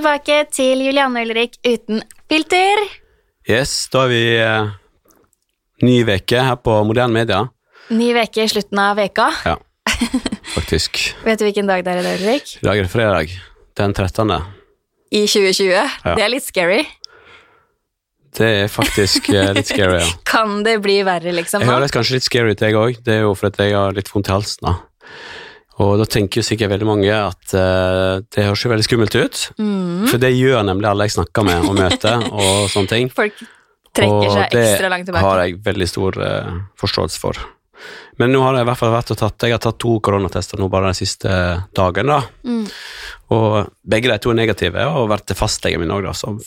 tilbake 0.00 0.36
til 0.54 0.80
Julianne 0.80 1.24
Ulrik 1.26 1.58
uten 1.66 2.00
filter. 2.30 2.80
Yes, 3.48 3.88
da 3.92 4.06
er 4.06 4.12
vi 4.12 4.20
eh, 4.40 4.70
ny 5.84 5.96
veke 6.08 6.40
her 6.46 6.56
på 6.56 6.78
Moderne 6.88 7.12
Media. 7.12 7.42
Ny 7.92 8.12
veke 8.16 8.46
i 8.46 8.48
slutten 8.48 8.80
av 8.80 8.96
veka. 8.96 9.26
Ja, 9.44 9.58
faktisk. 10.56 11.02
Vet 11.26 11.42
du 11.42 11.44
hvilken 11.44 11.68
dag 11.68 11.84
det 11.84 11.92
er 11.92 12.00
i 12.00 12.06
dag, 12.06 12.22
Ulrik? 12.22 12.54
I 12.62 12.68
dag 12.68 12.80
er 12.80 12.88
det 12.88 12.92
fredag. 12.94 13.34
Den 13.76 13.92
13. 13.96 14.32
I 15.10 15.26
2020. 15.26 16.00
Det 16.06 16.24
er 16.24 16.32
litt 16.32 16.46
scary. 16.46 16.80
Det 18.38 18.50
er 18.62 18.72
faktisk 18.72 19.28
eh, 19.34 19.50
litt 19.58 19.68
scary, 19.68 19.98
ja. 20.00 20.08
Kan 20.32 20.62
det 20.64 20.78
bli 20.84 21.00
verre, 21.04 21.34
liksom? 21.34 21.60
Jeg 21.66 21.74
høres 21.74 21.92
kanskje 21.92 22.16
litt 22.16 22.28
scary 22.30 22.54
ut, 22.54 22.64
jeg 22.64 22.78
òg. 22.78 23.02
Det 23.04 23.18
er 23.18 23.26
jo 23.26 23.36
fordi 23.36 23.68
jeg 23.68 23.76
har 23.76 23.96
litt 23.96 24.08
vondt 24.14 24.30
i 24.30 24.36
halsen. 24.38 24.70
da. 24.70 24.78
Og 25.80 25.94
da 26.00 26.04
tenker 26.04 26.40
jo 26.40 26.44
sikkert 26.44 26.74
veldig 26.74 26.88
mange 26.88 27.12
at 27.14 27.54
uh, 27.54 28.18
det 28.26 28.44
høres 28.44 28.64
jo 28.64 28.72
veldig 28.72 28.84
skummelt 28.84 29.16
ut. 29.16 29.44
Mm. 29.60 30.10
For 30.10 30.20
det 30.20 30.34
gjør 30.34 30.66
nemlig 30.66 30.90
alle 30.90 31.06
jeg 31.08 31.16
snakker 31.16 31.46
med 31.46 31.70
og 31.70 31.78
møter 31.78 32.26
og 32.36 32.66
sånne 32.72 32.90
ting. 32.90 33.08
Folk 33.14 33.38
trekker 33.96 34.26
og 34.26 34.34
seg 34.34 34.58
ekstra 34.60 34.92
langt 34.92 35.08
tilbake. 35.08 35.24
Og 35.24 35.30
det 35.30 35.38
har 35.38 35.46
jeg 35.46 35.62
veldig 35.70 35.88
stor 35.88 36.20
uh, 36.20 36.60
forståelse 36.80 37.22
for. 37.22 37.40
Men 38.20 38.34
nå 38.34 38.42
har 38.44 38.58
jeg 38.58 38.66
i 38.66 38.68
hvert 38.68 38.76
fall 38.76 38.92
vært 38.92 39.10
og 39.14 39.16
tatt 39.16 39.44
Jeg 39.48 39.54
har 39.54 39.62
tatt 39.64 39.78
to 39.80 39.94
koronatester 40.04 40.60
nå 40.60 40.66
bare 40.68 40.90
den 40.90 40.98
siste 40.98 41.30
dagen. 41.76 42.12
da. 42.12 42.20
Mm. 42.44 42.66
Og 43.32 43.70
begge 43.88 44.10
de 44.10 44.18
to 44.20 44.34
er 44.34 44.42
negative, 44.42 44.84
og 44.84 45.06
har 45.06 45.12
vært 45.14 45.30
til 45.30 45.38
fastlegen 45.38 45.80
min 45.80 45.94
òg, 45.94 46.04
da. 46.10 46.12
som 46.12 46.40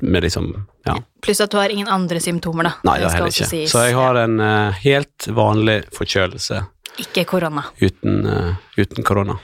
med 0.00 0.22
liksom 0.22 0.66
Ja. 0.86 0.94
Pluss 1.20 1.40
at 1.40 1.50
du 1.50 1.58
har 1.58 1.68
ingen 1.68 1.88
andre 1.88 2.20
symptomer, 2.20 2.64
da. 2.64 2.72
Nei, 2.84 2.98
det 3.00 3.08
har 3.08 3.18
heller 3.18 3.34
ikke. 3.34 3.48
sies. 3.50 3.72
Så 3.72 3.82
jeg 3.84 3.96
har 3.98 4.16
en 4.16 4.38
uh, 4.40 4.78
helt 4.84 5.26
vanlig 5.28 5.82
forkjølelse 5.92 6.62
Ikke 7.00 7.24
korona. 7.28 7.64
uten, 7.80 8.20
eh, 8.26 8.54
uten 8.80 9.04
korona. 9.06 9.38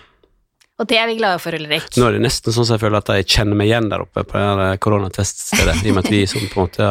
Og 0.78 0.84
det 0.90 0.98
er 1.00 1.06
vi 1.08 1.16
glade 1.16 1.40
for, 1.40 1.56
Ulrik. 1.56 1.86
Nå 1.96 2.04
er 2.10 2.12
det 2.18 2.24
nesten 2.26 2.52
sånn 2.52 2.66
at 2.68 2.74
jeg 2.76 2.82
føler 2.82 2.98
at 3.00 3.08
jeg 3.16 3.26
kjenner 3.32 3.56
meg 3.56 3.70
igjen 3.70 3.86
der 3.88 4.02
oppe 4.04 4.24
på 4.28 4.36
det 4.36 4.66
her 4.68 4.76
koronateststedet, 4.84 5.78
i 5.86 5.88
og 5.88 5.96
med 5.96 6.04
at 6.04 6.10
vi 6.12 6.18
som 6.28 6.42
på 6.52 6.58
en 6.60 6.66
måte 6.66 6.88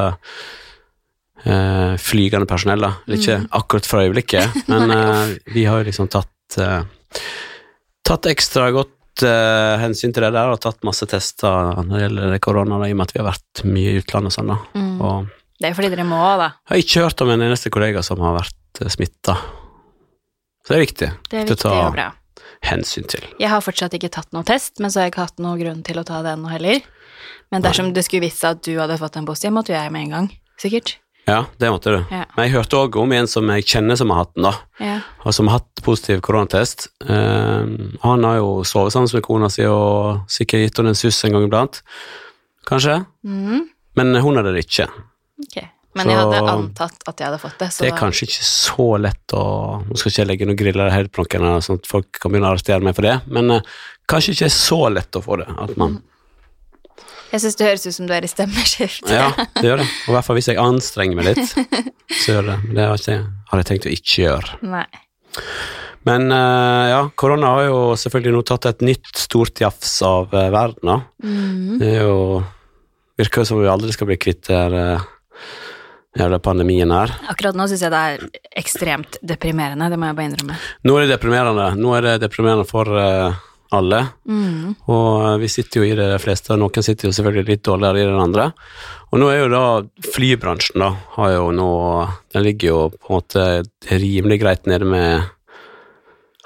eh, 1.46 1.96
flygende 2.02 2.48
personell, 2.50 2.82
da. 2.82 2.94
Ikke 3.08 3.38
Mm. 3.44 3.48
akkurat 3.52 3.86
for 3.86 4.02
øyeblikket, 4.02 4.68
men 4.68 4.90
uh, 4.96 5.36
vi 5.54 5.66
har 5.70 5.84
jo 5.84 5.90
liksom 5.92 6.10
tatt 6.10 6.58
uh, 6.60 6.84
Tatt 8.06 8.28
ekstra 8.30 8.68
godt 8.72 9.24
eh, 9.26 9.80
hensyn 9.82 10.12
til 10.14 10.22
det 10.22 10.30
der, 10.36 10.52
og 10.54 10.60
tatt 10.62 10.84
masse 10.86 11.08
tester 11.10 11.80
når 11.80 11.90
det 11.96 12.02
gjelder 12.04 12.36
korona, 12.44 12.78
da, 12.78 12.86
i 12.86 12.94
og 12.94 13.00
med 13.00 13.08
at 13.08 13.14
vi 13.16 13.22
har 13.24 13.32
vært 13.32 13.64
mye 13.66 13.94
i 13.96 13.98
utlandet 13.98 14.30
og 14.30 14.36
sånn, 14.36 14.52
da. 14.52 14.58
Mm. 14.78 15.00
Og 15.02 15.32
Det 15.58 15.70
er 15.72 15.74
fordi 15.74 15.90
dere 15.90 16.06
må, 16.06 16.20
da. 16.38 16.52
jeg 16.54 16.70
har 16.70 16.82
ikke 16.84 17.02
hørt 17.08 17.24
om 17.26 17.32
en 17.34 17.42
eneste 17.48 17.72
kollega 17.74 18.04
som 18.06 18.22
har 18.22 18.36
vært 18.38 18.82
uh, 18.84 18.90
smitta. 18.94 19.38
Så 20.66 20.74
det 20.74 20.78
er 20.80 20.86
viktig. 20.86 21.10
Det 21.30 21.38
er 21.38 21.44
Viktig 21.46 21.58
å 21.60 21.62
ta- 21.62 21.88
og 21.88 21.94
bra. 21.94 22.08
hensyn 22.66 23.06
til. 23.08 23.22
Jeg 23.40 23.50
har 23.52 23.62
fortsatt 23.62 23.94
ikke 23.94 24.10
tatt 24.10 24.32
noe 24.34 24.44
test, 24.44 24.80
men 24.82 24.90
så 24.90 25.00
har 25.00 25.06
jeg 25.10 25.14
ikke 25.14 25.26
hatt 25.28 25.38
noen 25.44 25.60
grunn 25.62 25.84
til 25.86 26.00
å 26.02 26.06
ta 26.08 26.22
det 26.26 26.34
ennå 26.34 26.50
heller. 26.50 26.82
Men 27.52 27.62
dersom 27.62 27.94
det 27.94 28.04
skulle 28.08 28.26
vise 28.26 28.42
seg 28.42 28.58
at 28.58 28.64
du 28.66 28.74
hadde 28.80 28.98
fått 28.98 29.18
en 29.18 29.26
positiv, 29.28 29.52
måtte 29.54 29.70
jo 29.70 29.78
jeg 29.78 29.92
med 29.94 30.08
en 30.08 30.10
gang. 30.16 30.30
Sikkert. 30.58 30.96
Ja, 31.28 31.46
det 31.58 31.70
måtte 31.74 31.90
du. 31.94 32.00
Ja. 32.14 32.26
Men 32.36 32.46
jeg 32.48 32.54
hørte 32.56 32.78
òg 32.78 32.96
om 33.02 33.12
en 33.12 33.28
som 33.28 33.48
jeg 33.50 33.66
kjenner 33.66 33.98
som 33.98 34.10
har 34.14 34.24
hatt 34.26 34.34
den, 34.36 34.44
da. 34.46 34.54
Ja. 34.80 34.98
Og 35.26 35.34
som 35.34 35.48
har 35.50 35.60
hatt 35.60 35.82
positiv 35.86 36.22
koronatest. 36.22 36.88
Eh, 37.06 37.66
han 38.04 38.24
har 38.24 38.36
jo 38.38 38.64
sovet 38.64 38.94
sammen 38.94 39.10
med 39.14 39.24
kona 39.26 39.50
si 39.50 39.66
og 39.66 40.26
sikkert 40.30 40.66
gitt 40.68 40.78
henne 40.82 40.94
en 40.94 40.96
suss 41.00 41.24
en 41.26 41.34
gang 41.38 41.48
iblant. 41.48 41.82
Kanskje. 42.66 43.06
Mm. 43.26 43.70
Men 43.96 44.16
hun 44.22 44.36
hadde 44.38 44.54
det 44.54 44.66
ikke. 44.68 44.88
Ok. 45.46 45.64
Men 45.96 46.10
jeg 46.12 46.20
hadde 46.20 46.40
antatt 46.52 47.06
at 47.08 47.22
jeg 47.22 47.30
hadde 47.30 47.40
fått 47.40 47.62
det. 47.62 47.70
Så 47.72 47.86
Det 47.86 47.92
er 47.92 48.00
kanskje 48.00 48.28
ikke 48.28 48.48
så 48.48 48.88
lett 49.00 49.36
å 49.38 49.44
Nå 49.86 50.00
skal 50.00 50.12
ikke 50.12 50.22
jeg 50.22 50.30
legge 50.32 50.50
noen 50.50 50.60
griller 50.60 50.90
i 50.90 50.96
hodeplanken, 50.96 51.46
sånn 51.64 51.80
at 51.80 51.88
folk 51.88 52.20
kan 52.20 52.34
begynne 52.34 52.50
å 52.50 52.56
arrestere 52.56 52.84
meg 52.84 52.98
for 52.98 53.08
det, 53.08 53.16
men 53.32 53.56
eh, 53.56 53.78
kanskje 54.12 54.36
ikke 54.36 54.52
så 54.54 54.82
lett 54.92 55.16
å 55.16 55.24
få 55.24 55.40
det. 55.44 55.48
At 55.56 55.78
man 55.80 56.02
jeg 57.34 57.42
syns 57.42 57.58
det 57.60 57.66
høres 57.68 57.84
ut 57.84 57.96
som 57.98 58.06
du 58.08 58.14
er 58.16 58.24
i 58.24 58.30
stemmeskift. 58.32 59.10
Ja, 59.12 59.26
det 59.58 59.66
gjør 59.66 59.82
det. 59.82 59.88
Og 60.06 60.12
i 60.12 60.16
hvert 60.16 60.28
fall 60.28 60.38
hvis 60.38 60.48
jeg 60.48 60.60
anstrenger 60.62 61.18
meg 61.20 61.34
litt, 61.34 61.56
så 62.22 62.36
gjør 62.36 62.46
det. 62.48 62.58
Men 62.64 62.78
det 62.78 62.86
har, 62.88 63.02
ikke, 63.02 63.18
har 63.50 63.62
jeg 63.62 63.68
tenkt 63.72 63.88
å 63.90 63.92
ikke 63.92 64.20
gjøre. 64.22 64.60
Nei. 64.72 64.86
Men 66.06 66.30
eh, 66.32 66.84
ja, 66.94 67.02
korona 67.18 67.56
har 67.58 67.66
jo 67.66 67.80
selvfølgelig 68.00 68.36
nå 68.38 68.44
tatt 68.48 68.70
et 68.70 68.86
nytt 68.86 69.10
stort 69.20 69.60
jafs 69.66 69.98
av 70.06 70.32
eh, 70.38 70.52
verden. 70.54 71.02
Mhm. 71.26 71.80
Det 71.82 71.92
er 71.96 72.06
jo 72.06 72.20
Virker 73.16 73.46
jo 73.46 73.48
som 73.48 73.60
vi 73.62 73.68
aldri 73.72 73.94
skal 73.96 74.10
bli 74.10 74.18
kvitt 74.20 74.50
den 74.50 74.74
jævla 76.16 76.40
pandemien 76.44 76.92
her. 76.96 77.12
Akkurat 77.32 77.58
nå 77.58 77.68
syns 77.70 77.84
jeg 77.86 77.94
det 77.94 78.04
er 78.12 78.24
ekstremt 78.62 79.20
deprimerende, 79.22 79.90
det 79.92 80.00
må 80.00 80.10
jeg 80.10 80.18
bare 80.18 80.30
innrømme. 80.32 80.62
Nå 80.88 80.96
er 80.96 81.06
det 81.06 81.16
deprimerende. 81.18 81.68
Nå 81.80 81.92
er 81.98 82.08
det 82.08 82.16
deprimerende 82.24 82.68
for 82.70 82.90
uh, 82.92 83.36
alle. 83.76 84.02
Mm. 84.30 84.76
Og 84.92 85.08
eh, 85.26 85.38
vi 85.42 85.50
sitter 85.52 85.82
jo 85.82 85.88
i 85.88 85.96
det 85.98 86.08
de 86.12 86.20
fleste, 86.22 86.54
og 86.54 86.62
noen 86.62 86.86
sitter 86.86 87.10
jo 87.10 87.16
selvfølgelig 87.16 87.50
litt 87.50 87.64
dårligere 87.66 88.04
i 88.04 88.10
den 88.10 88.22
andre. 88.22 88.50
Og 89.12 89.22
nå 89.22 89.30
er 89.32 89.42
jo 89.42 89.52
da 89.54 89.64
flybransjen, 90.14 90.84
da, 90.84 90.92
har 91.16 91.32
jo 91.36 91.48
nå 91.56 91.70
Den 92.34 92.44
ligger 92.44 92.68
jo 92.68 92.80
på 92.92 93.10
en 93.10 93.16
måte 93.16 93.46
rimelig 94.02 94.42
greit 94.42 94.66
nede 94.70 94.88
med 94.88 95.24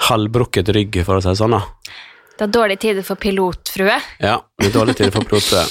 halvbrukket 0.09 0.69
rygg, 0.75 1.01
for 1.05 1.17
å 1.17 1.23
si 1.23 1.31
det 1.31 1.39
sånn, 1.41 1.57
da. 1.57 1.95
Det 2.39 2.45
er 2.45 2.51
dårlige 2.55 2.83
tider 2.85 3.03
for 3.03 3.19
pilotfrue. 3.19 3.97
Ja, 4.23 4.37
det 4.61 4.69
er 4.69 4.75
dårlig 4.77 4.95
tid 4.95 5.11
for 5.11 5.27
pilotfrue. 5.27 5.65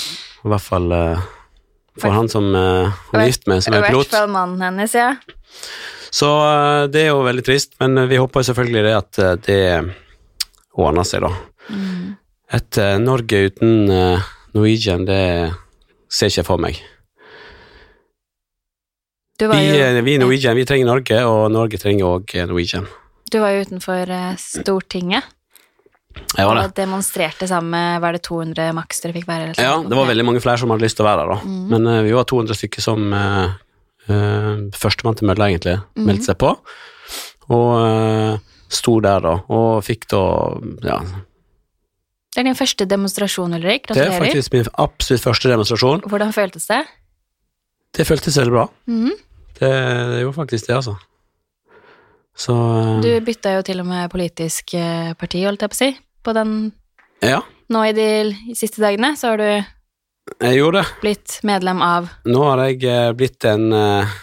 I 0.45 0.51
hvert 0.53 0.65
fall 0.65 0.93
eh, 0.93 1.29
for 2.01 2.15
han 2.15 2.29
som 2.33 2.49
uh, 2.55 2.89
hun 3.11 3.21
er 3.21 3.29
gift 3.31 3.47
med, 3.51 3.63
som 3.65 3.75
I 3.75 3.79
er 3.79 3.85
hvert 3.87 3.95
pilot. 3.97 4.11
fall 4.15 4.29
mannen 4.33 4.63
hennes, 4.65 4.95
ja. 4.95 5.13
Så 6.09 6.29
eh, 6.41 6.87
det 6.89 7.03
er 7.05 7.11
jo 7.11 7.19
veldig 7.27 7.43
trist, 7.45 7.75
men 7.83 7.99
eh, 8.01 8.07
vi 8.09 8.17
håper 8.17 8.47
selvfølgelig 8.49 8.85
det 8.87 8.95
at 8.97 9.19
eh, 9.21 9.35
det 9.45 9.59
ordner 10.79 11.05
seg, 11.05 11.21
da. 11.27 11.33
Mm. 11.69 12.15
Et 12.57 12.79
eh, 12.81 12.95
Norge 13.05 13.41
uten 13.51 13.91
eh, 13.93 14.31
Norwegian, 14.57 15.05
det 15.05 15.21
ser 16.09 16.31
ikke 16.33 16.41
jeg 16.41 16.49
for 16.49 16.63
meg. 16.65 16.79
Vi, 19.39 19.45
jo, 19.47 19.83
eh, 19.85 20.01
vi 20.03 20.17
Norwegian, 20.19 20.57
vi 20.57 20.65
trenger 20.67 20.89
Norge, 20.89 21.19
og 21.29 21.45
Norge 21.55 21.79
trenger 21.79 22.09
òg 22.09 22.33
Norwegian. 22.49 22.89
du 23.31 23.39
var 23.43 23.53
jo 23.53 23.67
utenfor 23.69 24.09
eh, 24.09 24.33
Stortinget 24.41 25.29
Jeg 26.37 26.47
var 26.47 26.55
det. 26.59 26.65
og 26.69 26.75
demonstrerte 26.77 27.47
sammen 27.49 27.71
med 27.71 28.01
Var 28.05 28.13
det 28.17 28.23
200 28.27 28.73
maks 28.77 29.01
dere 29.05 29.13
fikk 29.17 29.27
være? 29.29 29.43
eller 29.53 29.63
Ja, 29.65 29.77
det 29.83 29.97
var 29.97 30.07
veldig 30.11 30.25
mange 30.29 30.41
flere 30.45 30.59
som 30.59 30.71
hadde 30.71 30.85
lyst 30.85 30.97
til 30.99 31.05
å 31.07 31.09
være 31.09 31.23
der, 31.25 31.33
da. 31.35 31.39
Mm. 31.45 31.65
Men 31.73 31.87
uh, 31.87 32.03
vi 32.07 32.13
var 32.17 32.25
200 32.25 32.55
stykker 32.59 32.85
som 32.85 33.13
uh, 33.13 33.57
Førstemann 34.73 35.17
til 35.19 35.27
mølla, 35.29 35.49
egentlig, 35.51 35.79
Mhm. 35.97 36.07
meldte 36.09 36.25
seg 36.31 36.39
på. 36.41 36.55
Og 37.51 37.71
uh, 37.81 38.39
sto 38.69 39.01
der, 39.05 39.21
da, 39.21 39.35
og 39.49 39.83
fikk 39.85 40.07
da 40.09 40.23
Ja, 40.85 40.99
Det 42.35 42.41
er 42.43 42.45
din 42.45 42.55
første 42.55 42.87
demonstrasjon, 42.87 43.55
Ulrik. 43.57 43.87
det 43.89 43.97
er 43.97 44.19
faktisk 44.21 44.53
min 44.53 44.67
absolutt 44.79 45.23
første 45.25 45.49
demonstrasjon. 45.49 46.03
Hvordan 46.09 46.33
føltes 46.33 46.67
det? 46.69 46.85
Det 47.97 48.07
føltes 48.07 48.37
veldig 48.37 48.53
bra. 48.53 48.67
Mm. 48.87 49.11
Det, 49.59 49.71
det 50.13 50.21
gjorde 50.23 50.37
faktisk 50.37 50.67
det, 50.69 50.75
altså. 50.77 50.97
Så 52.39 52.55
Du 53.03 53.09
bytta 53.27 53.57
jo 53.57 53.63
til 53.67 53.81
og 53.81 53.87
med 53.89 54.11
politisk 54.13 54.77
parti, 55.19 55.41
holdt 55.43 55.65
jeg 55.65 55.71
på 55.73 55.75
å 55.75 55.81
si, 55.81 55.89
på 56.29 56.37
den 56.37 56.55
Ja, 57.25 57.43
Nå 57.73 57.83
i 57.89 57.93
de 57.97 58.09
i 58.53 58.57
siste 58.57 58.83
dagene 58.85 59.15
så 59.17 59.33
har 59.33 59.41
du 59.41 60.81
blitt 61.01 61.39
medlem 61.49 61.81
av 61.85 62.09
Nå 62.29 62.43
har 62.51 62.65
jeg 62.67 62.85
eh, 62.89 63.13
blitt 63.17 63.45
en 63.49 63.73
uh, 63.73 64.17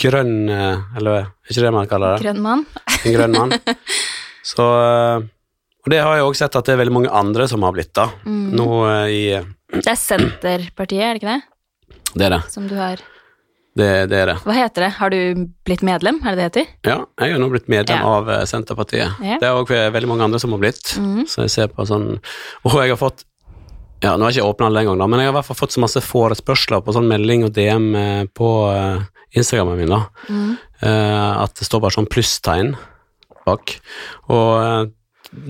grønn 0.00 0.48
uh, 0.48 0.96
Eller 0.96 1.18
er 1.20 1.52
ikke 1.52 1.66
det 1.66 1.74
man 1.76 1.90
kaller 1.90 2.16
det? 2.16 2.24
Grønn 2.24 2.40
mann. 2.44 2.64
En 3.02 3.14
grønn 3.16 3.36
mann. 3.36 3.52
Så 4.52 4.64
uh, 4.64 5.20
Og 5.84 5.92
det 5.92 6.00
har 6.00 6.16
jeg 6.16 6.24
også 6.30 6.46
sett 6.46 6.58
at 6.60 6.70
det 6.70 6.76
er 6.76 6.82
veldig 6.82 6.96
mange 6.96 7.12
andre 7.12 7.48
som 7.50 7.64
har 7.66 7.76
blitt, 7.76 7.92
da. 7.96 8.08
Mm. 8.24 8.48
Nå 8.56 8.68
i 9.12 9.22
Det 9.76 9.84
er 9.84 10.00
Senterpartiet, 10.00 11.04
er 11.04 11.16
det 11.16 11.22
ikke 11.22 11.36
det? 11.36 12.02
Det 12.14 12.28
er 12.28 12.36
det. 12.38 12.42
Som 12.52 12.68
du 12.70 12.76
har 12.80 13.04
Det, 13.78 13.88
det 14.10 14.16
er 14.18 14.30
det. 14.32 14.36
Hva 14.42 14.54
heter 14.56 14.84
det? 14.84 14.90
Har 14.98 15.12
du 15.14 15.18
blitt 15.68 15.84
medlem, 15.86 16.18
er 16.26 16.34
det 16.34 16.38
det 16.40 16.46
heter? 16.48 16.70
Ja, 16.88 16.96
jeg 17.22 17.34
har 17.36 17.42
nå 17.42 17.48
blitt 17.52 17.68
medlem 17.70 18.00
Ja. 18.02 18.12
av 18.18 18.30
eh, 18.34 18.44
Senterpartiet. 18.50 19.20
Ja. 19.22 19.36
Det 19.38 19.46
er 19.46 19.54
òg 19.60 19.70
veldig 19.94 20.08
mange 20.10 20.26
andre 20.26 20.40
som 20.42 20.50
har 20.56 20.62
blitt. 20.62 20.96
mm. 20.98 21.24
Så 21.30 21.44
jeg 21.46 21.52
ser 21.54 21.68
på 21.70 21.86
sånn 21.86 22.08
Og 22.66 22.74
jeg 22.82 22.90
har 22.90 22.98
fått 22.98 23.22
Ja, 24.02 24.16
nå 24.16 24.26
har 24.26 24.30
jeg 24.34 24.40
ikke 24.42 24.50
åpna 24.52 24.66
alle 24.68 24.82
en 24.84 24.90
gang, 24.92 25.10
men 25.10 25.18
jeg 25.22 25.26
har 25.30 25.32
i 25.34 25.36
hvert 25.40 25.46
fall 25.48 25.58
fått 25.58 25.74
så 25.74 25.80
masse 25.82 26.02
forespørsler 26.06 26.82
på 26.86 26.92
sånn 26.94 27.08
melding 27.10 27.46
og 27.48 27.54
DM 27.56 27.88
eh, 27.98 28.24
på 28.30 28.50
eh, 28.70 29.06
Instagrammen 29.38 29.76
min, 29.78 29.90
da. 29.90 30.04
Eh, 30.82 31.42
at 31.42 31.54
det 31.58 31.66
står 31.66 31.82
bare 31.82 31.96
sånn 31.96 32.06
plusstegn 32.10 32.76
bak. 33.44 33.74
Og 34.30 34.92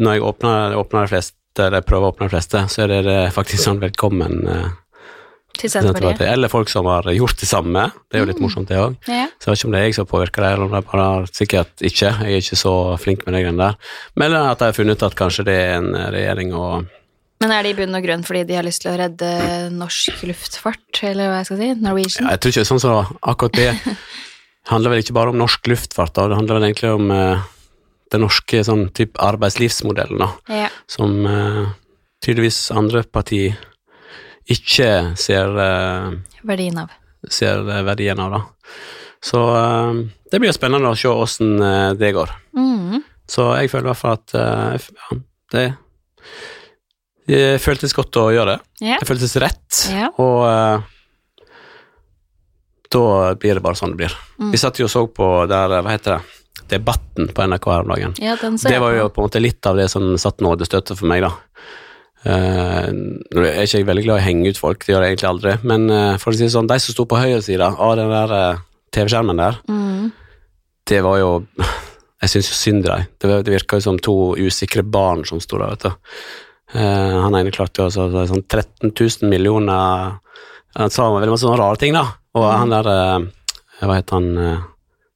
når 0.01 0.17
jeg 0.17 0.25
åpner, 0.25 0.77
åpner 0.81 1.05
de 1.05 1.13
fleste, 1.13 1.35
eller 1.67 1.85
prøver 1.85 2.09
å 2.09 2.13
åpne 2.15 2.27
de 2.29 2.33
fleste, 2.39 2.65
så 2.73 2.87
er 2.87 2.95
det, 3.05 3.19
faktisk 3.37 3.63
sånn 3.69 3.81
velkommen 3.85 4.41
Til 5.59 5.71
Senterpartiet? 5.73 6.29
Eller 6.31 6.49
folk 6.53 6.69
som 6.71 6.87
har 6.87 7.03
gjort 7.11 7.37
det 7.41 7.49
samme. 7.51 7.89
Det 8.09 8.19
er 8.19 8.23
jo 8.23 8.29
litt 8.31 8.39
Mm. 8.39 8.45
morsomt, 8.47 8.69
det 8.69 8.77
òg. 8.79 8.97
Ja. 9.09 9.27
Så 9.41 9.49
jeg 9.49 9.53
vet 9.53 9.59
ikke 9.59 9.69
om 9.69 9.73
det 9.75 9.81
er 9.81 9.85
jeg 9.89 9.95
som 9.99 10.07
påvirker 10.07 10.43
det, 10.45 10.53
eller 10.53 10.65
om 10.69 10.71
det 10.77 10.85
bare 10.87 11.05
har 11.09 11.27
sikkert 11.35 11.83
ikke. 11.83 12.13
Jeg 12.23 12.33
er 12.37 12.43
ikke 12.43 12.57
så 12.63 12.75
flink 13.03 13.27
med 13.27 13.35
de 13.35 13.43
greiene 13.43 13.59
der. 13.59 13.75
Men 14.17 14.33
at 14.39 14.59
jeg 14.63 14.69
har 14.69 14.73
funnet 14.79 14.97
ut 14.97 15.03
at 15.03 15.17
kanskje 15.19 15.45
det 15.45 15.57
er 15.59 15.75
en 15.81 15.93
regjering 16.15 16.55
og 16.55 16.87
Men 17.41 17.53
er 17.55 17.63
det 17.63 17.71
i 17.71 17.79
bunn 17.79 17.95
og 17.95 18.03
grunn 18.03 18.25
fordi 18.27 18.45
de 18.49 18.55
har 18.59 18.65
lyst 18.67 18.83
til 18.83 18.91
å 18.91 18.99
redde 18.99 19.71
norsk 19.71 20.23
luftfart, 20.27 21.03
eller 21.07 21.29
hva 21.31 21.37
jeg 21.39 21.47
skal 21.47 21.59
si? 21.59 21.69
Norwegian? 21.75 22.29
Jeg 22.31 22.41
tror 22.41 22.51
ikke 22.51 22.67
sånn 22.67 22.81
som 22.83 23.19
akkurat 23.23 23.53
det 23.53 23.79
handler 24.73 24.91
vel 24.91 25.03
ikke 25.05 25.15
bare 25.15 25.31
om 25.31 25.39
norsk 25.39 25.67
luftfart, 25.71 26.15
da. 26.15 26.27
det 26.29 26.37
handler 26.37 26.59
vel 26.59 26.67
egentlig 26.73 26.91
om 26.97 27.11
eh, 27.15 27.39
den 28.11 28.21
norske 28.27 28.65
sånn 28.67 28.89
type 28.93 29.19
arbeidslivsmodellen, 29.23 30.19
da, 30.19 30.31
Ja. 30.51 30.69
som 30.91 31.15
eh, 31.27 31.67
tydeligvis 32.27 32.71
andre 32.75 33.05
parti 33.05 33.55
ikke 34.49 34.91
ser, 35.21 35.53
eh, 35.61 36.12
Verdien 36.49 36.79
av. 36.85 36.93
ser 37.29 37.62
verdien 37.85 38.21
av. 38.23 38.31
da. 38.33 38.41
Så 39.21 39.41
eh, 39.56 40.03
det 40.33 40.41
blir 40.41 40.53
spennende 40.56 40.93
å 40.93 40.97
se 40.99 41.09
åssen 41.11 41.56
eh, 41.62 41.93
det 41.99 42.12
går. 42.17 42.31
Mm. 42.56 43.03
Så 43.29 43.50
jeg 43.61 43.69
føler 43.73 43.89
i 43.89 43.93
hvert 43.93 44.00
fall 44.00 44.17
at 44.17 44.35
eh, 44.39 44.87
ja, 45.03 45.19
det, 45.53 45.65
det 47.29 47.43
føltes 47.61 47.93
godt 47.97 48.17
å 48.23 48.29
gjøre 48.33 48.55
det. 48.56 48.61
Yeah. 48.87 49.03
Det 49.03 49.09
føltes 49.11 49.37
rett, 49.43 49.83
Yeah. 49.93 50.09
og 50.17 50.47
uh, 50.49 50.87
da 52.89 53.35
blir 53.37 53.59
det 53.59 53.62
bare 53.65 53.77
sånn 53.77 53.93
det 53.93 53.99
blir. 54.00 54.15
Mm. 54.41 54.50
Vi 54.55 54.61
satt 54.61 54.79
jo 54.81 54.87
og 54.89 54.93
så 54.93 55.03
på 55.12 55.27
der, 55.50 55.75
hva 55.85 55.93
heter 55.93 56.17
det, 56.19 56.35
Debatten 56.69 57.29
på 57.33 57.45
NRK 57.49 57.67
her 57.73 57.85
om 57.85 57.93
dagen. 57.95 58.15
ja, 58.21 58.35
Det 58.37 58.79
var 58.81 58.93
jo 58.97 59.06
på 59.09 59.23
en 59.23 59.29
måte 59.29 59.41
litt 59.41 59.65
av 59.69 59.77
det 59.79 59.87
som 59.89 60.11
satt 60.21 60.43
nådestøtet 60.45 60.99
for 60.99 61.09
meg, 61.09 61.23
da. 61.25 61.31
Uh, 62.26 62.88
nå 63.31 63.44
er 63.47 63.62
ikke 63.62 63.79
jeg 63.79 63.87
veldig 63.87 64.03
glad 64.05 64.19
i 64.19 64.20
å 64.20 64.25
henge 64.26 64.50
ut 64.50 64.59
folk, 64.59 64.82
det 64.85 64.91
gjør 64.94 65.05
jeg 65.06 65.12
egentlig 65.15 65.29
aldri, 65.31 65.53
men 65.70 65.85
uh, 65.93 66.17
for 66.19 66.32
å 66.32 66.37
si 66.37 66.43
det 66.43 66.50
sånn, 66.55 66.67
de 66.70 66.79
som 66.82 66.94
sto 66.97 67.05
på 67.09 67.20
høyre 67.20 67.38
side 67.47 67.62
av 67.70 67.93
den 68.00 68.11
der 68.11 68.32
uh, 68.35 68.59
TV-skjermen 68.94 69.38
der, 69.38 69.61
Mm. 69.70 70.11
det 70.91 70.99
var 71.06 71.19
jo 71.23 71.31
Jeg 72.19 72.31
syns 72.32 72.49
jo 72.50 72.56
synd 72.59 72.82
i 72.82 72.88
dem. 72.91 73.03
Det, 73.23 73.29
det 73.47 73.53
virka 73.55 73.79
jo 73.79 73.85
som 73.85 73.99
to 74.03 74.15
usikre 74.43 74.82
barn 74.82 75.20
som 75.29 75.38
sto 75.38 75.61
der, 75.61 75.70
vet 75.76 75.85
du. 75.87 75.91
Uh, 76.75 77.23
han 77.23 77.37
ene 77.38 77.53
klarte 77.55 77.79
jo 77.79 77.87
altså 77.87 78.09
sånn 78.26 78.43
13 78.50 78.91
000 78.91 79.31
millioner 79.31 80.19
Han 80.76 80.91
sa 80.93 81.06
veldig 81.14 81.31
masse 81.31 81.47
sånne 81.47 81.61
rare 81.62 81.79
ting, 81.81 81.94
da. 81.94 82.03
Og 82.35 82.43
Mm. 82.43 82.59
han 82.59 82.75
der 82.75 82.88
Hva 83.87 83.94
heter 84.00 84.19
han 84.19 84.64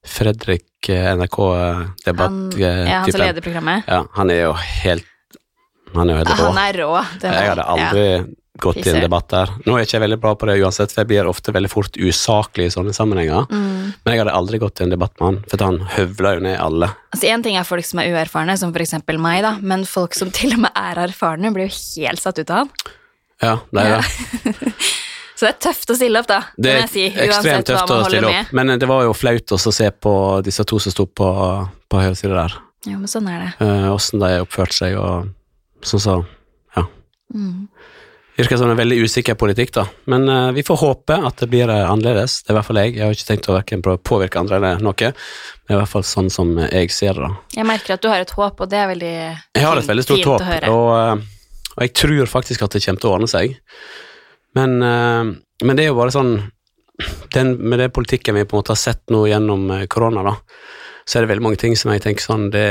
Fredrik 0.07 0.89
eh, 0.89 1.05
Han, 1.11 1.21
NRK-debatt 1.21 2.57
ja, 2.59 2.71
han 3.03 3.11
som 3.13 3.21
leder 3.21 3.45
programmet. 3.45 3.85
Ja, 3.91 4.01
han 4.17 4.31
er 4.35 4.41
jo 4.47 4.53
helt 4.59 5.07
Han 5.95 6.09
er 6.09 6.15
jo 6.15 6.21
helt 6.23 6.33
rå. 6.39 6.47
Han 6.47 6.63
er 6.63 6.79
rå. 6.83 6.93
Jeg 7.23 7.51
hadde 7.53 7.67
aldri 7.75 8.07
gått 8.63 8.87
i 8.87 8.91
en 8.93 9.01
debatt 9.01 9.29
der. 9.33 9.53
Nå 9.65 9.75
er 9.75 9.83
jeg 9.83 9.89
ikke 9.91 10.01
veldig 10.05 10.19
bra 10.23 10.33
på 10.39 10.49
det 10.49 10.57
uansett, 10.63 10.93
for 10.93 11.03
jeg 11.03 11.11
blir 11.11 11.29
ofte 11.31 11.55
veldig 11.55 11.71
fort 11.73 11.97
usaklig 11.97 12.69
i 12.69 12.73
sånne 12.75 12.95
sammenhenger. 12.97 13.47
Mm. 13.51 13.93
Men 14.05 14.15
jeg 14.15 14.23
hadde 14.23 14.35
aldri 14.39 14.61
gått 14.63 14.83
i 14.83 14.87
en 14.87 14.93
debatt 14.93 15.15
med 15.19 15.27
han, 15.29 15.39
for 15.51 15.65
han 15.67 15.79
høvler 15.97 16.39
jo 16.39 16.45
ned 16.47 16.59
alle. 16.61 16.91
Altså, 17.15 17.31
en 17.33 17.45
ting 17.45 17.59
er 17.59 17.69
folk 17.69 17.87
som 17.89 18.03
er 18.03 18.13
uerfarne, 18.13 18.57
som 18.61 18.75
for 18.75 18.85
eksempel 18.85 19.21
meg, 19.23 19.41
da, 19.47 19.55
men 19.61 19.87
folk 19.89 20.17
som 20.19 20.33
til 20.35 20.57
og 20.59 20.67
med 20.67 20.77
er 20.79 21.01
erfarne, 21.07 21.53
blir 21.55 21.71
jo 21.71 22.05
helt 22.05 22.23
satt 22.23 22.43
ut 22.43 22.53
av 22.53 22.65
han. 22.65 22.75
Ja, 23.43 23.55
det 23.73 23.87
er 23.87 23.97
Ja. 23.97 24.03
det. 24.03 24.73
Så 25.43 25.49
det 25.49 25.55
er 25.57 25.63
tøft 25.73 25.91
å 25.91 25.95
stille 25.99 26.21
opp, 26.23 26.27
da. 26.31 26.37
Det 26.55 26.73
er 26.85 26.85
si, 26.87 27.09
ekstremt 27.09 27.67
tøft 27.67 27.91
å 27.91 27.97
stille 28.05 28.11
stille 28.13 28.29
med. 28.29 28.45
opp, 28.45 28.53
men 28.55 28.71
eh, 28.71 28.77
det 28.79 28.87
var 28.87 29.01
jo 29.03 29.15
flaut 29.17 29.55
også 29.57 29.73
å 29.73 29.75
se 29.75 29.89
på 29.91 30.13
disse 30.47 30.63
to 30.71 30.79
som 30.79 30.95
sto 30.95 31.07
på, 31.11 31.31
på 31.91 31.99
høyre 31.99 32.15
side 32.15 32.37
der. 32.37 32.55
Jo, 32.87 33.01
men 33.01 33.11
sånn 33.11 33.27
er 33.33 33.41
det. 33.49 33.71
Åssen 33.91 34.23
uh, 34.23 34.29
de 34.29 34.45
oppførte 34.45 34.77
seg 34.77 34.95
og 35.01 35.33
sånn 35.89 36.25
ja. 36.77 36.87
Mm. 37.35 37.69
Virker 38.37 38.57
som 38.57 38.71
en 38.71 38.77
veldig 38.77 38.97
usikker 39.05 39.37
politikk, 39.37 39.75
da. 39.77 39.85
Men 40.09 40.25
uh, 40.29 40.53
vi 40.57 40.63
får 40.65 40.79
håpe 40.81 41.19
at 41.29 41.43
det 41.43 41.51
blir 41.53 41.69
eh, 41.69 41.85
annerledes. 41.85 42.39
Det 42.43 42.51
er 42.51 42.55
i 42.55 42.57
hvert 42.57 42.69
fall 42.69 42.81
jeg. 42.81 42.95
Jeg 42.97 43.05
har 43.05 43.17
ikke 43.17 43.27
tenkt 43.29 43.49
å 43.53 43.59
prøve 43.85 43.99
å 43.99 44.01
påvirke 44.09 44.41
andre 44.41 44.57
eller 44.57 44.81
noe. 44.81 44.95
Det 44.97 45.69
er 45.69 45.77
i 45.77 45.81
hvert 45.83 45.93
fall 45.93 46.07
sånn 46.09 46.31
som 46.33 46.55
jeg 46.65 46.89
ser 46.95 47.19
det, 47.19 47.29
da. 47.29 47.59
Jeg 47.59 47.69
merker 47.69 47.99
at 47.99 48.05
du 48.05 48.09
har 48.09 48.25
et 48.25 48.33
håp, 48.33 48.65
og 48.65 48.73
det 48.73 48.81
er 48.81 48.89
veldig 48.95 49.13
fint 49.13 49.61
Jeg 49.61 49.67
har 49.69 49.83
et 49.83 49.91
veldig 49.91 50.07
stort 50.07 50.25
håp, 50.31 50.47
og, 50.71 50.89
eh, 50.97 51.45
og 51.77 51.85
jeg 51.85 51.95
tror 52.01 52.33
faktisk 52.39 52.65
at 52.65 52.73
det 52.73 52.83
kommer 52.87 53.05
til 53.05 53.11
å 53.11 53.15
ordne 53.19 53.31
seg. 53.35 53.59
Men, 54.57 54.79
uh, 54.81 55.29
men 55.69 55.77
det 55.77 55.85
er 55.85 55.93
jo 55.93 56.01
bare 56.01 56.13
sånn 56.13 56.35
den, 57.33 57.55
Med 57.57 57.81
den 57.81 57.93
politikken 57.95 58.37
vi 58.37 58.43
på 58.45 58.57
en 58.57 58.61
måte 58.61 58.75
har 58.75 58.81
sett 58.81 59.01
nå 59.13 59.23
gjennom 59.29 59.71
korona, 59.93 60.25
da, 60.25 60.35
så 61.05 61.19
er 61.19 61.25
det 61.25 61.35
veldig 61.35 61.45
mange 61.51 61.61
ting 61.61 61.77
som 61.77 61.93
jeg 61.93 62.05
tenker 62.05 62.25
sånn 62.25 62.51
Det, 62.53 62.67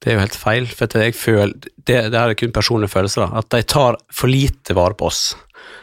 det 0.00 0.10
er 0.10 0.14
jo 0.16 0.22
helt 0.22 0.38
feil. 0.38 0.66
For 0.70 1.00
jeg 1.02 1.14
føler 1.18 1.52
Det, 1.58 1.98
det 2.12 2.14
er 2.14 2.34
kun 2.38 2.52
personlige 2.54 2.92
følelser, 2.92 3.26
da. 3.26 3.38
At 3.42 3.48
de 3.50 3.62
tar 3.62 3.96
for 4.12 4.30
lite 4.30 4.74
vare 4.76 4.94
på 4.94 5.06
oss 5.08 5.34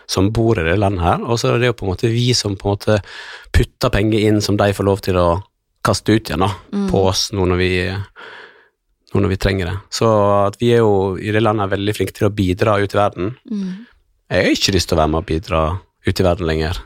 som 0.07 0.29
bor 0.33 0.57
i 0.59 0.63
det 0.63 0.77
landet 0.79 1.01
her, 1.03 1.23
og 1.25 1.39
så 1.41 1.51
er 1.53 1.59
det 1.59 1.67
jo 1.71 1.73
på 1.79 1.85
en 1.85 1.91
måte 1.91 2.09
vi 2.13 2.29
som 2.37 2.55
på 2.55 2.67
en 2.69 2.75
måte 2.75 2.99
putter 3.53 3.89
penger 3.93 4.19
inn 4.27 4.39
som 4.41 4.57
de 4.57 4.67
får 4.73 4.85
lov 4.85 5.01
til 5.01 5.17
å 5.17 5.41
kaste 5.85 6.13
ut 6.13 6.29
igjen 6.29 6.41
da, 6.45 6.51
Mm. 6.71 6.89
på 6.91 7.01
oss 7.09 7.31
nå 7.33 7.45
når 7.45 7.57
vi 7.57 7.71
nå 9.13 9.21
når 9.21 9.29
vi 9.29 9.37
trenger 9.37 9.65
det. 9.69 9.75
Så 9.89 10.07
at 10.47 10.57
vi 10.59 10.71
er 10.75 10.81
jo 10.83 11.15
i 11.17 11.31
det 11.31 11.41
landet 11.41 11.69
veldig 11.71 11.93
flinke 11.95 12.13
til 12.13 12.27
å 12.27 12.33
bidra 12.35 12.77
ut 12.81 12.93
i 12.93 12.97
verden. 12.97 13.35
Mm. 13.49 13.85
Jeg 14.29 14.43
har 14.43 14.51
ikke 14.51 14.73
lyst 14.75 14.89
til 14.89 14.97
å 14.97 15.01
være 15.01 15.11
med 15.13 15.21
og 15.21 15.29
bidra 15.29 15.61
ut 16.05 16.19
i 16.19 16.23
verden 16.25 16.47
lenger, 16.49 16.79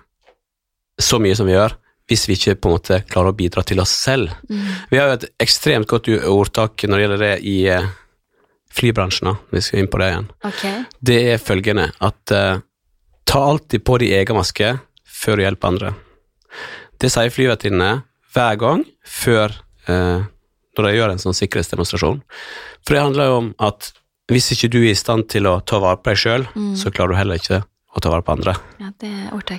så 0.99 1.19
mye 1.19 1.35
som 1.35 1.47
vi 1.47 1.53
gjør, 1.55 1.73
hvis 2.09 2.25
vi 2.29 2.37
ikke 2.37 2.55
på 2.57 2.69
en 2.69 2.75
måte 2.75 3.01
klarer 3.09 3.31
å 3.31 3.37
bidra 3.37 3.63
til 3.67 3.81
oss 3.83 3.93
selv. 3.93 4.33
Mm. 4.49 4.65
Vi 4.89 4.97
har 4.99 5.11
jo 5.11 5.17
et 5.19 5.27
ekstremt 5.45 5.89
godt 5.89 6.09
ordtak 6.09 6.85
når 6.87 6.95
det 6.97 7.03
gjelder 7.03 7.23
det 7.23 7.33
i 7.47 7.57
eh, 7.69 7.89
flybransjen, 8.73 9.35
vi 9.53 9.61
skal 9.65 9.83
inn 9.83 9.89
på 9.91 10.01
det 10.01 10.09
igjen. 10.11 10.27
Okay. 10.49 10.83
Det 10.99 11.19
er 11.33 11.41
følgende 11.41 11.89
at 12.05 12.33
uh, 12.35 12.61
ta 13.29 13.39
alltid 13.51 13.83
på 13.85 13.97
de 14.01 14.11
egen 14.17 14.37
maske 14.37 14.75
før 15.19 15.39
du 15.39 15.45
hjelper 15.45 15.71
andre. 15.71 15.93
Det 17.01 17.09
sier 17.11 17.33
flyvertinnene 17.33 18.03
hver 18.33 18.59
gang 18.61 18.83
før 19.05 19.55
uh, 19.89 20.21
når 20.77 20.85
de 20.85 20.93
gjør 20.95 21.13
en 21.13 21.23
sånn 21.23 21.37
sikkerhetsdemonstrasjon. 21.37 22.21
For 22.85 22.95
det 22.95 23.03
handler 23.03 23.31
jo 23.31 23.39
om 23.39 23.49
at 23.65 23.91
hvis 24.29 24.51
ikke 24.53 24.69
du 24.69 24.79
er 24.83 24.91
i 24.93 24.97
stand 24.97 25.25
til 25.33 25.49
å 25.49 25.57
ta 25.65 25.79
vare 25.81 25.97
på 25.97 26.11
deg 26.11 26.21
sjøl, 26.21 26.47
Mm. 26.53 26.75
så 26.77 26.91
klarer 26.93 27.15
du 27.15 27.17
heller 27.17 27.41
ikke 27.41 27.63
å 27.95 27.99
ta 28.01 28.09
vare 28.13 28.21
på 28.21 28.31
andre. 28.35 28.53
Ja, 28.79 28.91
det 29.01 29.09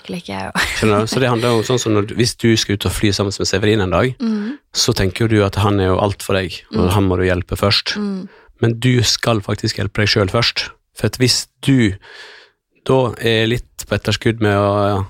liker 0.08 0.32
jeg 0.32 0.44
jo. 0.46 0.52
Skjønner 0.78 1.00
du? 1.02 1.06
Så 1.10 1.18
det 1.20 1.28
handler 1.28 1.56
om 1.56 1.62
sånn 1.66 1.80
som 1.82 1.92
når, 1.96 2.12
Hvis 2.14 2.36
du 2.38 2.56
skal 2.56 2.74
ut 2.78 2.86
og 2.86 2.92
fly 2.92 3.10
sammen 3.12 3.34
med 3.36 3.48
Severin 3.48 3.80
en 3.82 3.90
dag, 3.90 4.14
Mm. 4.20 4.58
så 4.72 4.94
tenker 4.94 5.28
du 5.28 5.42
at 5.44 5.56
han 5.56 5.80
er 5.80 5.86
jo 5.90 5.98
alt 5.98 6.22
for 6.22 6.34
deg, 6.34 6.62
og 6.72 6.84
Mm. 6.86 6.90
han 6.94 7.08
må 7.08 7.16
du 7.18 7.24
hjelpe 7.26 7.56
først. 7.58 7.96
Mm. 7.96 8.28
Men 8.60 8.78
du 8.78 9.02
skal 9.02 9.40
faktisk 9.40 9.76
hjelpe 9.78 10.00
deg 10.04 10.08
sjøl 10.08 10.30
først. 10.30 10.70
For 10.94 11.08
hvis 11.08 11.46
du 11.62 11.96
da 12.86 13.14
er 13.20 13.46
litt 13.46 13.84
på 13.86 13.96
etterskudd 13.98 14.40
med 14.40 14.54
å, 14.56 15.06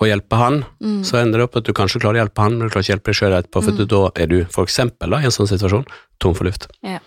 å 0.00 0.04
hjelpe 0.08 0.36
han, 0.36 0.64
Mm. 0.80 1.02
så 1.04 1.20
ender 1.20 1.38
det 1.38 1.44
opp 1.44 1.56
at 1.56 1.64
du 1.64 1.72
kanskje 1.72 2.00
klarer 2.00 2.16
å 2.16 2.26
hjelpe 2.26 2.42
han, 2.42 2.58
men 2.58 2.68
du 2.68 2.72
klarer 2.72 2.82
ikke 2.84 2.94
å 2.94 2.96
hjelpe 2.96 3.12
deg 3.12 3.14
sjøl 3.20 3.36
etterpå, 3.38 3.62
for 3.62 3.72
Mm. 3.72 3.86
da 3.88 4.10
er 4.22 4.26
du 4.26 4.44
eksempel 4.44 5.12
i 5.20 5.24
en 5.24 5.30
sånn 5.30 5.46
situasjon 5.48 5.86
tom 6.18 6.34
for 6.34 6.44
luft. 6.44 6.66
Ja. 6.82 6.98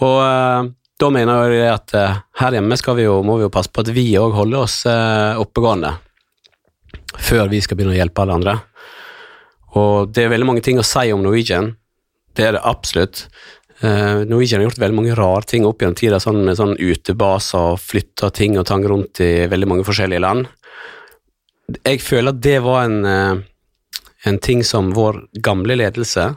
Og 0.00 0.20
eh, 0.22 0.70
da 1.04 1.10
mener 1.12 1.52
jeg 1.52 1.68
at 1.68 1.94
eh, 1.98 2.20
her 2.40 2.56
hjemme 2.56 2.76
vi 2.96 3.06
jo, 3.06 3.18
må 3.26 3.36
vi 3.38 3.44
jo 3.44 3.52
passe 3.52 3.72
på 3.72 3.84
at 3.84 3.92
vi 3.92 4.06
òg 4.16 4.32
holder 4.36 4.64
oss 4.64 4.84
eh, 4.88 5.40
oppegående 5.40 5.92
før 7.20 7.50
vi 7.52 7.60
skal 7.62 7.76
begynne 7.78 7.94
å 7.94 7.98
hjelpe 7.98 8.22
alle 8.24 8.38
andre. 8.38 8.54
Og 9.78 10.14
det 10.14 10.24
er 10.24 10.32
veldig 10.32 10.48
mange 10.48 10.62
ting 10.64 10.80
å 10.80 10.86
si 10.86 11.10
om 11.12 11.22
Norwegian, 11.22 11.74
det 12.34 12.46
er 12.46 12.56
det 12.56 12.64
absolutt. 12.66 13.26
Eh, 13.84 14.24
Norwegian 14.26 14.62
har 14.62 14.68
gjort 14.68 14.80
veldig 14.82 14.98
mange 14.98 15.16
rare 15.18 15.46
ting 15.50 15.66
opp 15.68 15.82
gjennom 15.82 15.98
tida, 15.98 16.20
sånn 16.22 16.40
med 16.46 16.58
sånn 16.58 16.76
utebaser 16.78 17.74
og 17.74 17.82
flytta 17.82 18.32
ting 18.34 18.58
og 18.58 18.66
tang 18.70 18.86
rundt 18.88 19.22
i 19.22 19.46
veldig 19.50 19.70
mange 19.70 19.86
forskjellige 19.86 20.24
land. 20.24 20.48
Jeg 21.84 22.02
føler 22.04 22.34
at 22.34 22.42
det 22.44 22.58
var 22.64 22.88
en, 22.88 23.44
en 24.28 24.42
ting 24.44 24.64
som 24.66 24.92
vår 24.96 25.22
gamle 25.44 25.78
ledelse 25.80 26.32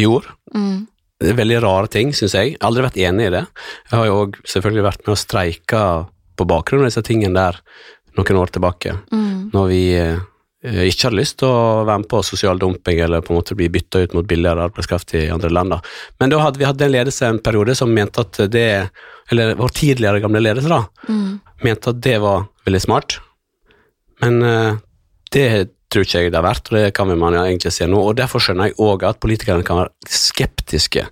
gjorde. 0.00 0.32
Mm. 0.54 0.86
Veldig 1.22 1.62
rare 1.62 1.86
ting, 1.88 2.10
syns 2.12 2.34
jeg. 2.34 2.52
Jeg 2.54 2.58
har 2.60 2.68
aldri 2.70 2.82
vært 2.88 2.96
enig 2.98 3.26
i 3.28 3.32
det. 3.36 3.44
Jeg 3.90 3.98
har 3.98 4.06
jo 4.08 4.16
òg 4.26 4.38
selvfølgelig 4.50 4.82
vært 4.88 5.04
med 5.06 5.14
å 5.14 5.20
streike 5.20 5.82
på 6.36 6.46
bakgrunn 6.50 6.82
av 6.82 6.88
disse 6.90 7.04
tingene 7.06 7.34
der 7.38 7.60
noen 8.18 8.38
år 8.40 8.50
tilbake, 8.50 8.96
Mm. 9.12 9.50
når 9.52 9.68
vi 9.68 9.82
eh, 9.94 10.18
ikke 10.64 11.08
hadde 11.10 11.18
lyst 11.20 11.38
til 11.38 11.48
å 11.48 11.84
være 11.84 11.98
med 12.02 12.08
på 12.08 12.22
sosial 12.24 12.58
dumping 12.58 12.98
eller 13.04 13.20
på 13.20 13.30
en 13.34 13.38
måte 13.38 13.54
bli 13.54 13.68
bytta 13.68 14.00
ut 14.02 14.14
mot 14.14 14.26
billigere 14.26 14.64
arbeidskraft 14.70 15.14
i 15.14 15.28
andre 15.30 15.50
land. 15.50 15.70
da. 15.70 15.80
Men 16.20 16.30
da 16.30 16.38
hadde 16.40 16.58
vi 16.58 16.64
hatt 16.64 16.80
en 16.80 16.90
ledelse 16.92 17.26
en 17.26 17.38
periode 17.38 17.76
som 17.76 17.92
mente 17.94 18.18
at 18.20 18.50
det 18.50 18.90
Eller 19.30 19.54
vår 19.56 19.68
tidligere 19.72 20.20
gamle 20.20 20.40
ledelse, 20.40 20.68
da, 20.68 20.84
Mm. 21.08 21.40
mente 21.62 21.88
at 21.88 22.00
det 22.00 22.18
var 22.20 22.48
veldig 22.66 22.80
smart. 22.82 23.20
Men 24.20 24.42
eh, 24.42 24.76
det 25.30 25.70
tror 25.94 26.04
ikke 26.06 26.24
jeg 26.24 26.32
det 26.34 26.40
har 26.40 26.46
vært, 26.46 26.68
og 26.70 26.76
det 26.76 26.90
kan 26.96 27.10
man 27.14 27.36
egentlig 27.38 27.72
se 27.74 27.86
nå. 27.88 28.00
og 28.00 28.18
Derfor 28.18 28.42
skjønner 28.42 28.70
jeg 28.70 28.78
òg 28.82 29.06
at 29.08 29.22
politikerne 29.22 29.66
kan 29.66 29.80
være 29.84 30.10
skeptiske 30.10 31.06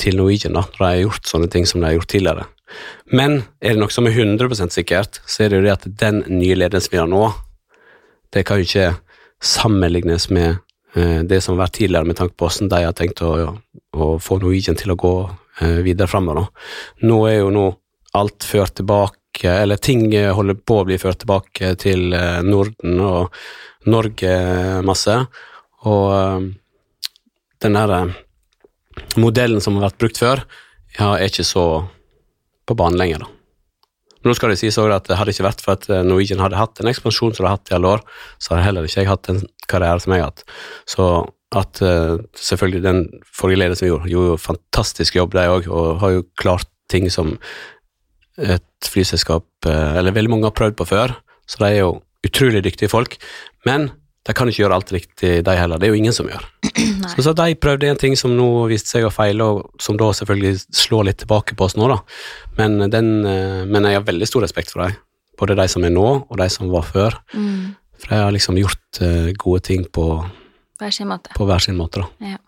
til 0.00 0.18
Norwegian 0.18 0.56
da, 0.56 0.64
når 0.64 0.80
de 0.80 0.88
har 0.88 1.04
gjort 1.04 1.30
sånne 1.30 1.50
ting 1.52 1.68
som 1.68 1.82
de 1.82 1.90
har 1.90 1.98
gjort 1.98 2.12
tidligere. 2.14 2.48
Men 3.10 3.40
er 3.58 3.74
det 3.74 3.82
noe 3.82 3.92
som 3.92 4.06
er 4.06 4.14
100 4.14 4.70
sikkert, 4.70 5.20
så 5.26 5.44
er 5.44 5.50
det 5.50 5.60
jo 5.60 5.66
det 5.66 5.76
at 5.76 5.86
den 6.02 6.22
nye 6.30 6.58
ledelsen 6.58 6.94
vi 6.94 7.00
har 7.02 7.10
nå, 7.10 7.24
det 8.30 8.44
kan 8.46 8.60
jo 8.60 8.68
ikke 8.68 8.92
sammenlignes 9.42 10.28
med 10.30 10.60
eh, 10.94 11.20
det 11.26 11.40
som 11.42 11.56
har 11.56 11.66
vært 11.66 11.78
tidligere, 11.80 12.06
med 12.06 12.18
tanke 12.20 12.36
på 12.38 12.46
hvordan 12.46 12.70
de 12.70 12.82
har 12.86 12.96
tenkt 12.96 13.22
å, 13.26 13.32
å 13.90 14.10
få 14.22 14.38
Norwegian 14.38 14.78
til 14.78 14.94
å 14.94 14.98
gå 15.00 15.14
eh, 15.64 15.80
videre 15.86 16.10
framover. 16.10 16.50
Nå 17.02 17.24
er 17.30 17.40
jo 17.40 17.50
nå 17.54 17.66
alt 18.18 18.46
ført 18.46 18.76
tilbake, 18.78 19.19
eller 19.48 19.80
ting 19.80 20.08
eh, 20.14 20.32
holder 20.36 20.58
på 20.60 20.80
å 20.80 20.86
bli 20.88 20.98
ført 21.00 21.22
tilbake 21.22 21.74
til 21.80 22.12
eh, 22.16 22.40
Norden 22.44 23.00
og 23.00 23.36
Norge 23.88 24.34
masse. 24.84 25.16
Og 25.88 26.06
eh, 26.16 26.48
den 27.64 27.78
der 27.78 27.96
eh, 27.96 28.14
modellen 29.20 29.64
som 29.64 29.78
har 29.78 29.88
vært 29.88 30.00
brukt 30.02 30.20
før, 30.20 30.44
ja, 30.98 31.14
er 31.16 31.28
ikke 31.30 31.46
så 31.46 31.66
på 32.68 32.76
banen 32.78 33.00
lenger, 33.00 33.24
da. 33.24 33.36
Nå 34.20 34.34
skal 34.36 34.52
det 34.52 34.58
sies 34.60 34.76
også 34.76 34.92
at 34.92 35.06
det 35.08 35.16
hadde 35.16 35.32
ikke 35.32 35.46
vært 35.46 35.62
for 35.64 35.78
at 35.78 35.86
eh, 35.88 36.04
Norwegian 36.04 36.42
hadde 36.44 36.60
hatt 36.60 36.80
en 36.82 36.90
ekspansjon 36.90 37.32
som 37.32 37.44
de 37.44 37.48
har 37.48 37.56
hatt 37.56 37.72
i 37.72 37.76
alle 37.78 37.94
år, 37.96 38.02
så 38.36 38.54
hadde 38.54 38.66
heller 38.66 38.88
ikke 38.88 39.00
jeg 39.00 39.10
hatt 39.10 39.28
den 39.30 39.44
karriere 39.70 40.02
som 40.02 40.14
jeg 40.14 40.24
har 40.24 40.32
hatt. 40.32 40.44
Så 40.88 41.06
at 41.56 41.80
eh, 41.82 42.16
selvfølgelig 42.36 42.82
den 42.84 43.04
forrige 43.24 43.62
ledelsen 43.62 43.86
vi 43.86 43.92
gjorde, 43.94 44.10
gjorde 44.12 44.34
jo 44.34 44.42
fantastisk 44.44 45.16
jobb, 45.16 45.36
de 45.36 45.46
òg, 45.50 45.70
og 45.72 46.02
har 46.04 46.18
jo 46.18 46.26
klart 46.40 46.68
ting 46.92 47.08
som 47.12 47.36
et 48.40 48.64
flyselskap 48.88 49.66
eh, 49.68 49.96
Eller 49.98 50.14
veldig 50.16 50.30
mange 50.30 50.48
har 50.48 50.56
prøvd 50.56 50.78
på 50.78 50.86
før, 50.88 51.16
så 51.46 51.64
de 51.64 51.70
er 51.72 51.82
jo 51.82 51.98
utrolig 52.26 52.62
dyktige 52.64 52.88
folk. 52.92 53.16
Men 53.66 53.90
de 54.28 54.34
kan 54.36 54.48
ikke 54.48 54.62
gjøre 54.62 54.76
alt 54.76 54.92
riktig, 54.92 55.30
de 55.44 55.54
heller. 55.56 55.80
Det 55.80 55.88
er 55.88 55.94
jo 55.94 56.00
ingen 56.00 56.14
som 56.14 56.28
gjør. 56.28 56.44
Nei. 56.76 57.12
Så, 57.14 57.24
så 57.24 57.32
de 57.36 57.56
prøvde 57.56 57.88
en 57.88 58.00
ting 58.00 58.16
som 58.18 58.34
nå 58.36 58.48
viste 58.70 58.92
seg 58.92 59.06
å 59.08 59.12
feile, 59.14 59.46
og 59.46 59.80
som 59.82 59.96
da 60.00 60.10
selvfølgelig 60.16 60.60
slår 60.76 61.08
litt 61.08 61.22
tilbake 61.24 61.56
på 61.56 61.66
oss 61.66 61.76
nå, 61.80 61.88
da. 61.90 62.00
Men, 62.58 62.76
den, 62.92 63.08
eh, 63.24 63.62
men 63.68 63.88
jeg 63.88 63.98
har 63.98 64.04
veldig 64.08 64.28
stor 64.28 64.44
respekt 64.44 64.72
for 64.74 64.84
dem. 64.84 64.98
Både 65.40 65.56
de 65.56 65.66
som 65.72 65.84
er 65.88 65.94
nå, 65.94 66.06
og 66.28 66.36
de 66.40 66.48
som 66.52 66.68
var 66.72 66.84
før. 66.84 67.16
Mm. 67.32 67.72
For 68.00 68.12
de 68.12 68.20
har 68.20 68.36
liksom 68.36 68.60
gjort 68.60 69.00
eh, 69.04 69.32
gode 69.40 69.64
ting 69.70 69.86
på, 69.88 70.06
Hver 70.80 70.92
sin 70.92 71.08
måte. 71.08 71.32
på 71.36 71.48
hver 71.48 71.64
sin 71.64 71.80
måte, 71.80 72.04
da. 72.04 72.32
Ja. 72.36 72.40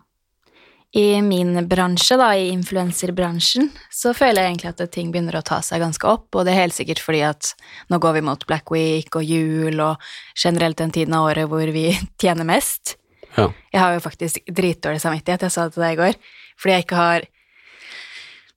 I 0.93 1.21
min 1.25 1.55
bransje, 1.67 2.17
da, 2.21 2.27
i 2.37 2.51
influenserbransjen, 2.53 3.71
så 3.89 4.11
føler 4.13 4.43
jeg 4.43 4.51
egentlig 4.51 4.69
at 4.69 4.83
ting 4.93 5.09
begynner 5.09 5.39
å 5.39 5.45
ta 5.45 5.57
seg 5.65 5.81
ganske 5.81 6.05
opp, 6.05 6.27
og 6.37 6.45
det 6.45 6.53
er 6.53 6.67
helt 6.67 6.77
sikkert 6.77 7.01
fordi 7.01 7.23
at 7.25 7.55
nå 7.89 7.97
går 7.97 8.19
vi 8.19 8.21
mot 8.27 8.45
Black 8.45 8.69
Week 8.69 9.17
og 9.17 9.25
jul 9.25 9.81
og 9.81 10.03
generelt 10.37 10.77
den 10.77 10.93
tiden 10.93 11.17
av 11.17 11.31
året 11.31 11.49
hvor 11.49 11.65
vi 11.73 11.87
tjener 12.21 12.45
mest. 12.45 12.99
Ja. 13.33 13.47
Jeg 13.73 13.81
har 13.81 13.95
jo 13.95 14.03
faktisk 14.05 14.43
dritdårlig 14.45 15.01
samvittighet, 15.01 15.47
jeg 15.47 15.55
sa 15.55 15.65
det 15.65 15.73
til 15.79 15.87
deg 15.87 15.95
i 15.95 16.01
går, 16.03 16.19
fordi 16.61 16.75
jeg 16.75 16.85
ikke 16.85 17.01
har 17.01 17.25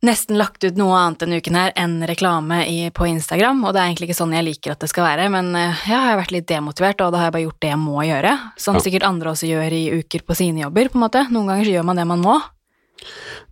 nesten 0.04 0.36
lagt 0.38 0.64
ut 0.64 0.76
noe 0.76 0.92
annet 0.98 1.22
denne 1.22 1.38
uken 1.40 1.54
her 1.56 1.72
enn 1.76 2.02
reklame 2.06 2.60
i, 2.68 2.90
på 2.94 3.06
Instagram, 3.08 3.62
og 3.64 3.72
det 3.74 3.80
er 3.80 3.88
egentlig 3.90 4.10
ikke 4.10 4.18
sånn 4.20 4.34
jeg 4.36 4.44
liker 4.44 4.74
at 4.74 4.80
det 4.84 4.90
skal 4.92 5.06
være, 5.08 5.28
men 5.32 5.48
eh, 5.56 5.80
ja, 5.88 6.00
jeg 6.02 6.10
har 6.12 6.18
vært 6.20 6.34
litt 6.36 6.48
demotivert, 6.50 7.00
og 7.00 7.12
da 7.14 7.18
har 7.22 7.30
jeg 7.30 7.36
bare 7.38 7.46
gjort 7.46 7.60
det 7.64 7.70
jeg 7.72 7.80
må 7.82 7.96
gjøre, 8.06 8.34
som 8.60 8.76
Ja. 8.76 8.80
sikkert 8.84 9.06
andre 9.08 9.32
også 9.32 9.48
gjør 9.48 9.72
i 9.72 9.84
uker 10.02 10.26
på 10.26 10.36
sine 10.36 10.60
jobber, 10.66 10.90
på 10.92 11.00
en 11.00 11.06
måte. 11.06 11.24
Noen 11.32 11.46
ganger 11.48 11.64
så 11.64 11.74
gjør 11.78 11.88
man 11.88 11.96
det 12.02 12.06
man 12.06 12.22
må. 12.22 12.36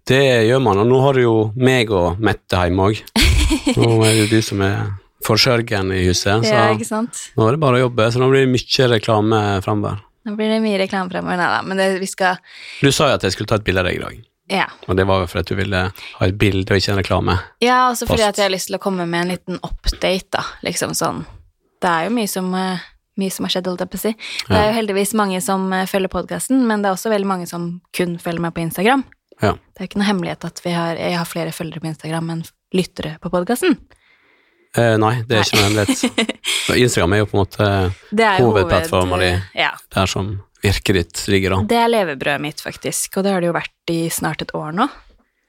Det 0.04 0.20
gjør 0.48 0.60
man, 0.62 0.78
og 0.84 0.86
nå 0.90 1.00
har 1.00 1.16
du 1.16 1.22
jo 1.24 1.36
meg 1.56 1.90
og 1.94 2.20
Mette 2.20 2.60
hjemme 2.66 2.90
òg. 2.90 3.00
Nå 3.80 3.88
er 4.04 4.14
det 4.20 4.28
du 4.32 4.40
som 4.44 4.60
er 4.64 4.90
forsørgeren 5.24 5.92
i 5.96 6.02
huset, 6.08 6.44
så 6.44 6.52
Ja, 6.52 6.72
nå 6.76 7.46
er 7.48 7.56
det 7.56 7.60
bare 7.62 7.78
å 7.78 7.84
jobbe. 7.86 8.10
Så 8.12 8.20
nå 8.20 8.28
blir 8.28 8.44
det 8.44 8.52
mye 8.52 8.88
reklame 8.92 9.40
framover. 9.64 10.02
Nå 10.24 10.34
blir 10.36 10.48
det 10.52 10.60
mye 10.64 10.78
reklame 10.80 11.08
fremover, 11.12 11.36
nei 11.40 11.48
da, 11.52 11.62
men 11.64 11.80
det, 11.80 11.88
vi 12.00 12.08
skal 12.08 12.36
Du 12.80 12.90
sa 12.92 13.08
jo 13.10 13.16
at 13.18 13.24
jeg 13.24 13.32
skulle 13.36 13.48
ta 13.48 13.56
et 13.60 13.64
bilde 13.64 13.80
av 13.84 13.88
deg 13.88 13.98
i 13.98 14.02
dag, 14.04 14.20
Ja. 14.50 14.66
og 14.88 14.96
det 14.98 15.06
var 15.08 15.22
jo 15.22 15.26
fordi 15.26 15.40
at 15.40 15.48
du 15.48 15.54
ville 15.56 15.78
ha 16.18 16.26
et 16.26 16.36
bilde 16.38 16.68
og 16.68 16.76
ikke 16.76 16.92
en 16.92 16.98
reklame. 17.00 17.38
Ja, 17.64 17.88
også 17.90 18.04
fordi 18.06 18.20
Post. 18.20 18.28
at 18.28 18.36
jeg 18.42 18.44
har 18.44 18.52
lyst 18.52 18.66
til 18.68 18.76
å 18.76 18.82
komme 18.82 19.06
med 19.08 19.22
en 19.22 19.30
liten 19.32 19.56
update, 19.64 20.28
da. 20.36 20.42
Liksom 20.66 20.92
sånn 20.94 21.22
Det 21.80 21.88
er 21.90 22.04
jo 22.08 22.10
mye 22.16 22.28
som, 22.28 22.54
eh, 22.54 22.78
mye 23.20 23.30
som 23.32 23.44
har 23.44 23.50
skjedd, 23.54 23.66
holdt 23.66 23.80
jeg 23.80 23.90
på 23.90 23.96
å 23.96 24.02
si. 24.04 24.12
Det 24.48 24.56
er 24.56 24.68
jo 24.70 24.76
heldigvis 24.80 25.14
mange 25.14 25.40
som 25.44 25.72
eh, 25.72 25.86
følger 25.86 26.08
podkasten, 26.12 26.66
men 26.66 26.82
det 26.82 26.88
er 26.88 26.94
også 26.96 27.10
veldig 27.12 27.26
mange 27.28 27.46
som 27.48 27.80
kun 27.92 28.18
følger 28.18 28.40
meg 28.40 28.54
på 28.54 28.62
Instagram. 28.64 29.04
Ja. 29.42 29.52
Det 29.52 29.80
er 29.80 29.84
jo 29.84 29.88
ikke 29.90 29.98
noe 30.00 30.08
hemmelighet 30.12 30.44
at 30.44 30.60
vi 30.64 30.70
har, 30.76 30.96
jeg 30.96 31.16
har 31.18 31.24
flere 31.28 31.52
følgere 31.52 31.80
på 31.80 31.90
Instagram 31.92 32.30
enn 32.30 32.44
lyttere 32.74 33.18
på 33.20 33.30
podkasten. 33.32 33.76
Eh, 34.76 34.96
nei, 34.98 35.22
det 35.28 35.36
er 35.38 35.44
ikke 35.44 35.56
noe 35.60 35.68
hemmelighet. 35.68 36.38
Instagram 36.84 37.12
er 37.12 37.18
jo 37.22 37.26
på 37.30 37.36
en 37.36 37.42
måte 37.44 37.68
Det 38.10 38.24
er 38.26 38.38
jo 38.40 38.48
Hovedplattformen 38.50 39.14
hoved- 39.20 39.42
di. 39.54 39.60
Ja. 39.60 39.70
der 39.94 40.06
som 40.06 40.32
virket 40.64 40.98
ditt 40.98 41.24
ligger, 41.30 41.58
da. 41.58 41.70
Det 41.70 41.80
er 41.80 41.92
levebrødet 41.92 42.42
mitt, 42.42 42.64
faktisk, 42.64 43.20
og 43.20 43.26
det 43.26 43.34
har 43.36 43.44
det 43.44 43.52
jo 43.52 43.56
vært 43.56 43.94
i 43.94 44.00
snart 44.12 44.42
et 44.42 44.54
år 44.56 44.74
nå. 44.76 44.88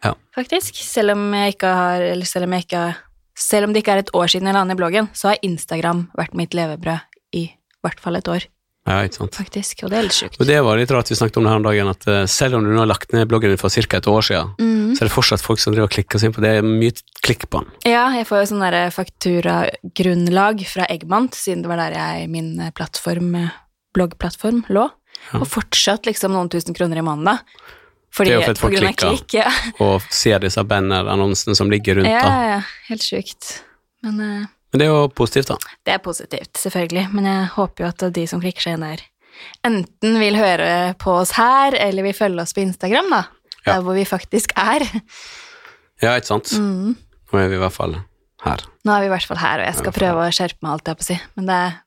Ja. 0.04 0.14
Faktisk. 0.36 0.78
Selv 0.84 1.16
om 1.16 1.34
jeg 1.34 1.56
ikke 1.56 1.72
har 1.72 2.04
Eller 2.04 2.28
selv 2.30 2.46
om 2.46 2.54
jeg 2.54 2.66
ikke 2.68 2.82
har 2.84 2.98
Selv 3.36 3.66
om 3.68 3.74
det 3.74 3.82
ikke 3.82 3.96
er 3.96 4.04
et 4.04 4.12
år 4.14 4.32
siden 4.32 4.50
jeg 4.50 4.56
la 4.56 4.64
ned 4.68 4.78
bloggen, 4.80 5.10
så 5.16 5.32
har 5.32 5.42
Instagram 5.44 6.06
vært 6.16 6.36
mitt 6.38 6.54
levebrød 6.56 7.16
i 7.36 7.48
hvert 7.84 8.00
fall 8.00 8.16
et 8.16 8.30
år, 8.32 8.46
Ja, 8.88 9.02
ikke 9.04 9.18
sant. 9.18 9.36
faktisk, 9.36 9.84
og 9.84 9.92
det 9.92 9.98
er 9.98 10.06
litt 10.06 10.16
sjukt. 10.16 10.38
Og 10.40 10.48
det 10.48 10.56
var 10.64 10.80
litt 10.80 10.92
rart 10.94 11.10
vi 11.12 11.18
snakket 11.20 11.40
om 11.42 11.44
det 11.44 11.52
her 11.52 11.60
om 11.60 11.66
dagen, 11.66 11.90
at 11.92 12.08
eh, 12.08 12.22
selv 12.32 12.56
om 12.56 12.64
du 12.64 12.72
nå 12.72 12.80
har 12.80 12.88
lagt 12.88 13.12
ned 13.12 13.28
bloggen 13.28 13.52
din 13.52 13.60
for 13.60 13.74
ca. 13.74 13.98
et 13.98 14.08
år 14.08 14.24
siden, 14.24 14.54
mm. 14.56 14.96
så 14.96 15.04
er 15.04 15.10
det 15.10 15.16
fortsatt 15.18 15.44
folk 15.44 15.60
som 15.60 15.76
driver 15.76 15.90
og 15.90 15.96
klikker 15.98 16.22
seg 16.22 16.30
inn 16.30 16.36
på 16.38 16.44
det. 16.46 16.54
Det 16.56 16.62
er 16.62 16.70
mye 16.70 16.96
klikk 17.26 17.48
på 17.50 17.62
den. 17.62 17.76
Ja, 17.92 18.06
jeg 18.16 18.30
får 18.30 18.40
jo 18.40 18.50
sånn 18.54 18.64
derre 18.64 18.84
fakturagrunnlag 18.96 20.64
fra 20.70 20.88
Eggmant, 20.96 21.36
siden 21.36 21.66
det 21.66 21.74
var 21.74 21.84
der 21.84 21.98
jeg, 22.00 22.30
min 22.32 22.54
eh, 22.62 22.72
plattform, 22.78 23.36
eh, 23.42 23.52
bloggplattform 23.98 24.64
lå. 24.72 24.88
Og 25.34 25.48
fortsatt 25.50 26.06
liksom 26.06 26.32
noen 26.36 26.50
tusen 26.54 26.76
kroner 26.78 27.02
i 27.02 27.06
måneden, 27.06 27.26
da. 27.26 27.72
Fordi, 28.16 28.30
Det 28.32 28.36
er 28.36 28.40
jo 28.40 28.46
for 28.46 28.52
at 28.56 28.62
folk 28.64 28.76
klikker. 28.80 29.10
klikk, 29.10 29.34
ja. 29.36 29.50
Og 29.84 30.06
ser 30.14 30.40
disse 30.40 30.62
bannerannonsene 30.64 31.56
som 31.58 31.72
ligger 31.74 31.98
rundt, 32.00 32.08
ja, 32.08 32.36
ja, 32.54 32.60
helt 32.88 33.04
sjukt. 33.04 33.50
Men 34.06 34.20
uh, 34.22 34.46
Men 34.72 34.80
det 34.80 34.86
er 34.88 34.94
jo 34.94 35.08
positivt, 35.12 35.50
da. 35.52 35.58
det 35.88 35.94
er 35.98 36.00
positivt, 36.04 36.54
selvfølgelig, 36.62 37.10
men 37.16 37.26
jeg 37.28 37.50
håper 37.58 37.84
jo 37.84 37.90
at 37.92 38.06
de 38.16 38.24
som 38.28 38.40
klikker 38.44 38.62
seg 38.68 38.78
inn 38.78 38.86
der, 38.88 39.04
enten 39.68 40.16
vil 40.22 40.36
høre 40.40 40.94
på 41.02 41.12
oss 41.22 41.32
her, 41.36 41.76
eller 41.76 42.04
vil 42.08 42.16
følge 42.16 42.42
oss 42.46 42.54
på 42.56 42.64
Instagram, 42.64 43.10
da, 43.12 43.24
Ja. 43.66 43.74
der 43.74 43.82
hvor 43.84 43.96
vi 43.98 44.06
faktisk 44.06 44.52
er. 44.56 44.84
Ja, 46.04 46.16
ikke 46.20 46.28
sant. 46.28 46.52
Mm. 46.60 46.96
Nå 47.32 47.40
er 47.40 47.48
vi 47.52 47.56
i 47.58 47.60
hvert 47.64 47.74
fall 47.76 47.96
her. 48.46 48.64
Nå 48.86 48.94
er 48.96 49.02
vi 49.04 49.08
i 49.10 49.14
hvert 49.16 49.28
fall 49.28 49.40
her, 49.42 49.60
og 49.64 49.66
jeg 49.66 49.76
skal 49.80 49.96
prøve 49.96 50.24
å 50.28 50.32
skjerpe 50.36 50.62
meg, 50.62 50.72
alt 50.76 50.88
jeg 50.92 51.00
på 51.00 51.04
å 51.06 51.08
si. 51.08 51.18
Men 51.36 51.48
det 51.50 51.56
er, 51.66 51.78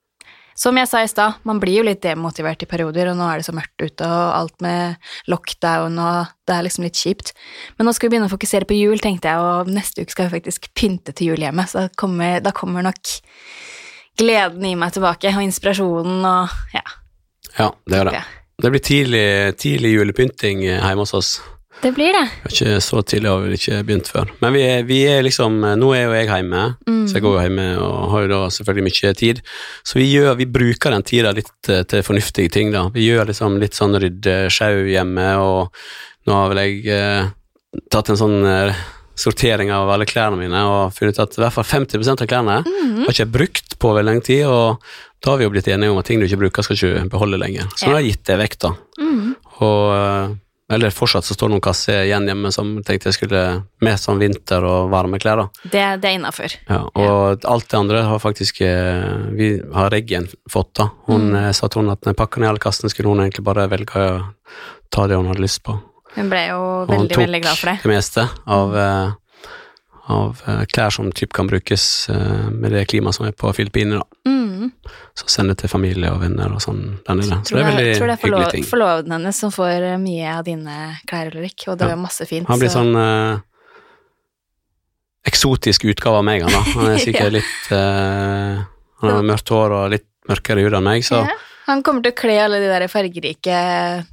som 0.58 0.78
jeg 0.78 0.88
sa 0.90 1.04
i 1.04 1.10
stad, 1.10 1.38
man 1.46 1.60
blir 1.62 1.76
jo 1.78 1.86
litt 1.86 2.00
demotivert 2.02 2.64
i 2.64 2.68
perioder, 2.70 3.12
og 3.12 3.18
nå 3.20 3.26
er 3.30 3.38
det 3.38 3.46
så 3.46 3.54
mørkt 3.54 3.78
ute, 3.78 4.06
og 4.06 4.32
alt 4.34 4.64
med 4.64 5.10
lockdown, 5.30 6.00
og 6.02 6.32
det 6.48 6.56
er 6.56 6.64
liksom 6.66 6.86
litt 6.86 6.98
kjipt. 6.98 7.30
Men 7.78 7.86
nå 7.86 7.94
skal 7.94 8.08
vi 8.08 8.16
begynne 8.16 8.26
å 8.26 8.32
fokusere 8.32 8.66
på 8.66 8.78
jul, 8.78 8.98
tenkte 9.02 9.30
jeg, 9.30 9.38
og 9.38 9.70
neste 9.70 10.02
uke 10.02 10.14
skal 10.14 10.26
vi 10.26 10.40
faktisk 10.40 10.66
pynte 10.74 11.14
til 11.14 11.32
jul 11.32 11.44
hjemme, 11.46 11.66
så 11.70 11.86
da 11.86 11.92
kommer, 12.02 12.42
da 12.42 12.54
kommer 12.56 12.86
nok 12.88 13.14
gleden 14.18 14.66
i 14.66 14.74
meg 14.78 14.96
tilbake, 14.96 15.30
og 15.30 15.46
inspirasjonen, 15.46 16.26
og 16.26 16.74
ja. 16.74 16.82
Ja, 17.54 17.70
det 17.86 18.02
gjør 18.02 18.10
det. 18.10 18.24
Det 18.58 18.72
blir 18.74 18.82
tidlig, 18.82 19.28
tidlig 19.62 19.94
julepynting 19.94 20.66
eh, 20.66 20.82
hjemme 20.82 21.06
hos 21.06 21.14
oss. 21.14 21.36
Det 21.82 21.92
blir 21.94 22.10
det. 22.12 22.24
Vi 22.42 22.48
har 22.48 22.54
ikke 22.56 22.80
så 22.82 23.00
tidlig 23.06 23.30
har 23.30 23.44
vi 23.44 23.54
ikke 23.58 23.76
begynt 23.86 24.08
før. 24.10 24.30
Men 24.42 24.52
vi 24.56 24.62
er, 24.66 24.80
vi 24.88 24.96
er 25.06 25.22
liksom 25.22 25.60
Nå 25.78 25.92
er 25.94 26.04
jo 26.08 26.14
jeg 26.16 26.26
hjemme, 26.30 26.62
Mm. 26.88 27.04
så 27.06 27.14
jeg 27.14 27.22
går 27.22 27.36
jo 27.36 27.42
hjemme 27.44 27.66
og 27.78 28.10
har 28.10 28.22
jo 28.24 28.28
da 28.32 28.40
selvfølgelig 28.50 28.86
mye 28.88 29.12
tid. 29.14 29.40
Så 29.86 29.94
vi, 30.00 30.08
gjør, 30.12 30.34
vi 30.40 30.46
bruker 30.50 30.90
den 30.90 31.02
tida 31.06 31.30
litt 31.36 31.68
eh, 31.70 31.84
til 31.88 32.02
fornuftige 32.02 32.50
ting, 32.50 32.72
da. 32.74 32.88
Vi 32.92 33.06
gjør 33.06 33.30
liksom 33.30 33.58
litt 33.62 33.78
sånn 33.78 33.94
rydde 33.94 34.34
sjau 34.50 34.82
hjemme, 34.90 35.28
og 35.38 35.70
nå 36.26 36.34
har 36.34 36.48
vel 36.50 36.62
jeg 36.64 36.82
eh, 36.90 37.30
tatt 37.94 38.10
en 38.10 38.18
sånn 38.20 38.36
eh, 38.44 38.74
sortering 39.18 39.70
av 39.74 39.88
alle 39.90 40.06
klærne 40.06 40.36
mine 40.38 40.60
og 40.66 40.92
funnet 40.94 41.16
ut 41.18 41.22
at 41.24 41.38
i 41.38 41.42
hvert 41.42 41.54
fall 41.56 41.64
50% 41.66 42.22
av 42.22 42.28
klærne 42.30 42.58
Mm. 42.66 43.04
har 43.06 43.12
ikke 43.14 43.22
jeg 43.24 43.32
brukt 43.38 43.78
på 43.78 43.94
veldig 43.94 44.10
lenge 44.10 44.24
tid, 44.26 44.44
og 44.50 44.82
da 45.22 45.30
har 45.30 45.38
vi 45.38 45.44
jo 45.46 45.50
blitt 45.54 45.68
enige 45.70 45.90
om 45.94 45.98
at 46.02 46.06
ting 46.10 46.18
du 46.20 46.26
ikke 46.26 46.38
bruker, 46.42 46.62
skal 46.66 46.76
ikke 46.76 47.08
beholde 47.10 47.38
lenger. 47.38 47.66
Så 47.76 47.86
nå 47.86 47.94
har 47.94 48.02
jeg 48.02 48.16
gitt 48.16 48.24
det 48.26 48.38
vekk, 48.42 48.58
da. 48.66 48.70
Mm. 48.98 49.34
Og 49.62 49.82
eh, 49.94 50.36
eller 50.70 50.90
fortsatt 50.92 51.24
så 51.24 51.32
står 51.34 51.48
det 51.48 51.54
noen 51.54 51.64
kasser 51.64 52.02
igjen 52.04 52.26
hjemme 52.28 52.50
som 52.52 52.74
tenkte 52.84 53.08
jeg 53.08 53.16
skulle 53.16 53.42
med 53.80 53.96
sånn 54.00 54.18
vinter- 54.20 54.64
og 54.68 54.90
varme 54.92 55.16
klær. 55.18 55.36
da. 55.40 55.46
Det, 55.64 55.84
det 56.02 56.10
er 56.10 56.16
innafor. 56.18 56.56
Ja, 56.68 56.80
og 56.92 57.44
alt 57.48 57.68
det 57.70 57.78
andre 57.78 58.02
har 58.04 58.18
faktisk 58.20 58.60
eh, 58.60 59.32
Vi 59.32 59.48
har 59.74 59.88
Reggen 59.90 60.28
fått, 60.50 60.74
da. 60.74 60.90
Hun 61.06 61.30
Mm. 61.30 61.36
eh, 61.46 61.52
sa 61.52 61.68
til 61.68 61.82
hun 61.82 61.90
at 61.90 62.02
når 62.04 62.14
pakka 62.14 62.40
ned 62.40 62.50
alle 62.50 62.58
kassene, 62.62 62.90
skulle 62.92 63.08
hun 63.08 63.20
egentlig 63.24 63.44
bare 63.44 63.68
velge 63.68 63.96
å 63.96 64.26
ta 64.90 65.06
det 65.06 65.16
hun 65.16 65.26
hadde 65.32 65.40
lyst 65.40 65.62
på. 65.64 65.80
Hun 66.16 66.28
ble 66.28 66.46
jo 66.48 66.60
veldig, 66.88 67.16
veldig 67.16 67.42
glad 67.42 67.56
for 67.56 67.66
det. 67.66 67.76
Hun 67.76 67.82
tok 67.82 67.88
det 67.88 67.96
meste 67.96 68.28
av, 68.46 68.76
eh, 68.76 69.12
av 70.08 70.40
eh, 70.48 70.62
klær 70.72 70.90
som 70.94 71.10
typ 71.12 71.32
kan 71.36 71.46
brukes 71.50 72.08
eh, 72.08 72.48
med 72.50 72.72
det 72.72 72.86
klimaet 72.88 73.14
som 73.18 73.26
er 73.28 73.32
på 73.36 73.50
Filippinene. 73.56 74.00
da. 74.00 74.30
Mm. 74.30 74.70
Så 75.18 75.28
sende 75.28 75.54
til 75.58 75.68
familie 75.68 76.10
og 76.14 76.20
venner 76.22 76.52
og 76.54 76.62
sånn. 76.64 76.98
Så 77.04 77.54
det 77.54 77.60
er 77.60 77.68
veldig 77.68 77.84
hyggelig 77.84 77.92
ting. 77.92 77.98
tror 77.98 78.06
det 78.08 78.62
er 78.62 78.70
forloveden 78.70 79.12
hennes 79.18 79.36
som 79.44 79.52
får 79.52 79.84
eh, 79.92 79.98
mye 80.00 80.32
av 80.38 80.44
dine 80.48 80.78
klær, 81.08 81.30
Ulrik, 81.34 81.66
og 81.68 81.78
det 81.78 81.88
Ja. 81.88 81.92
er 81.92 82.00
masse 82.00 82.26
fint. 82.26 82.48
Han 82.48 82.58
blir 82.58 82.68
så- 82.72 82.80
sånn 82.82 82.96
eh, 82.96 83.40
eksotisk 85.28 85.84
utgave 85.84 86.16
av 86.22 86.24
meg, 86.24 86.42
han 86.46 86.52
da. 86.52 86.62
Han 86.78 86.90
er 86.94 86.98
sikkert 87.06 87.32
litt 87.36 87.72
eh, 87.74 88.62
Han 89.02 89.10
har 89.14 89.22
mørkt 89.28 89.48
hår 89.54 89.74
og 89.76 89.90
litt 89.92 90.06
mørkere 90.28 90.64
hud 90.64 90.74
enn 90.78 90.84
meg, 90.84 91.04
så 91.06 91.24
Ja. 91.26 91.36
Han 91.68 91.82
kommer 91.84 92.00
til 92.00 92.14
å 92.14 92.16
kle 92.16 92.34
alle 92.40 92.62
de 92.62 92.68
der 92.70 92.86
fargerike 92.88 93.56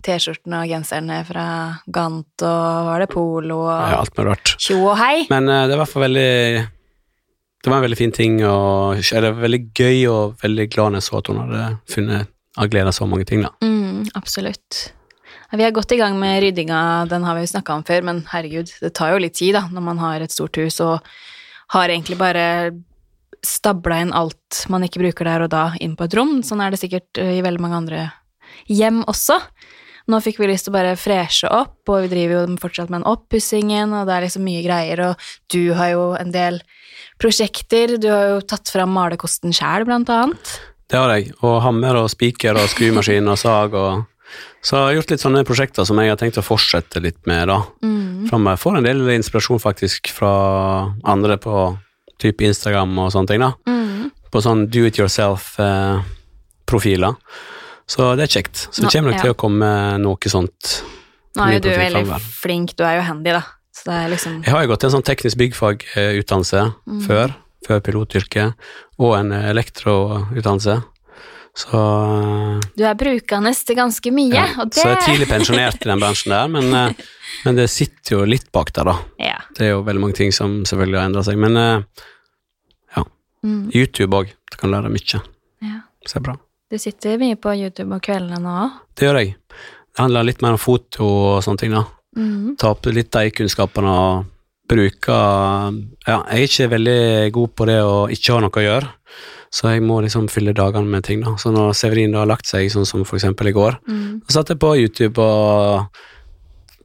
T-skjortene 0.03 0.59
og 0.65 0.71
genserne 0.73 1.21
fra 1.27 1.45
Gant 1.87 2.43
og 2.43 2.87
var 2.89 3.03
det 3.03 3.07
Polo 3.13 3.61
og 3.63 3.71
ja, 3.71 3.99
alt 4.01 4.17
mulig 4.17 4.33
rart. 4.33 4.55
tjo 4.59 4.81
og 4.81 4.97
hei. 4.99 5.23
Men 5.31 5.47
uh, 5.47 5.63
det 5.63 5.71
er 5.71 5.77
i 5.77 5.79
hvert 5.79 5.93
fall 5.93 6.05
veldig 6.07 6.33
Det 7.63 7.71
var 7.71 7.77
en 7.79 7.85
veldig 7.85 7.99
fin 7.99 8.13
ting, 8.13 8.35
og 8.45 8.99
eller 9.15 9.37
veldig 9.39 9.61
gøy 9.71 10.03
og 10.11 10.43
veldig 10.43 10.65
glad 10.73 10.93
når 10.93 11.01
jeg 11.01 11.07
så 11.07 11.21
at 11.21 11.31
hun 11.31 11.39
hadde 11.45 11.63
funnet 11.95 12.33
av 12.55 12.69
glede 12.71 12.91
så 12.95 13.07
mange 13.09 13.25
ting, 13.27 13.41
da. 13.43 13.49
Mm, 13.63 14.11
absolutt. 14.15 14.81
Vi 15.55 15.63
er 15.63 15.73
godt 15.75 15.95
i 15.95 15.97
gang 15.99 16.17
med 16.19 16.41
ryddinga, 16.43 16.81
den 17.09 17.23
har 17.23 17.37
vi 17.37 17.45
jo 17.45 17.51
snakka 17.51 17.79
om 17.79 17.83
før, 17.87 18.03
men 18.05 18.21
herregud, 18.31 18.69
det 18.83 18.91
tar 18.95 19.15
jo 19.15 19.23
litt 19.23 19.35
tid 19.39 19.55
da, 19.55 19.63
når 19.71 19.83
man 19.87 19.99
har 20.03 20.23
et 20.23 20.33
stort 20.33 20.59
hus 20.59 20.77
og 20.83 20.99
har 21.73 21.91
egentlig 21.91 22.19
bare 22.19 22.45
stabla 23.47 24.01
inn 24.03 24.13
alt 24.15 24.65
man 24.71 24.85
ikke 24.85 25.01
bruker 25.03 25.29
der 25.29 25.45
og 25.45 25.53
da, 25.53 25.69
inn 25.81 25.95
på 25.97 26.07
et 26.07 26.17
rom. 26.17 26.37
Sånn 26.45 26.63
er 26.63 26.73
det 26.73 26.81
sikkert 26.81 27.21
eh, 27.21 27.37
i 27.39 27.43
veldig 27.45 27.63
mange 27.63 27.81
andre 27.83 28.05
hjem 28.71 29.03
også. 29.09 29.39
Nå 30.11 30.19
fikk 30.21 30.37
vi 30.37 30.51
lyst 30.51 30.67
til 30.67 30.73
å 30.73 30.77
bare 30.77 30.97
freshe 31.01 31.49
opp, 31.49 31.79
og 31.89 32.03
vi 32.05 32.11
driver 32.11 32.35
jo 32.37 32.57
fortsatt 32.61 32.91
med 32.93 33.01
en 33.01 33.09
oppussingen, 33.15 33.93
og 33.97 34.05
det 34.05 34.13
er 34.13 34.25
liksom 34.27 34.45
mye 34.45 34.61
greier, 34.61 35.01
og 35.01 35.29
du 35.53 35.73
har 35.77 35.95
jo 35.95 36.03
en 36.19 36.33
del 36.33 36.59
prosjekter. 37.21 37.95
Du 38.01 38.11
har 38.11 38.35
jo 38.35 38.43
tatt 38.45 38.69
fram 38.69 38.93
malerkosten 38.93 39.55
sjæl, 39.55 39.87
blant 39.89 40.11
annet. 40.13 40.57
Det 40.91 40.99
har 40.99 41.15
jeg. 41.15 41.31
Og 41.41 41.57
hammer 41.65 41.97
og 42.03 42.11
spiker 42.13 42.57
og 42.59 42.69
skrumaskin 42.69 43.31
og 43.31 43.39
sag 43.41 43.73
og 43.77 44.11
Så 44.65 44.75
jeg 44.75 44.85
har 44.85 44.95
gjort 44.97 45.11
litt 45.13 45.21
sånne 45.21 45.41
prosjekter 45.45 45.85
som 45.85 45.99
jeg 46.01 46.09
har 46.09 46.17
tenkt 46.17 46.39
å 46.41 46.43
fortsette 46.43 46.97
litt 46.99 47.19
med, 47.29 47.45
da. 47.51 47.59
Mm. 47.85 48.25
Framover. 48.29 48.57
Får 48.57 48.77
en 48.79 48.87
del 48.87 49.03
inspirasjon 49.13 49.61
faktisk 49.61 50.09
fra 50.09 50.31
andre 51.05 51.37
på 51.37 51.67
type 52.21 52.43
Instagram 52.47 52.91
og 52.99 53.11
sånne 53.13 53.27
ting, 53.31 53.41
da. 53.43 53.51
Mm. 53.67 54.11
På 54.31 54.37
sånn 54.43 54.61
do 54.71 54.81
it 54.87 54.97
yourself-profiler. 54.99 57.13
Så 57.87 58.15
det 58.17 58.23
er 58.25 58.31
kjekt. 58.39 58.55
Så 58.71 58.81
det 58.81 58.89
kommer 58.93 59.09
nok 59.11 59.19
ja. 59.19 59.23
til 59.27 59.33
å 59.35 59.37
komme 59.37 59.69
noe 60.01 60.29
sånt. 60.31 60.61
Nå 61.35 61.39
er 61.45 61.51
jo 61.57 61.61
du 61.67 61.69
veldig 61.69 62.19
flink, 62.41 62.69
du 62.79 62.83
er 62.87 62.95
jo 62.99 63.03
handy, 63.09 63.31
da. 63.35 63.43
Så 63.75 63.81
det 63.91 63.99
liksom 64.13 64.33
Jeg 64.45 64.51
har 64.55 64.61
jo 64.63 64.69
gått 64.71 64.83
en 64.87 64.93
sånn 64.95 65.05
teknisk 65.05 65.35
byggfagutdannelse 65.41 66.61
Mm. 66.87 67.01
før, 67.05 67.27
før 67.67 67.79
pilotyrket, 67.83 68.49
og 68.97 69.11
en 69.19 69.31
elektroutdannelse. 69.35 70.75
Så, 71.55 71.81
Du 72.75 72.83
er 72.83 72.97
brukende 72.99 73.53
til 73.55 73.77
ganske 73.77 74.11
mye, 74.11 74.33
ja. 74.35 74.47
og 74.59 74.73
det 74.73 74.81
så 74.81 74.89
jeg 74.89 74.97
er 74.97 75.05
tidlig 75.05 75.27
pensjonert 75.29 75.85
i 75.85 75.89
den 75.91 76.01
bransjen 76.03 76.33
der, 76.35 76.49
men, 76.51 76.67
eh, 76.75 77.05
men 77.45 77.59
det 77.61 77.69
sitter 77.71 78.17
jo 78.17 78.25
litt 78.27 78.49
bak 78.51 78.73
der, 78.75 78.89
da. 78.91 78.97
Ja. 79.23 79.37
Det 79.55 79.69
er 79.69 79.71
jo 79.75 79.85
veldig 79.87 80.03
mange 80.03 80.17
ting 80.19 80.35
som 80.35 80.63
selvfølgelig 80.67 80.99
har 80.99 81.07
endra 81.09 81.23
seg, 81.23 81.39
men 81.39 81.55
ja. 81.55 83.05
Mm. 83.45 83.69
YouTube 83.71 84.19
òg, 84.19 84.33
Du 84.51 84.57
kan 84.59 84.71
lære 84.75 84.91
mye. 84.91 85.21
ja. 85.63 85.79
Så 86.05 86.17
det 86.17 86.21
er 86.21 86.27
bra. 86.27 86.35
Du 86.71 86.77
sitter 86.81 87.17
mye 87.21 87.35
på 87.39 87.53
YouTube 87.55 87.93
om 87.93 88.01
kveldene 88.03 88.41
nå 88.41 88.53
òg. 88.65 88.77
Det 88.97 89.07
gjør 89.07 89.19
jeg. 89.21 89.35
Det 89.95 90.01
handler 90.03 90.27
litt 90.27 90.41
mer 90.43 90.57
om 90.57 90.61
foto 90.61 91.05
og 91.07 91.43
sånne 91.45 91.61
ting, 91.61 91.71
da. 91.71 91.85
Mm. 92.17 92.55
Ta 92.59 92.71
opp 92.73 92.85
litt 92.91 93.11
de 93.15 93.31
kunnskapene 93.35 93.91
og 93.91 94.25
bruke 94.69 95.15
Ja, 96.07 96.19
jeg 96.31 96.35
er 96.35 96.45
ikke 96.49 96.69
veldig 96.73 96.99
god 97.35 97.55
på 97.55 97.67
det 97.69 97.79
å 97.85 97.95
ikke 98.11 98.33
ha 98.33 98.43
noe 98.43 98.59
å 98.61 98.63
gjøre, 98.65 98.89
så 99.55 99.69
jeg 99.71 99.83
må 99.87 100.01
liksom 100.03 100.25
fylle 100.31 100.51
dagene 100.57 100.89
med 100.91 101.05
ting, 101.07 101.21
da. 101.23 101.35
Så 101.39 101.51
når 101.55 101.71
Severin 101.79 102.11
da 102.11 102.23
har 102.25 102.27
lagt 102.33 102.49
seg, 102.49 102.67
sånn 102.73 102.87
som 102.89 103.05
for 103.07 103.15
eksempel 103.19 103.47
i 103.47 103.55
går, 103.55 103.77
Mm. 103.87 104.21
så 104.27 104.39
satt 104.41 104.49
jeg 104.51 104.59
på 104.59 104.73
YouTube 104.75 105.21
og 105.23 105.87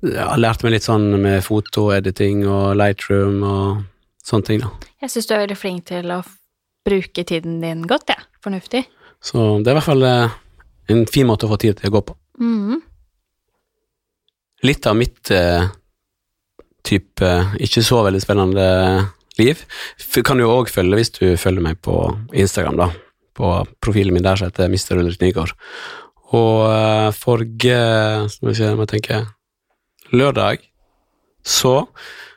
ja, 0.06 0.28
lærte 0.38 0.64
meg 0.64 0.76
litt 0.76 0.86
sånn 0.86 1.08
med 1.20 1.42
fotoediting 1.44 2.44
og 2.48 2.76
Lightroom 2.78 3.42
og 3.42 3.82
sånne 4.24 4.46
ting, 4.46 4.60
da. 4.62 4.70
Jeg 5.02 5.10
syns 5.10 5.26
du 5.26 5.34
er 5.34 5.42
veldig 5.46 5.58
flink 5.58 5.84
til 5.90 6.06
å 6.14 6.20
bruke 6.86 7.24
tiden 7.26 7.58
din 7.60 7.82
godt, 7.90 8.06
jeg. 8.14 8.18
Ja. 8.22 8.24
Fornuftig. 8.44 8.84
Så 9.20 9.42
det 9.60 9.68
er 9.68 9.74
i 9.74 9.78
hvert 9.80 9.84
fall 9.90 10.02
eh, 10.08 10.30
en 10.94 11.02
fin 11.10 11.26
måte 11.28 11.44
å 11.44 11.50
få 11.52 11.58
tid 11.60 11.76
til 11.76 11.90
å 11.90 11.94
gå 11.98 12.00
på. 12.08 12.14
Mm. 12.40 12.78
Litt 14.64 14.86
av 14.88 14.96
mitt 14.96 15.30
eh, 15.34 15.66
type 16.86 17.28
ikke 17.60 17.82
så 17.84 18.00
veldig 18.06 18.20
spennende 18.24 18.66
liv 19.38 19.62
kan 20.26 20.40
du 20.40 20.46
òg 20.48 20.70
følge 20.72 20.98
hvis 20.98 21.12
du 21.18 21.24
følger 21.38 21.64
meg 21.64 21.80
på 21.84 21.96
Instagram, 22.32 22.80
da. 22.80 22.88
På 23.36 23.52
profilen 23.82 24.14
min 24.14 24.24
der 24.26 24.36
som 24.36 24.50
heter 24.50 24.68
Mr. 24.68 24.98
Ulrik 24.98 25.20
Nygaard. 25.22 25.54
Og 26.36 26.66
eh, 26.70 27.10
forrige 27.16 27.78
Skal 28.30 28.48
vi 28.50 28.54
se 28.54 28.74
må 28.74 28.84
jeg 28.86 28.92
tenke 28.96 29.22
Lørdag 30.14 30.66
så, 31.46 31.86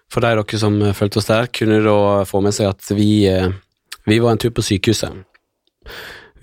for 0.09 0.23
de 0.23 0.29
dere 0.31 0.59
som 0.59 0.77
eh, 0.81 0.93
fulgte 0.95 1.19
oss 1.19 1.29
der, 1.29 1.49
kunne 1.51 1.81
da 1.83 2.23
få 2.29 2.39
med 2.45 2.55
seg 2.55 2.69
at 2.69 2.91
vi, 2.95 3.25
eh, 3.27 3.49
vi 4.07 4.19
var 4.23 4.33
en 4.33 4.41
tur 4.41 4.53
på 4.55 4.63
sykehuset. 4.63 5.17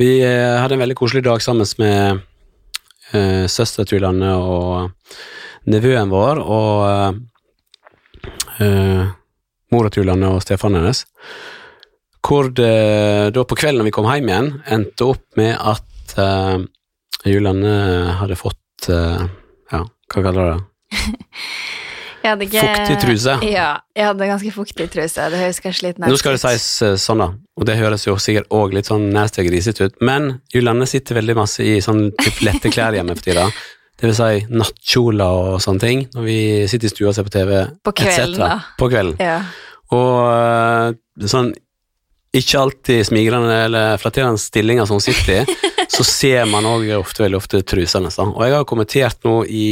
Vi 0.01 0.11
hadde 0.25 0.77
en 0.77 0.81
veldig 0.81 0.97
koselig 0.97 1.23
dag 1.27 1.43
sammen 1.45 1.69
med 1.81 2.21
eh, 3.13 3.47
søster 3.49 3.85
Tulanne 3.89 4.33
og 4.37 4.91
nevøen 5.71 6.13
vår 6.13 6.41
og 6.41 7.21
eh, 8.61 9.09
eh, 9.71 9.77
mora 9.77 9.91
til 9.91 10.05
Julanne 10.05 10.35
og 10.35 10.43
Stefan 10.45 10.77
hennes. 10.79 11.05
Hvor 12.21 12.51
det 12.53 13.35
da 13.35 13.45
på 13.49 13.57
kvelden 13.57 13.81
når 13.81 13.89
vi 13.89 13.95
kom 13.97 14.09
hjem 14.11 14.29
igjen, 14.29 14.51
endte 14.69 15.07
opp 15.09 15.25
med 15.41 15.55
at 15.57 16.17
uh, 16.21 16.61
Julanne 17.25 17.73
hadde 18.21 18.37
fått 18.37 18.91
uh, 18.93 19.25
Ja, 19.73 19.87
hva 19.87 20.25
kaller 20.27 20.41
du 20.43 20.51
det? 20.53 21.01
Ikke 22.21 22.61
Fuktig 22.61 22.99
truse. 23.01 23.35
Ja, 23.49 23.69
jeg 23.97 24.05
hadde 24.05 24.27
ganske 24.29 24.51
fuktig 24.53 24.91
truse. 24.93 25.29
Det 25.33 25.39
høres 25.41 25.61
kanskje 25.65 25.87
litt 25.87 26.01
Nå 26.03 26.17
skal 26.21 26.37
det 26.37 26.43
sies 26.43 26.67
eh, 26.85 26.97
sånn, 27.01 27.23
da, 27.23 27.31
og 27.57 27.65
det 27.65 27.79
høres 27.81 28.05
jo 28.05 28.19
sikkert 28.21 28.51
òg 28.53 28.75
litt 28.77 28.91
sånn 28.91 29.09
nasty 29.15 29.41
og 29.41 29.49
grisete 29.49 29.89
ut, 29.89 29.97
men 30.05 30.35
Julanne 30.53 30.85
sitter 30.91 31.17
veldig 31.17 31.39
masse 31.39 31.65
i 31.65 31.79
sånn 31.81 32.11
typ 32.21 32.43
lette 32.45 32.73
klær 32.75 32.97
hjemme 32.99 33.17
for 33.17 33.25
tida. 33.25 33.49
Det 34.01 34.09
vil 34.09 34.17
si 34.17 34.45
nattkjoler 34.49 35.41
og 35.53 35.59
sånne 35.61 35.83
ting, 35.83 36.07
når 36.15 36.25
vi 36.25 36.39
sitter 36.73 36.89
i 36.89 36.93
stua 36.93 37.11
og 37.11 37.17
ser 37.19 37.27
på 37.27 37.35
TV. 37.35 37.51
På 37.85 37.93
kvelden, 37.93 38.39
da. 38.41 38.55
På 38.81 38.89
kvelden. 38.89 39.19
Ja. 39.21 39.43
Og 39.93 40.15
øh, 40.25 41.27
sånn 41.29 41.51
ikke 42.37 42.61
alltid 42.61 43.03
smigrende 43.09 43.57
eller 43.67 43.99
flatterende 43.99 44.39
stillinger 44.39 44.87
som 44.87 45.01
hun 45.01 45.05
sitter 45.05 45.43
i, 45.43 45.59
så 45.97 46.07
ser 46.07 46.47
man 46.49 46.69
òg 46.69 46.87
ofte 46.97 47.25
veldig 47.25 47.41
ofte 47.41 47.61
trusene. 47.67 48.13
Og 48.31 48.41
jeg 48.47 48.57
har 48.57 48.67
kommentert 48.71 49.21
nå 49.27 49.43
i 49.45 49.69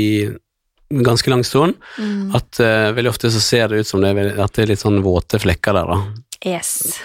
ganske 0.88 1.30
lang 1.30 1.44
stund 1.44 1.76
Mm. 1.98 2.34
at 2.34 2.60
uh, 2.60 2.94
veldig 2.96 3.10
ofte 3.10 3.30
så 3.30 3.40
ser 3.40 3.68
det 3.68 3.82
ut 3.82 3.86
som 3.86 4.00
det 4.00 4.10
er, 4.10 4.40
at 4.40 4.54
det 4.54 4.62
er 4.62 4.70
litt 4.70 4.80
sånn 4.80 5.02
våte 5.04 5.40
flekker 5.40 5.76
der, 5.76 5.90
da. 5.90 5.98
Yes. 6.46 6.98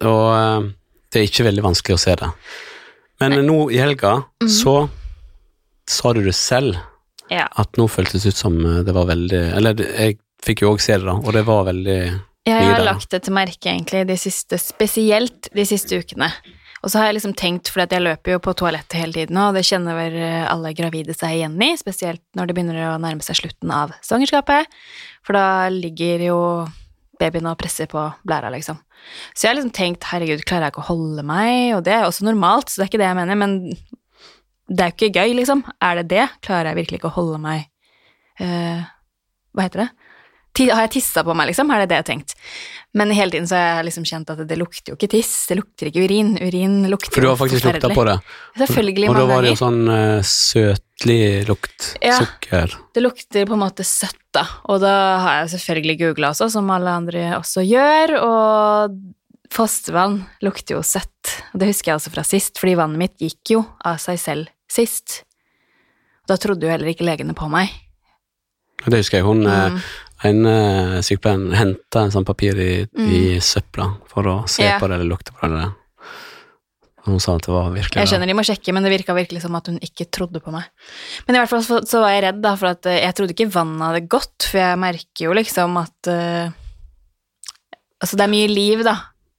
Og 0.00 0.26
uh, 0.30 0.66
det 1.10 1.20
er 1.20 1.28
ikke 1.28 1.46
veldig 1.46 1.64
vanskelig 1.64 1.96
å 1.96 2.02
se 2.02 2.14
det. 2.20 2.28
Men 3.22 3.38
nå 3.46 3.58
i 3.72 3.80
helga 3.80 4.18
mm. 4.42 4.50
så 4.52 4.76
sa 5.88 6.12
du 6.16 6.22
det 6.24 6.34
selv, 6.34 6.76
Ja. 7.30 7.48
at 7.58 7.72
nå 7.78 7.88
føltes 7.90 8.22
det 8.22 8.34
ut 8.34 8.38
som 8.38 8.54
øh, 8.64 8.84
det 8.86 8.92
var 8.94 9.06
veldig 9.08 9.40
Eller 9.56 9.74
jeg 9.82 10.18
fikk 10.44 10.62
jo 10.62 10.74
òg 10.74 10.80
se 10.80 10.94
det, 10.94 11.06
da, 11.08 11.16
og 11.18 11.32
det 11.34 11.42
var 11.46 11.64
veldig 11.66 11.96
Jeg 12.46 12.68
har 12.70 12.84
lagt 12.86 13.10
det 13.10 13.24
til 13.26 13.34
merke 13.34 13.72
egentlig 13.72 14.04
de 14.06 14.16
siste, 14.16 14.58
spesielt 14.62 15.48
de 15.52 15.64
siste 15.66 15.98
ukene. 15.98 16.28
Og 16.84 16.90
så 16.92 17.00
har 17.00 17.08
jeg 17.08 17.16
liksom 17.16 17.32
tenkt, 17.34 17.66
for 17.72 17.82
jeg 17.82 18.02
løper 18.04 18.36
jo 18.36 18.38
på 18.38 18.52
toalettet 18.54 19.00
hele 19.00 19.12
tiden, 19.16 19.36
og 19.42 19.56
det 19.56 19.64
kjenner 19.66 19.96
vel 19.98 20.14
eh, 20.22 20.44
alle 20.46 20.70
gravide 20.76 21.16
seg 21.18 21.40
igjen 21.40 21.56
i, 21.66 21.72
spesielt 21.80 22.22
når 22.38 22.46
det 22.46 22.54
begynner 22.54 22.78
å 22.92 22.98
nærme 23.02 23.26
seg 23.26 23.40
slutten 23.40 23.72
av 23.74 23.90
svangerskapet, 24.06 24.70
for 25.26 25.34
da 25.34 25.66
ligger 25.72 26.22
jo 26.28 26.38
babyen 27.18 27.48
og 27.50 27.58
presser 27.58 27.90
på 27.90 28.04
blæra, 28.28 28.52
liksom. 28.54 28.78
Så 29.34 29.46
jeg 29.48 29.50
har 29.50 29.58
liksom 29.58 29.74
tenkt, 29.74 30.06
herregud, 30.12 30.44
klarer 30.46 30.68
jeg 30.68 30.76
ikke 30.76 30.84
å 30.84 30.90
holde 30.92 31.26
meg, 31.26 31.74
og 31.74 31.82
det 31.88 31.96
er 31.96 32.06
også 32.06 32.28
normalt, 32.28 32.70
så 32.70 32.78
det 32.78 32.86
er 32.86 32.92
ikke 32.92 33.02
det 33.02 33.10
jeg 33.10 33.18
mener, 33.24 33.40
men 33.42 33.56
det 34.66 34.82
er 34.82 34.90
jo 34.90 34.96
ikke 34.96 35.22
gøy, 35.22 35.36
liksom. 35.38 35.62
Er 35.82 36.00
det 36.00 36.08
det? 36.10 36.26
Klarer 36.44 36.72
jeg 36.72 36.80
virkelig 36.82 37.00
ikke 37.00 37.12
å 37.12 37.16
holde 37.20 37.38
meg 37.42 37.68
eh, 38.42 38.82
Hva 39.54 39.66
heter 39.68 39.86
det? 39.86 39.90
T 40.56 40.70
Har 40.72 40.86
jeg 40.86 40.96
tissa 40.96 41.22
på 41.26 41.34
meg, 41.36 41.50
liksom? 41.50 41.70
Er 41.70 41.84
det 41.84 41.90
det 41.90 41.98
jeg 41.98 42.04
har 42.04 42.08
tenkt? 42.08 42.34
Men 42.96 43.12
hele 43.12 43.34
tiden 43.34 43.48
så 43.48 43.58
har 43.58 43.80
jeg 43.80 43.88
liksom 43.90 44.06
kjent 44.08 44.30
at 44.32 44.40
det 44.48 44.56
lukter 44.56 44.92
jo 44.92 44.96
ikke 44.96 45.10
tiss, 45.12 45.32
det 45.50 45.58
lukter 45.58 45.90
ikke 45.90 46.06
urin. 46.08 46.30
Urin 46.40 46.78
lukter 46.88 47.12
For 47.12 47.26
du 47.26 47.28
har 47.28 47.36
faktisk 47.36 47.66
lukta 47.68 47.90
på 47.92 48.06
det. 48.08 48.14
Selvfølgelig, 48.62 49.10
Og 49.12 49.18
da 49.18 49.26
var 49.28 49.44
det 49.44 49.52
jo 49.52 49.58
sånn 49.60 49.82
uh, 49.90 50.22
søtlig 50.24 51.18
lukt. 51.50 51.90
Ja. 52.00 52.16
Sukker. 52.22 52.72
Det 52.96 53.04
lukter 53.04 53.44
på 53.50 53.52
en 53.58 53.62
måte 53.66 53.84
søtt, 53.84 54.22
da. 54.32 54.46
Og 54.72 54.80
da 54.80 54.94
har 55.26 55.42
jeg 55.42 55.52
selvfølgelig 55.58 55.98
googla 56.06 56.32
også, 56.32 56.48
som 56.56 56.72
alle 56.72 56.96
andre 57.02 57.28
også 57.36 57.66
gjør, 57.68 58.16
og 58.24 58.96
fostervann 59.52 60.22
lukter 60.46 60.78
jo 60.78 60.82
søtt. 60.86 61.36
Og 61.52 61.60
det 61.60 61.68
husker 61.74 61.92
jeg 61.92 62.00
også 62.00 62.16
fra 62.16 62.24
sist, 62.24 62.56
fordi 62.62 62.78
vannet 62.80 63.04
mitt 63.04 63.20
gikk 63.20 63.58
jo 63.58 63.66
av 63.84 64.00
seg 64.00 64.24
selv 64.24 64.55
sist. 64.70 65.22
Da 66.26 66.36
trodde 66.40 66.66
jo 66.66 66.72
heller 66.72 66.90
ikke 66.90 67.06
legene 67.06 67.34
på 67.38 67.48
meg. 67.52 67.70
Det 68.86 68.98
husker 69.00 69.18
jeg. 69.20 69.26
Hun 69.28 69.46
eh, 69.46 69.70
Mm. 69.76 69.80
En 70.24 70.38
sykepleier 71.04 71.52
henta 71.58 72.00
en 72.06 72.10
sånn 72.14 72.24
papir 72.24 72.56
i, 72.56 72.70
i 73.04 73.18
søpla 73.44 73.90
for 74.08 74.24
å 74.30 74.36
se 74.48 74.62
Mm. 74.64 74.70
Ja. 74.70 74.78
på 74.80 74.88
det 74.88 74.94
eller 74.96 75.10
lukte 75.10 75.34
på 75.36 75.48
det. 75.52 75.66
Hun 77.04 77.20
sa 77.20 77.34
at 77.36 77.44
det 77.44 77.52
var 77.52 77.68
virkelig 77.70 78.00
Jeg 78.00 78.08
skjønner 78.08 78.26
de 78.26 78.34
må 78.34 78.42
sjekke, 78.42 78.72
men 78.74 78.82
det 78.82 78.90
virka 78.90 79.14
virkelig 79.14 79.42
som 79.44 79.54
at 79.54 79.66
hun 79.68 79.76
ikke 79.78 80.08
trodde 80.10 80.40
på 80.42 80.50
meg. 80.50 80.64
Men 81.28 81.36
i 81.36 81.38
hvert 81.38 81.52
fall 81.52 81.62
så, 81.62 81.82
så 81.86 82.00
var 82.00 82.14
jeg 82.16 82.24
redd, 82.24 82.40
da, 82.42 82.54
for 82.56 82.72
at 82.72 82.86
eh, 82.88 83.02
jeg 83.04 83.14
trodde 83.14 83.36
ikke 83.36 83.52
vannet 83.52 83.84
hadde 83.90 84.08
gått, 84.16 84.48
for 84.48 84.58
jeg 84.58 84.80
merker 84.86 85.24
jo 85.28 85.36
liksom 85.36 85.76
at 85.84 86.10
uh, 86.10 86.48
Altså, 88.00 88.16
det 88.16 88.24
er 88.26 88.32
mye 88.32 88.48
liv, 88.48 88.82
da, 88.84 88.96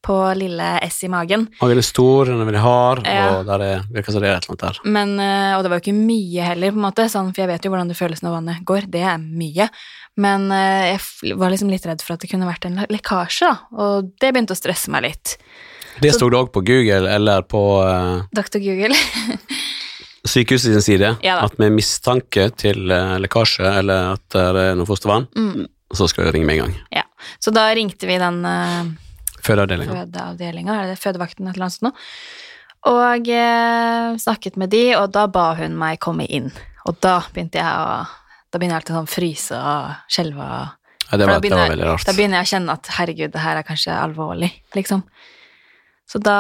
på 0.08 0.16
lille 0.40 0.70
S 0.88 1.02
i 1.04 1.10
magen. 1.12 1.46
Magen 1.62 1.82
er 1.84 1.86
stor, 1.86 2.26
den 2.32 2.40
er 2.42 2.48
veldig 2.48 2.64
hard, 2.64 3.04
Ja. 3.06 3.28
og 3.38 3.46
der 3.52 3.66
er, 3.68 3.84
virker 3.92 4.16
som 4.16 4.24
det 4.24 4.32
er 4.32 4.38
et 4.40 4.48
eller 4.48 4.56
annet 4.56 4.66
der. 4.80 4.82
Men, 4.98 5.14
eh, 5.20 5.54
og 5.58 5.64
det 5.66 5.70
var 5.74 5.82
jo 5.82 5.86
ikke 5.86 6.00
mye 6.00 6.48
heller, 6.48 6.72
på 6.72 6.80
en 6.80 6.86
måte, 6.88 7.10
sånn, 7.12 7.34
for 7.36 7.44
jeg 7.44 7.52
vet 7.52 7.68
jo 7.68 7.72
hvordan 7.76 7.92
det 7.92 8.00
føles 8.00 8.24
når 8.24 8.38
vannet 8.40 8.64
går. 8.66 8.88
Det 8.94 9.04
er 9.04 9.18
mye. 9.20 9.68
Men 10.18 10.48
eh, 10.52 10.96
jeg 10.96 11.36
var 11.38 11.52
liksom 11.54 11.70
litt 11.70 11.86
redd 11.86 12.02
for 12.02 12.16
at 12.16 12.24
det 12.24 12.32
kunne 12.32 12.48
vært 12.50 12.66
en 12.66 12.80
lekkasje, 12.90 13.52
da, 13.52 13.60
og 13.78 14.14
det 14.24 14.32
begynte 14.34 14.56
å 14.56 14.62
stresse 14.64 14.90
meg 14.90 15.04
litt. 15.12 15.36
Det 16.02 16.14
sto 16.14 16.30
det 16.30 16.38
òg 16.40 16.52
på 16.54 16.62
Google 16.66 17.10
eller 17.10 17.42
på 17.50 17.62
uh, 17.82 18.22
Dr. 18.34 18.60
Google. 18.62 18.94
sykehuset 20.28 20.74
sin 20.74 20.82
side, 20.84 21.10
Ja 21.24 21.40
at 21.46 21.58
med 21.62 21.72
mistanke 21.78 22.50
til 22.60 22.92
uh, 22.92 23.16
lekkasje 23.22 23.66
eller 23.80 24.14
at 24.18 24.26
det 24.36 24.44
er 24.72 24.76
noe 24.78 24.86
fostervann, 24.90 25.28
Mm. 25.36 25.66
så 25.96 26.08
skal 26.10 26.26
du 26.28 26.32
ringe 26.36 26.46
med 26.46 26.58
en 26.60 26.66
gang. 26.66 26.76
Ja. 26.92 27.04
Så 27.40 27.54
da 27.56 27.70
ringte 27.74 28.06
vi 28.10 28.18
den 28.20 28.42
eh, 28.46 28.90
Fødeavdelinga. 29.48 29.98
fødeavdelinga, 30.02 30.78
er 30.84 30.92
det 30.92 31.00
fødevakten 31.02 31.48
et 31.48 31.56
eller 31.56 31.68
annet 31.68 31.78
sånt 31.78 31.88
nå? 31.90 31.92
Og 32.88 33.30
eh, 33.34 34.18
snakket 34.22 34.58
med 34.62 34.72
de, 34.72 34.84
og 35.00 35.12
da 35.16 35.26
ba 35.32 35.50
hun 35.60 35.76
meg 35.80 36.00
komme 36.04 36.28
inn. 36.30 36.52
Og 36.88 37.00
da 37.04 37.20
begynte 37.34 37.60
jeg 37.60 37.68
å 37.68 38.06
Da 38.48 38.60
begynner 38.62 38.78
jeg 38.78 38.84
alltid 38.84 38.96
sånn 38.96 39.10
fryse 39.12 39.58
og 39.60 40.12
skjelve 40.14 40.40
og 40.40 41.10
Ja, 41.12 41.18
det 41.20 41.26
var, 41.28 41.34
da 41.34 41.34
var, 41.36 41.42
det 41.42 41.58
var 41.58 41.72
veldig 41.74 41.88
rart. 41.90 42.06
Da 42.08 42.14
begynner 42.16 42.40
jeg 42.40 42.48
å 42.48 42.52
kjenne 42.54 42.76
at 42.78 42.90
herregud, 42.98 43.32
det 43.34 43.42
her 43.44 43.60
er 43.60 43.66
kanskje 43.68 43.96
alvorlig, 43.96 44.50
liksom. 44.76 45.04
Så 46.08 46.20
da 46.24 46.38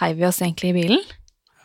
heiv 0.00 0.20
vi 0.20 0.26
oss 0.26 0.40
egentlig 0.42 0.70
i 0.70 0.76
bilen. 0.76 1.02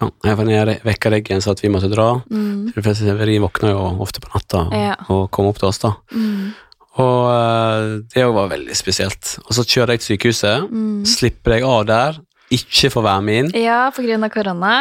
Ja, 0.02 0.10
jeg 0.26 0.38
var 0.40 0.50
jeg 0.50 0.82
vekka 0.86 1.12
deg 1.14 1.30
igjen, 1.30 1.44
så 1.46 1.54
at 1.54 1.62
vi 1.62 1.70
måtte 1.70 1.90
dra. 1.92 2.08
Mm. 2.34 2.72
De 2.74 2.82
fleste 2.82 3.14
våkner 3.46 3.74
jo 3.76 3.82
ofte 4.02 4.22
på 4.24 4.32
natta 4.34 4.64
Ja. 4.74 4.96
og 5.14 5.30
kommer 5.30 5.54
opp 5.54 5.60
til 5.62 5.70
oss, 5.70 5.82
da. 5.82 5.94
Mm. 6.14 6.54
Og 7.00 7.30
eh, 7.32 8.02
det 8.12 8.26
òg 8.28 8.34
var 8.36 8.50
veldig 8.52 8.76
spesielt. 8.76 9.38
Og 9.48 9.54
så 9.56 9.64
kjører 9.64 9.94
jeg 9.96 10.00
til 10.04 10.16
sykehuset, 10.18 10.68
Mm. 10.72 11.06
slipper 11.08 11.56
jeg 11.56 11.64
av 11.64 11.86
der, 11.88 12.20
ikke 12.52 12.90
får 12.92 13.04
være 13.06 13.22
med 13.24 13.40
inn, 13.40 13.64
Ja, 13.64 13.90
på 13.96 14.04
grunn 14.04 14.24
av 14.28 14.30
korona. 14.34 14.74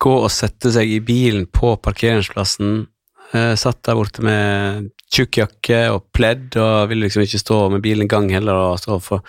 gå 0.00 0.14
og 0.24 0.30
sette 0.30 0.72
seg 0.72 0.88
i 0.88 0.98
bilen 1.00 1.44
på 1.46 1.76
parkeringsplassen. 1.80 2.86
Eh, 3.34 3.54
satt 3.54 3.82
der 3.82 3.94
borte 3.94 4.20
med 4.22 4.90
tjukk 5.12 5.36
jakke 5.42 5.92
og 5.92 6.06
pledd, 6.12 6.56
og 6.56 6.88
ville 6.88 7.06
liksom 7.06 7.22
ikke 7.22 7.40
stå 7.40 7.70
med 7.70 7.82
bilen 7.82 8.04
i 8.04 8.08
gang 8.08 8.28
heller 8.30 8.52
og 8.72 8.78
stå 8.80 9.00
for 9.00 9.22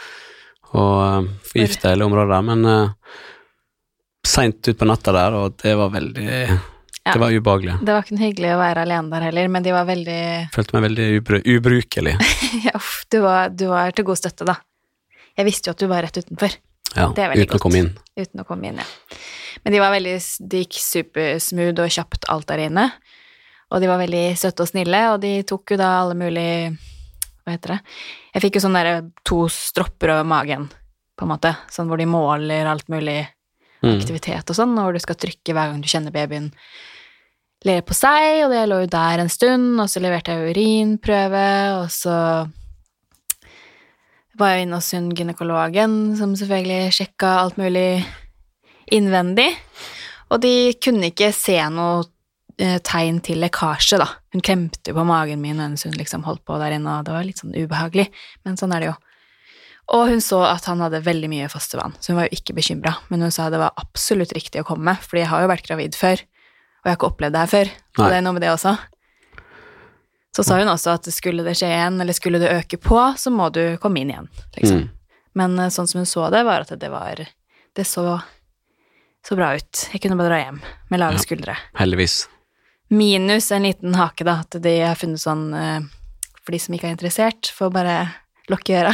og 0.74 0.96
eh, 1.04 1.30
forgifte 1.52 1.92
hele 1.92 2.06
området 2.08 2.32
der, 2.34 2.42
men 2.42 2.66
uh, 2.66 2.90
seint 4.26 4.66
utpå 4.72 4.88
natta 4.90 5.12
der, 5.14 5.36
og 5.38 5.58
det 5.62 5.76
var 5.78 5.92
veldig 5.94 6.60
Ja. 7.06 7.14
Det 7.14 7.20
var 7.20 7.34
ubehagelig. 7.36 7.74
Det 7.84 7.92
var 7.92 8.06
ikke 8.06 8.16
noe 8.16 8.24
hyggelig 8.24 8.52
å 8.56 8.60
være 8.62 8.84
alene 8.86 9.12
der 9.12 9.24
heller, 9.28 9.48
men 9.52 9.64
de 9.66 9.72
var 9.76 9.84
veldig 9.90 10.20
Følte 10.56 10.76
meg 10.78 10.84
veldig 10.86 11.08
ubru 11.20 11.40
ubrukelig. 11.58 12.14
Ja, 12.68 12.72
uff, 12.80 13.02
du 13.12 13.18
var, 13.26 13.50
du 13.52 13.66
var 13.68 13.92
til 13.92 14.06
god 14.08 14.20
støtte, 14.22 14.46
da. 14.48 14.56
Jeg 15.36 15.46
visste 15.50 15.68
jo 15.68 15.74
at 15.76 15.82
du 15.84 15.88
var 15.92 16.06
rett 16.06 16.16
utenfor, 16.22 16.56
Ja, 16.96 17.10
uten 17.12 17.58
å 17.58 17.60
komme 17.60 17.82
inn. 17.82 17.90
uten 18.16 18.40
å 18.40 18.46
komme 18.48 18.70
inn, 18.70 18.80
ja. 18.80 19.18
Men 19.66 19.74
de 19.76 19.82
var 19.84 19.92
veldig 19.94 20.14
De 20.52 20.62
gikk 20.64 20.78
supersmooth 20.80 21.82
og 21.84 21.92
kjapt 21.98 22.30
alt 22.32 22.48
der 22.54 22.64
inne. 22.70 22.86
Og 23.74 23.82
de 23.82 23.90
var 23.90 24.00
veldig 24.00 24.24
søte 24.40 24.64
og 24.64 24.70
snille, 24.72 25.00
og 25.12 25.20
de 25.24 25.34
tok 25.50 25.74
jo 25.74 25.78
da 25.82 25.90
alle 26.04 26.16
mulige 26.20 26.72
Hva 27.44 27.56
heter 27.58 27.74
det? 27.76 27.80
Jeg 28.36 28.46
fikk 28.46 28.56
jo 28.60 28.64
sånne 28.64 28.84
der 28.86 29.04
to 29.28 29.42
stropper 29.52 30.14
over 30.16 30.24
magen, 30.30 30.70
på 31.20 31.26
en 31.28 31.34
måte. 31.36 31.52
Sånn 31.74 31.90
hvor 31.92 32.00
de 32.00 32.08
måler 32.08 32.70
alt 32.72 32.88
mulig 32.88 33.26
Mm. 33.84 33.98
aktivitet 34.00 34.48
og 34.48 34.56
sånn, 34.56 34.78
og 34.80 34.86
hvor 34.86 34.94
du 34.96 35.02
skal 35.04 35.18
trykke 35.20 35.52
hver 35.52 35.68
gang 35.74 35.82
du 35.84 35.90
kjenner 35.92 36.14
babyen 36.16 36.46
ler 37.68 37.84
på 37.86 37.96
seg, 37.96 38.44
og 38.46 38.52
det 38.54 38.66
lå 38.68 38.82
jo 38.84 38.92
der 38.92 39.24
en 39.24 39.32
stund, 39.32 39.80
og 39.80 39.88
så 39.92 40.02
leverte 40.04 40.36
jeg 40.36 40.54
urinprøve, 40.54 41.48
og 41.80 41.88
så 41.94 42.18
var 44.40 44.56
jeg 44.56 44.66
inne 44.66 44.80
hos 44.80 44.90
hun 44.96 45.12
gynekologen, 45.16 45.98
som 46.20 46.34
selvfølgelig 46.38 46.96
sjekka 46.98 47.36
alt 47.44 47.60
mulig 47.62 48.04
innvendig, 48.94 49.52
og 50.34 50.42
de 50.44 50.74
kunne 50.82 51.12
ikke 51.12 51.30
se 51.36 51.56
noe 51.72 52.04
eh, 52.58 52.80
tegn 52.84 53.22
til 53.24 53.40
lekkasje, 53.44 54.02
da. 54.02 54.10
Hun 54.34 54.44
klemte 54.44 54.92
jo 54.92 54.98
på 54.98 55.08
magen 55.08 55.42
min 55.44 55.62
mens 55.62 55.86
hun 55.88 55.96
liksom 55.96 56.26
holdt 56.28 56.44
på 56.48 56.58
der 56.62 56.76
inne, 56.76 57.00
og 57.00 57.08
det 57.08 57.16
var 57.16 57.28
litt 57.28 57.42
sånn 57.44 57.56
ubehagelig, 57.56 58.10
men 58.44 58.60
sånn 58.60 58.74
er 58.76 58.84
det 58.84 58.92
jo. 58.92 59.00
Og 59.94 60.08
hun 60.10 60.22
så 60.24 60.40
at 60.48 60.66
han 60.72 60.82
hadde 60.82 61.04
veldig 61.06 61.30
mye 61.30 61.52
fostervann, 61.52 61.96
så 62.00 62.12
hun 62.12 62.22
var 62.22 62.30
jo 62.30 62.40
ikke 62.40 62.56
bekymra, 62.58 62.96
men 63.12 63.24
hun 63.24 63.34
sa 63.36 63.50
det 63.54 63.62
var 63.62 63.76
absolutt 63.80 64.34
riktig 64.36 64.64
å 64.64 64.68
komme, 64.68 64.96
fordi 65.04 65.24
jeg 65.24 65.32
har 65.32 65.44
jo 65.44 65.52
vært 65.52 65.68
gravid 65.68 65.98
før, 66.00 66.24
og 66.84 66.90
jeg 66.90 66.92
har 66.92 66.98
ikke 67.00 67.10
opplevd 67.14 67.34
det 67.36 67.44
her 67.46 67.52
før, 67.54 67.70
og 67.98 68.04
det 68.12 68.18
er 68.18 68.26
noe 68.26 68.36
med 68.36 68.44
det 68.44 68.52
også. 68.52 68.74
Så 70.36 70.44
sa 70.44 70.58
hun 70.60 70.68
også 70.72 70.96
at 70.98 71.08
skulle 71.14 71.46
det 71.46 71.54
skje 71.60 71.70
igjen, 71.70 72.02
eller 72.02 72.16
skulle 72.18 72.40
det 72.42 72.52
øke 72.52 72.80
på, 72.82 73.00
så 73.22 73.32
må 73.32 73.48
du 73.54 73.78
komme 73.82 74.02
inn 74.02 74.10
igjen, 74.12 74.30
liksom. 74.58 74.80
Mm. 74.84 74.90
Men 75.38 75.60
eh, 75.62 75.70
sånn 75.74 75.88
som 75.90 76.02
hun 76.02 76.10
så 76.10 76.28
det, 76.34 76.44
var 76.46 76.66
at 76.66 76.74
det 76.82 76.90
var 76.94 77.22
Det 77.74 77.86
så 77.90 78.20
så 79.26 79.38
bra 79.40 79.54
ut. 79.56 79.86
Jeg 79.94 80.02
kunne 80.04 80.18
bare 80.20 80.28
dra 80.34 80.40
hjem 80.42 80.58
med 80.92 81.00
lave 81.00 81.16
Ja. 81.16 81.22
skuldre. 81.24 81.54
Heldigvis. 81.80 82.28
Minus 82.92 83.52
en 83.56 83.64
liten 83.64 83.96
hake, 83.96 84.26
da, 84.28 84.42
at 84.44 84.58
de 84.62 84.74
har 84.82 84.96
funnet 85.00 85.22
sånn 85.22 85.54
eh, 85.56 85.80
For 86.44 86.52
de 86.52 86.60
som 86.60 86.76
ikke 86.76 86.90
er 86.90 86.98
interessert, 86.98 87.48
får 87.56 87.72
bare 87.72 87.96
lukke 88.52 88.76
øra. 88.82 88.92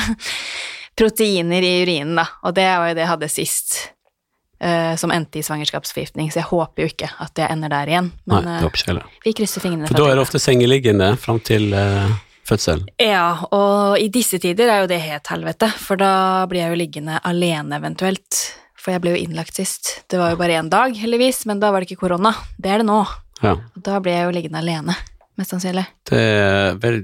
Proteiner 0.99 1.65
i 1.65 1.81
urinen, 1.81 2.13
da. 2.19 2.27
Og 2.45 2.53
det 2.53 2.67
var 2.69 2.91
jo 2.91 2.97
det 2.99 3.01
jeg 3.07 3.09
hadde 3.15 3.29
sist, 3.33 3.77
som 4.99 5.11
endte 5.15 5.39
i 5.39 5.43
svangerskapsforgiftning. 5.45 6.31
Så 6.33 6.41
jeg 6.41 6.49
håper 6.49 6.83
jo 6.83 6.89
ikke 6.91 7.07
at 7.23 7.39
jeg 7.39 7.47
ender 7.53 7.71
der 7.71 7.87
igjen. 7.93 8.09
Nei, 8.27 8.39
Men 8.41 8.47
det 8.49 8.55
eh, 8.57 8.63
håper 8.65 8.77
ikke 8.81 8.89
jeg 8.89 8.93
heller. 8.93 9.19
vi 9.23 9.33
krysser 9.39 9.63
fingrene. 9.63 9.87
For 9.87 10.01
da 10.01 10.07
er 10.09 10.17
det 10.19 10.25
ofte 10.25 10.41
sengeliggende 10.43 11.11
fram 11.21 11.39
til 11.47 11.71
eh, 11.73 12.09
fødsel. 12.49 12.83
Ja, 12.99 13.27
og 13.55 13.99
i 14.01 14.09
disse 14.11 14.39
tider 14.41 14.71
er 14.73 14.81
jo 14.83 14.89
det 14.91 14.99
helt 15.03 15.31
helvete, 15.31 15.69
for 15.79 15.99
da 16.01 16.45
blir 16.51 16.65
jeg 16.65 16.73
jo 16.73 16.81
liggende 16.81 17.19
alene 17.23 17.79
eventuelt. 17.79 18.41
For 18.79 18.95
jeg 18.95 19.03
ble 19.03 19.15
jo 19.15 19.21
innlagt 19.23 19.57
sist. 19.59 20.03
Det 20.11 20.19
var 20.19 20.31
jo 20.33 20.39
bare 20.39 20.55
én 20.59 20.69
dag, 20.71 20.95
heldigvis, 20.95 21.43
men 21.49 21.59
da 21.59 21.71
var 21.71 21.83
det 21.83 21.89
ikke 21.91 22.05
korona. 22.07 22.31
Det 22.57 22.71
er 22.71 22.81
det 22.83 22.87
nå. 22.87 23.01
Ja. 23.43 23.55
Og 23.55 23.83
da 23.83 23.99
blir 24.03 24.15
jeg 24.17 24.27
jo 24.27 24.35
liggende 24.35 24.59
alene, 24.59 24.95
mest 25.39 25.53
sannsynlig. 25.53 25.85
Det 26.09 26.19
er 26.19 26.77
vel, 26.83 26.99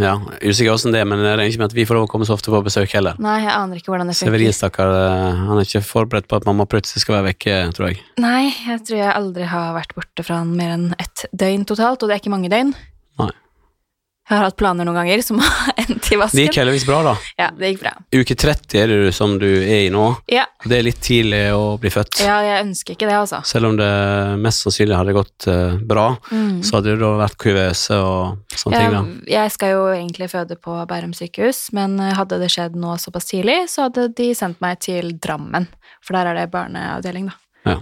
ja, 0.00 0.14
usikker 0.40 0.70
hvordan 0.70 0.94
det 0.94 1.02
er, 1.02 1.08
men 1.10 1.22
jeg 1.24 1.38
regner 1.40 1.50
ikke 1.52 1.62
med 1.64 1.72
at 1.72 1.76
vi 1.76 1.86
får 1.88 1.98
lov 1.98 2.06
å 2.06 2.10
komme 2.14 2.28
så 2.28 2.36
ofte 2.36 2.54
på 2.54 2.62
besøk 2.66 2.94
heller. 2.96 3.18
Nei, 3.22 3.36
jeg 3.42 3.52
aner 3.54 3.80
ikke 3.80 3.92
hvordan 3.92 4.10
det 4.10 4.16
funker. 4.16 4.30
Severin, 4.30 4.56
stakkar, 4.56 4.94
eh, 5.02 5.44
han 5.50 5.60
er 5.60 5.68
ikke 5.68 5.84
forberedt 5.86 6.30
på 6.30 6.40
at 6.40 6.48
mamma 6.48 6.66
plutselig 6.70 7.04
skal 7.04 7.18
være 7.18 7.32
vekke, 7.32 7.60
tror 7.76 7.90
jeg. 7.90 8.02
Nei, 8.22 8.48
jeg 8.68 8.82
tror 8.86 9.00
jeg 9.00 9.12
aldri 9.12 9.48
har 9.50 9.72
vært 9.76 9.96
borte 9.98 10.26
fra 10.26 10.40
han 10.42 10.54
mer 10.58 10.76
enn 10.76 10.90
ett 11.02 11.26
døgn 11.34 11.66
totalt, 11.68 12.02
og 12.02 12.10
det 12.10 12.16
er 12.18 12.22
ikke 12.24 12.34
mange 12.34 12.52
døgn. 12.52 12.74
Nei. 13.22 13.32
Jeg 14.24 14.38
har 14.38 14.46
hatt 14.46 14.56
planer 14.56 14.86
noen 14.88 14.96
ganger 14.96 15.20
som 15.20 15.36
har 15.44 15.74
endt 15.82 16.06
i 16.08 16.16
vasken. 16.16 16.38
Det 16.38 16.46
gikk 16.46 16.56
heldigvis 16.62 16.86
bra, 16.88 17.00
da. 17.04 17.12
Ja, 17.36 17.48
det 17.58 17.74
gikk 17.74 17.82
bra. 17.82 17.90
Uke 18.16 18.36
30 18.40 18.78
er 18.80 18.88
det 18.88 18.96
du 19.04 19.08
som 19.12 19.34
du 19.40 19.48
er 19.50 19.82
i 19.82 19.90
nå. 19.92 20.04
Ja, 20.32 20.46
Det 20.64 20.78
er 20.78 20.86
litt 20.86 21.00
tidlig 21.04 21.42
å 21.52 21.74
bli 21.80 21.90
født. 21.92 22.22
ja 22.24 22.38
jeg 22.46 22.62
ønsker 22.64 22.96
ikke 22.96 23.08
det, 23.10 23.18
altså. 23.18 23.42
Selv 23.44 23.68
om 23.68 23.76
det 23.76 23.90
mest 24.40 24.64
sannsynlig 24.64 24.96
hadde 24.96 25.16
gått 25.16 25.48
uh, 25.50 25.76
bra, 25.76 26.06
Mm. 26.30 26.62
så 26.64 26.78
hadde 26.78 26.94
det 26.94 27.02
da 27.02 27.10
vært 27.18 27.36
kuvøse 27.42 27.96
og 28.00 28.54
sånne 28.56 28.78
ting, 28.80 28.94
da. 28.94 29.02
Jeg, 29.34 29.52
skal 29.52 29.74
jo 29.74 29.82
egentlig 29.92 30.30
føde 30.32 30.56
på 30.56 30.76
Bærum 30.88 31.12
sykehus, 31.16 31.66
men 31.76 31.98
eh, 32.00 32.14
hadde 32.16 32.38
det 32.40 32.48
skjedd 32.52 32.78
nå 32.80 32.94
såpass 33.02 33.28
tidlig, 33.28 33.58
så 33.70 33.88
hadde 33.88 34.06
de 34.16 34.30
sendt 34.36 34.62
meg 34.64 34.80
til 34.84 35.12
Drammen, 35.20 35.68
for 36.04 36.16
der 36.16 36.30
er 36.32 36.40
det 36.40 36.46
barneavdeling, 36.54 37.28
da. 37.28 37.74
Ja. 37.74 37.76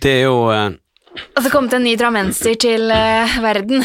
Det 0.00 0.14
er 0.20 0.22
jo 0.28 0.36
uh, 0.54 1.50
kom 1.50 1.68
det 1.68 1.80
en 1.80 1.88
ny 1.88 1.96
drammenser 1.98 2.54
til 2.60 2.86
uh, 2.94 3.40
verden. 3.42 3.82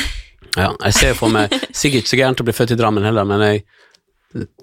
Ja, 0.55 0.69
jeg 0.85 0.93
ser 0.95 1.13
for 1.17 1.29
meg 1.33 1.51
Sikkert 1.75 2.03
ikke 2.05 2.11
så 2.13 2.19
gærent 2.19 2.39
å 2.41 2.45
bli 2.47 2.53
født 2.55 2.71
i 2.71 2.77
Drammen 2.79 3.03
heller, 3.03 3.25
men 3.27 3.41
jeg 3.43 3.63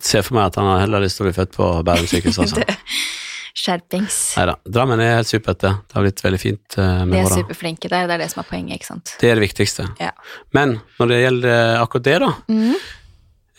ser 0.01 0.23
for 0.25 0.37
meg 0.37 0.47
at 0.51 0.57
han 0.61 0.67
har 0.69 0.81
heller 0.85 1.01
lyst 1.05 1.17
til 1.19 1.25
å 1.27 1.29
bli 1.31 1.37
født 1.37 1.53
på 1.57 1.67
Bærum 1.85 2.07
sykehus, 2.09 2.39
altså. 2.45 2.63
Skjerpings. 2.63 3.59
Skjerpings. 3.63 4.17
Neida, 4.39 4.55
Drammen 4.65 5.01
er 5.05 5.19
helt 5.19 5.29
supert, 5.29 5.59
det. 5.61 5.71
Det 5.89 5.97
har 5.99 6.05
blitt 6.07 6.23
veldig 6.25 6.41
fint 6.41 6.77
eh, 6.81 6.93
De 7.03 7.07
med 7.11 7.19
er 7.21 7.27
åra. 7.29 7.37
superflinke 7.43 7.91
der, 7.93 8.07
det 8.09 8.15
er 8.17 8.23
det 8.25 8.29
som 8.33 8.41
er 8.43 8.49
poenget, 8.49 8.79
ikke 8.81 8.89
sant. 8.89 9.13
Det 9.21 9.29
er 9.29 9.37
det 9.37 9.45
viktigste. 9.45 9.87
Ja. 10.01 10.11
Men 10.57 10.79
når 10.99 11.13
det 11.13 11.19
gjelder 11.23 11.83
akkurat 11.83 12.07
det, 12.09 12.17
da, 12.25 12.31
Mm. 12.49 12.75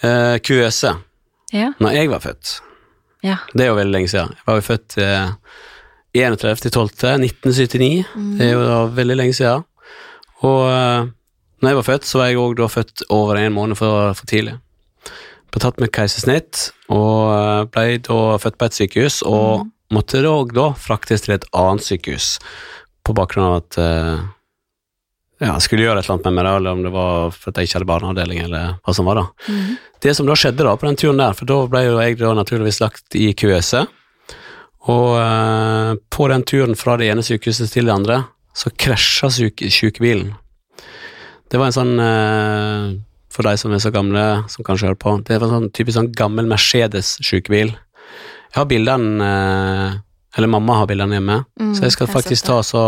eh, 0.09 0.37
QØse 0.49 0.93
Ja. 1.53 1.69
Når 1.79 1.93
jeg 1.99 2.09
var 2.09 2.23
født, 2.25 2.55
ja. 3.23 3.37
det 3.53 3.61
er 3.67 3.69
jo 3.69 3.75
veldig 3.77 3.93
lenge 3.93 4.09
siden 4.09 4.33
Jeg 4.33 4.47
var 4.49 4.55
jo 4.57 4.65
født 4.71 4.97
eh, 4.97 5.29
31.12.1979. 6.73 8.03
mm. 8.15 8.37
Det 8.37 8.47
er 8.47 8.53
jo 8.55 8.63
da 8.67 8.79
veldig 8.97 9.17
lenge 9.19 9.33
siden. 9.37 9.63
Og 10.43 10.63
eh, 10.69 11.05
når 11.63 11.71
jeg 11.71 11.79
var 11.79 11.87
født, 11.87 12.07
så 12.07 12.19
var 12.19 12.29
jeg 12.29 12.41
òg 12.43 12.61
født 12.67 13.05
over 13.15 13.39
en 13.39 13.55
måned 13.55 13.79
for, 13.79 14.11
for 14.19 14.27
tidlig. 14.27 14.57
Ble 15.53 15.61
tatt 15.63 15.79
med 15.79 15.93
keisersnitt 15.95 16.71
og 16.91 17.31
eh, 17.31 17.63
ble 17.71 17.99
da 18.03 18.19
født 18.41 18.57
på 18.59 18.67
et 18.67 18.77
sykehus, 18.77 19.21
og 19.23 19.69
måtte 19.93 20.23
da 20.25 20.33
da 20.51 20.69
fraktes 20.75 21.23
til 21.23 21.37
et 21.37 21.47
annet 21.55 21.85
sykehus 21.85 22.35
på 23.03 23.15
bakgrunn 23.15 23.45
av 23.45 23.55
at 23.61 23.77
uh, 23.79 24.19
ja, 25.43 25.53
jeg 25.53 25.63
skulle 25.65 25.83
gjøre 25.83 25.99
et 25.99 26.05
eller 26.07 26.15
annet 26.15 26.27
med 26.29 26.37
meg, 26.37 26.49
eller 26.49 26.77
om 26.77 26.83
det 26.85 26.93
var 26.93 27.33
for 27.35 27.51
at 27.51 27.59
jeg 27.59 27.67
ikke 27.67 27.77
hadde 27.79 27.89
barneavdeling, 27.89 28.43
eller 28.45 28.77
hva 28.79 28.95
som 28.95 29.09
var 29.09 29.19
da. 29.19 29.25
Mm. 29.47 29.73
Det 30.03 30.13
som 30.15 30.27
da 30.27 30.37
skjedde 30.39 30.67
da 30.67 30.75
på 30.79 30.87
den 30.87 30.99
turen 30.99 31.19
der, 31.19 31.35
for 31.35 31.51
da 31.51 31.57
ble 31.71 31.83
jo 31.83 31.97
jeg 31.99 32.19
da 32.21 32.31
naturligvis 32.37 32.79
lagt 32.83 33.19
i 33.19 33.27
kuvøse, 33.37 33.83
og 34.91 35.09
uh, 35.15 35.91
på 36.11 36.29
den 36.31 36.47
turen 36.47 36.79
fra 36.79 36.95
det 36.99 37.11
ene 37.11 37.23
sykehuset 37.23 37.71
til 37.75 37.91
det 37.91 37.95
andre, 37.95 38.23
så 38.55 38.71
krasja 38.71 39.31
syke, 39.33 39.71
sykebilen. 39.71 40.33
Det 41.53 41.59
var 41.61 41.69
en 41.69 41.75
sånn, 41.75 41.91
uh, 42.01 42.95
for 43.33 43.45
deg 43.45 43.59
som 43.61 43.73
er 43.75 43.81
så 43.83 43.91
gamle, 43.93 44.23
som 44.49 44.65
kanskje 44.65 44.87
hører 44.89 44.97
på, 45.01 45.11
det 45.27 45.37
var 45.37 45.51
en 45.51 45.59
sånn 45.59 45.73
typisk 45.75 45.99
sånn 45.99 46.09
gammel 46.17 46.47
Mercedes-sykebil. 46.49 47.69
Jeg 47.75 48.57
har 48.57 48.65
bildene, 48.69 49.21
uh, 49.21 49.99
eller 50.37 50.49
mamma 50.49 50.79
har 50.81 50.89
bildene 50.89 51.19
hjemme, 51.19 51.43
Mm, 51.61 51.75
så 51.77 51.85
jeg 51.85 51.93
skal 51.93 52.07
jeg 52.07 52.15
faktisk 52.15 52.45
ta 52.47 52.55
så, 52.65 52.81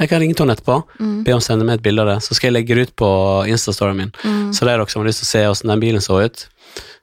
jeg 0.00 0.08
kan 0.10 0.20
ringe 0.20 0.34
henne 0.38 0.56
etterpå, 0.56 0.82
Mm. 0.98 1.22
be 1.24 1.32
om 1.32 1.38
å 1.38 1.42
sende 1.46 1.64
meg 1.64 1.78
et 1.78 1.82
bilde 1.86 2.02
av 2.02 2.08
det, 2.10 2.18
så 2.26 2.34
skal 2.34 2.50
jeg 2.50 2.56
legge 2.58 2.74
det 2.74 2.88
ut 2.88 2.96
på 2.96 3.10
Insta-storyen 3.46 3.96
min. 3.96 4.12
Mm. 4.24 4.50
Så 4.52 4.66
det 4.66 4.72
er 4.74 4.78
dere 4.78 4.90
som 4.90 5.02
har 5.02 5.06
lyst 5.08 5.22
til 5.22 5.28
å 5.28 5.32
se 5.32 5.46
hvordan 5.46 5.70
den 5.70 5.80
bilen 5.80 6.00
så 6.02 6.24
ut, 6.24 6.48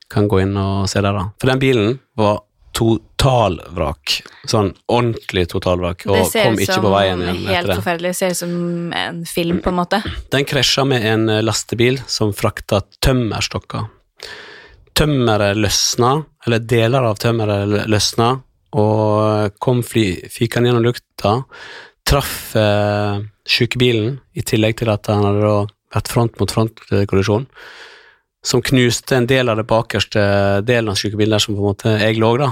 kan 0.10 0.28
gå 0.28 0.42
inn 0.42 0.58
og 0.58 0.90
se 0.90 1.00
der, 1.00 1.14
da. 1.14 1.30
For 1.40 1.48
den 1.48 1.60
bilen 1.60 2.00
var 2.18 2.42
totalvrak. 2.76 4.20
Sånn 4.50 4.72
ordentlig 4.88 5.48
totalvrak, 5.52 6.04
Det 6.06 6.14
og 6.14 6.28
ser 6.32 6.48
kom 6.48 6.58
ut 6.60 6.64
ikke 6.64 6.78
som 6.78 6.86
på 6.86 6.92
veien 6.94 7.24
igjen 7.24 7.40
helt 7.40 7.58
etter 7.58 7.72
det. 7.72 7.78
forferdelig. 7.82 8.12
Det 8.14 8.20
ser 8.20 8.36
ut 8.36 8.42
som 8.42 8.94
en 8.94 9.24
film, 9.26 9.62
på 9.64 9.72
en 9.74 9.80
måte. 9.80 10.02
Den 10.32 10.46
krasja 10.50 10.86
med 10.88 11.06
en 11.06 11.30
eh, 11.30 11.42
lastebil 11.44 12.00
som 12.08 12.34
frakta 12.34 12.82
tømmerstokker. 13.06 13.90
Tømmeret 15.00 15.58
løsna, 15.58 16.14
eller 16.46 16.60
deler 16.60 17.10
av 17.10 17.20
tømmeret 17.22 17.90
løsna, 17.90 18.32
og 18.80 19.60
kom 19.64 19.84
fly, 19.84 20.30
fikk 20.30 20.60
han 20.60 20.68
gjennom 20.70 20.86
lukta, 20.86 21.40
traff 22.10 22.56
eh, 22.60 23.22
sykebilen, 23.50 24.20
i 24.38 24.46
tillegg 24.46 24.78
til 24.82 24.92
at 24.94 25.10
han 25.10 25.26
hadde 25.26 25.54
vært 25.96 26.12
front 26.12 26.40
mot 26.40 26.52
front-kollisjon, 26.54 27.48
som 28.46 28.62
knuste 28.64 29.18
en 29.18 29.28
del 29.28 29.50
av 29.52 29.58
det 29.60 29.68
bakerste 29.68 30.22
delen 30.68 30.90
av 30.94 30.96
sykebilen 31.00 31.36
der 31.36 31.44
som 31.44 31.56
på 31.58 31.62
en 31.64 31.70
måte 31.74 31.96
jeg 32.00 32.20
lå, 32.22 32.32
da, 32.40 32.52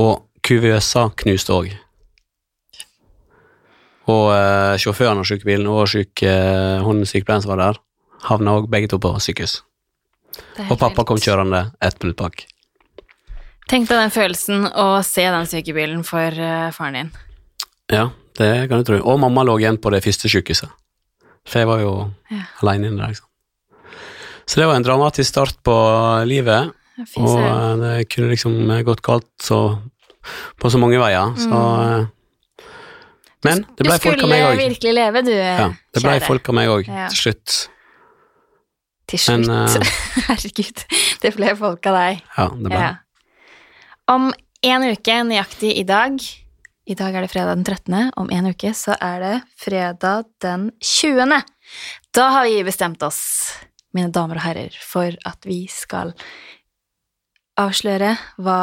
og 0.00 0.26
kuvøsa 0.46 1.10
knuste 1.20 1.54
òg. 1.54 1.70
Og 4.10 4.30
eh, 4.34 4.74
sjåføren 4.80 5.20
av 5.22 5.28
sykebilen 5.28 5.68
og 5.70 5.84
syke, 5.92 6.32
hun 6.84 7.04
sykepleieren 7.06 7.44
som 7.44 7.52
var 7.52 7.60
der, 7.62 7.80
havna 8.26 8.56
òg 8.58 8.70
begge 8.72 8.90
to 8.90 8.98
på 9.02 9.12
sykehus. 9.22 9.60
Helt 10.56 10.72
Og 10.72 10.78
pappa 10.80 11.04
kom 11.06 11.20
kjørende 11.20 11.68
ett 11.84 12.02
minutt 12.02 12.18
bak. 12.18 12.44
Tenk 13.70 13.86
deg 13.86 14.00
den 14.00 14.10
følelsen 14.14 14.66
å 14.66 14.88
se 15.06 15.28
den 15.30 15.46
sykebilen 15.46 16.02
for 16.06 16.34
uh, 16.34 16.70
faren 16.74 16.96
din. 16.96 17.10
Ja, 17.92 18.08
det 18.38 18.50
kan 18.70 18.80
du 18.82 18.86
tro. 18.88 18.98
Og 18.98 19.20
mamma 19.22 19.44
lå 19.46 19.60
igjen 19.60 19.78
på 19.82 19.92
det 19.94 20.02
første 20.02 20.30
sykehuset. 20.30 20.70
For 21.46 21.62
jeg 21.62 21.68
var 21.70 21.82
jo 21.84 21.92
Ja. 22.30 22.42
alene 22.62 22.90
inne 22.90 22.98
der. 23.02 23.12
Liksom. 23.14 23.29
Så 24.50 24.58
det 24.58 24.66
var 24.66 24.74
en 24.80 24.82
dramatisk 24.86 25.28
start 25.30 25.60
på 25.66 25.74
livet, 26.26 26.72
Fy 27.06 27.20
og 27.22 27.36
eh, 27.38 27.74
det 27.80 27.92
kunne 28.10 28.32
liksom 28.32 28.56
gått 28.84 29.00
galt 29.06 29.28
så, 29.40 29.60
på 30.60 30.70
så 30.72 30.80
mange 30.82 30.98
veier. 31.00 31.36
Så 31.38 31.60
eh, 31.84 32.64
Men 33.46 33.62
det 33.78 33.86
ble 33.86 33.94
Mm. 33.94 34.02
folk 34.04 34.24
av 34.26 34.28
meg 34.28 34.42
skulle 34.42 34.64
virkelig 34.68 34.94
leve, 34.98 35.22
du, 35.24 35.32
Ja, 35.32 35.68
det 35.94 36.02
ble 36.02 36.16
folk 36.26 36.48
av 36.50 36.54
meg 36.58 36.68
òg, 36.68 36.88
Ja. 36.90 37.06
til 37.08 37.20
slutt. 37.22 37.54
Til 39.08 39.18
slutt. 39.22 39.46
Men, 39.46 39.70
uh, 39.70 39.92
Herregud, 40.28 40.84
det 41.22 41.32
ble 41.38 41.54
folk 41.56 41.86
av 41.86 41.96
deg. 41.96 42.20
Ja, 42.36 42.48
det 42.50 42.66
ble 42.68 42.82
Ja. 42.82 42.90
Om 44.10 44.32
en 44.66 44.82
uke, 44.90 45.16
nøyaktig 45.24 45.72
i 45.78 45.86
dag 45.88 46.18
I 46.90 46.94
dag 46.98 47.14
er 47.14 47.22
det 47.22 47.30
fredag 47.30 47.54
den 47.54 47.64
13. 47.64 48.10
Om 48.18 48.30
en 48.34 48.50
uke 48.50 48.74
så 48.74 48.96
er 49.00 49.20
det 49.22 49.34
fredag 49.62 50.24
den 50.42 50.70
20. 50.82 51.42
Da 52.12 52.30
har 52.34 52.44
vi 52.50 52.64
bestemt 52.66 53.02
oss, 53.06 53.20
mine 53.96 54.12
damer 54.14 54.38
og 54.38 54.44
herrer, 54.44 54.76
for 54.82 55.16
at 55.26 55.46
vi 55.48 55.64
skal 55.70 56.14
avsløre 57.60 58.14
hva 58.40 58.60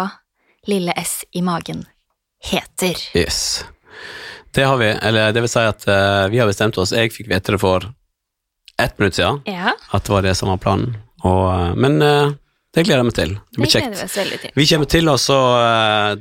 Lille 0.67 0.93
S 0.99 1.21
i 1.37 1.41
magen 1.45 1.85
heter. 2.43 2.97
Yes. 3.15 3.65
Det 4.51 4.65
har 4.67 4.77
vi, 4.77 4.89
eller 4.89 5.31
det 5.35 5.43
vil 5.45 5.51
si 5.51 5.63
at 5.63 5.85
uh, 5.87 6.27
vi 6.31 6.39
har 6.41 6.49
bestemt 6.49 6.77
oss. 6.81 6.95
Jeg 6.95 7.13
fikk 7.13 7.29
vite 7.31 7.53
det 7.55 7.61
for 7.61 7.85
ett 8.77 8.99
minutt 8.99 9.15
siden, 9.17 9.41
Ja, 9.45 9.73
at 9.91 10.05
det 10.05 10.13
var 10.13 10.25
det 10.25 10.35
som 10.37 10.49
var 10.49 10.59
planen. 10.61 10.97
Og, 11.23 11.43
uh, 11.49 11.73
men 11.77 12.01
uh, 12.01 12.33
det 12.75 12.85
gleder 12.85 13.03
jeg 13.03 13.09
meg 13.09 13.17
til. 13.17 13.35
Det 13.35 13.57
det 13.57 13.61
blir 13.61 13.71
gleder 13.73 13.95
kjekt. 13.95 14.03
oss 14.05 14.41
til. 14.41 14.55
Vi 14.55 14.67
kommer 14.71 14.91
til, 14.91 15.09
og 15.09 15.19
så 15.21 15.37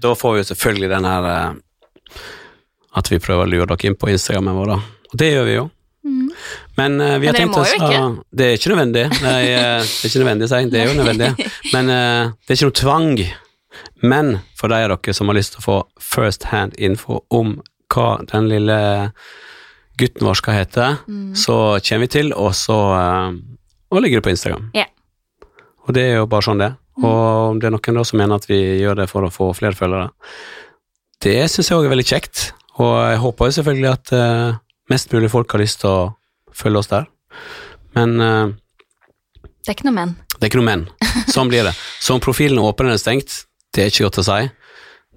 da 0.01 0.13
får 0.17 0.35
vi 0.35 0.43
jo 0.43 0.51
selvfølgelig 0.51 0.89
den 0.95 1.05
her 1.05 1.27
At 2.97 3.11
vi 3.13 3.19
prøver 3.21 3.45
å 3.45 3.51
lure 3.51 3.67
dere 3.69 3.91
inn 3.91 3.99
på 3.99 4.09
Instagrammen 4.09 4.57
vår. 4.57 4.73
Og 5.13 5.19
det 5.21 5.33
gjør 5.35 5.45
vi 5.45 5.57
jo. 5.59 5.67
Men 6.77 7.01
uh, 7.01 7.17
vi 7.19 7.29
har 7.29 7.35
Men 7.35 7.41
tenkt 7.41 7.59
oss 7.59 7.73
ah, 7.81 8.13
Det 8.31 8.47
er 8.47 8.59
ikke 8.59 8.73
nødvendig. 8.75 9.05
Nei, 9.25 9.41
uh, 9.57 9.81
det 9.83 10.05
er 10.05 10.11
ikke 10.11 10.23
nødvendig, 10.23 10.49
sier 10.51 10.63
jeg. 10.63 10.71
Det 10.73 10.81
er 10.83 10.91
jo 10.91 10.97
nødvendig. 10.99 11.49
Men 11.75 11.91
eh, 11.93 12.31
det 12.47 12.53
er 12.53 12.59
ikke 12.59 12.69
noe 12.69 12.79
tvang. 12.83 13.11
Men 14.07 14.31
for 14.59 14.73
de 14.73 14.79
av 14.85 14.93
dere 14.95 15.15
som 15.17 15.31
har 15.33 15.39
lyst 15.39 15.57
til 15.57 15.63
å 15.63 15.67
få 15.67 15.79
first 16.03 16.49
hand 16.53 16.77
info 16.79 17.23
om 17.35 17.59
hva 17.93 18.09
den 18.29 18.49
lille 18.51 18.79
gutten 20.01 20.27
vår 20.29 20.41
skal 20.43 20.59
hete, 20.61 20.89
Mm. 21.09 21.31
så 21.39 21.79
kommer 21.81 22.05
vi 22.05 22.13
til, 22.19 22.33
og 22.37 22.53
så 22.55 22.77
og 22.77 24.03
legger 24.03 24.21
det 24.21 24.27
på 24.27 24.33
Instagram. 24.35 24.69
Yeah. 24.77 24.91
Og 25.87 25.95
det 25.95 26.03
er 26.03 26.15
jo 26.19 26.27
bare 26.29 26.45
sånn 26.45 26.61
det. 26.61 26.73
Og 27.01 27.53
om 27.53 27.59
det 27.61 27.69
er 27.69 27.75
noen 27.75 27.99
da 28.01 28.05
som 28.09 28.19
mener 28.21 28.41
at 28.41 28.49
vi 28.51 28.59
gjør 28.83 29.03
det 29.03 29.09
for 29.11 29.25
å 29.27 29.33
få 29.33 29.51
flere 29.57 29.77
følgere, 29.79 30.11
det 31.25 31.39
syns 31.53 31.71
jeg 31.71 31.79
òg 31.79 31.87
er 31.87 31.93
veldig 31.95 32.09
kjekt. 32.09 32.51
Og 32.83 32.93
jeg 33.13 33.21
håper 33.23 33.49
jo 33.49 33.57
selvfølgelig 33.57 33.93
at 33.93 34.13
mest 34.93 35.13
mulig 35.13 35.31
folk 35.33 35.53
har 35.55 35.63
lyst 35.63 35.83
til 35.83 35.91
å 35.91 35.99
følge 36.57 36.83
oss 36.83 36.93
der. 36.93 37.09
Men 37.97 38.17
uh, 38.21 38.55
Det 39.65 39.73
er 39.73 39.79
ikke 39.79 39.89
noe 39.89 39.99
men. 39.99 40.17
det 40.37 40.43
er 40.45 40.53
ikke 40.53 40.63
noe 40.63 40.71
men. 40.71 40.87
Sånn 41.35 41.51
blir 41.53 41.67
det. 41.67 41.75
Så 42.01 42.17
om 42.17 42.23
profilen 42.23 42.61
er 42.61 42.69
åpen 42.69 42.89
eller 42.89 43.01
stengt, 43.01 43.45
det 43.75 43.87
er 43.87 43.93
ikke 43.93 44.09
godt 44.09 44.23
å 44.23 44.27
si. 44.29 44.41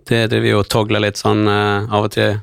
Det 0.09 0.21
driver 0.31 0.45
vi 0.47 0.53
og 0.57 0.69
togler 0.71 1.03
litt 1.03 1.19
sånn 1.19 1.45
uh, 1.47 1.89
av 1.89 2.07
og 2.07 2.13
til 2.15 2.39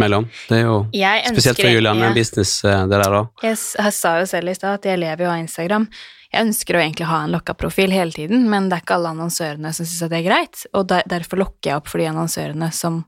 mellom. 0.00 0.24
Det 0.48 0.62
er 0.62 0.64
jo 0.64 0.78
Jeg 0.96 1.26
ønsker 1.26 1.36
spesielt 1.36 1.60
for 1.60 1.74
Julian, 1.74 2.00
ja. 2.00 2.08
en 2.08 2.16
business 2.16 2.54
uh, 2.64 2.86
det 2.88 3.02
der 3.02 3.18
òg. 3.18 3.28
Jeg, 3.44 3.58
jeg 3.76 3.96
sa 3.96 4.16
jo 4.22 4.30
selv 4.30 4.52
i 4.52 4.56
stad 4.56 4.80
at 4.80 4.88
jeg 4.88 5.02
lever 5.02 5.26
jo 5.26 5.34
av 5.34 5.42
Instagram. 5.42 5.86
Jeg 6.30 6.46
ønsker 6.46 6.76
å 6.78 6.80
egentlig 6.80 7.08
ha 7.10 7.24
en 7.26 7.32
lokka 7.34 7.56
profil 7.58 7.92
hele 7.92 8.14
tiden, 8.14 8.44
men 8.50 8.68
det 8.70 8.78
er 8.78 8.84
ikke 8.84 8.96
alle 9.00 9.12
annonsørene 9.16 9.72
som 9.74 9.86
syns 9.88 10.12
det 10.12 10.20
er 10.20 10.26
greit, 10.28 10.62
og 10.78 10.86
der, 10.92 11.02
derfor 11.10 11.42
lokker 11.42 11.72
jeg 11.72 11.80
opp 11.80 11.90
for 11.90 12.00
de 12.00 12.06
annonsørene 12.06 12.70
som 12.74 13.02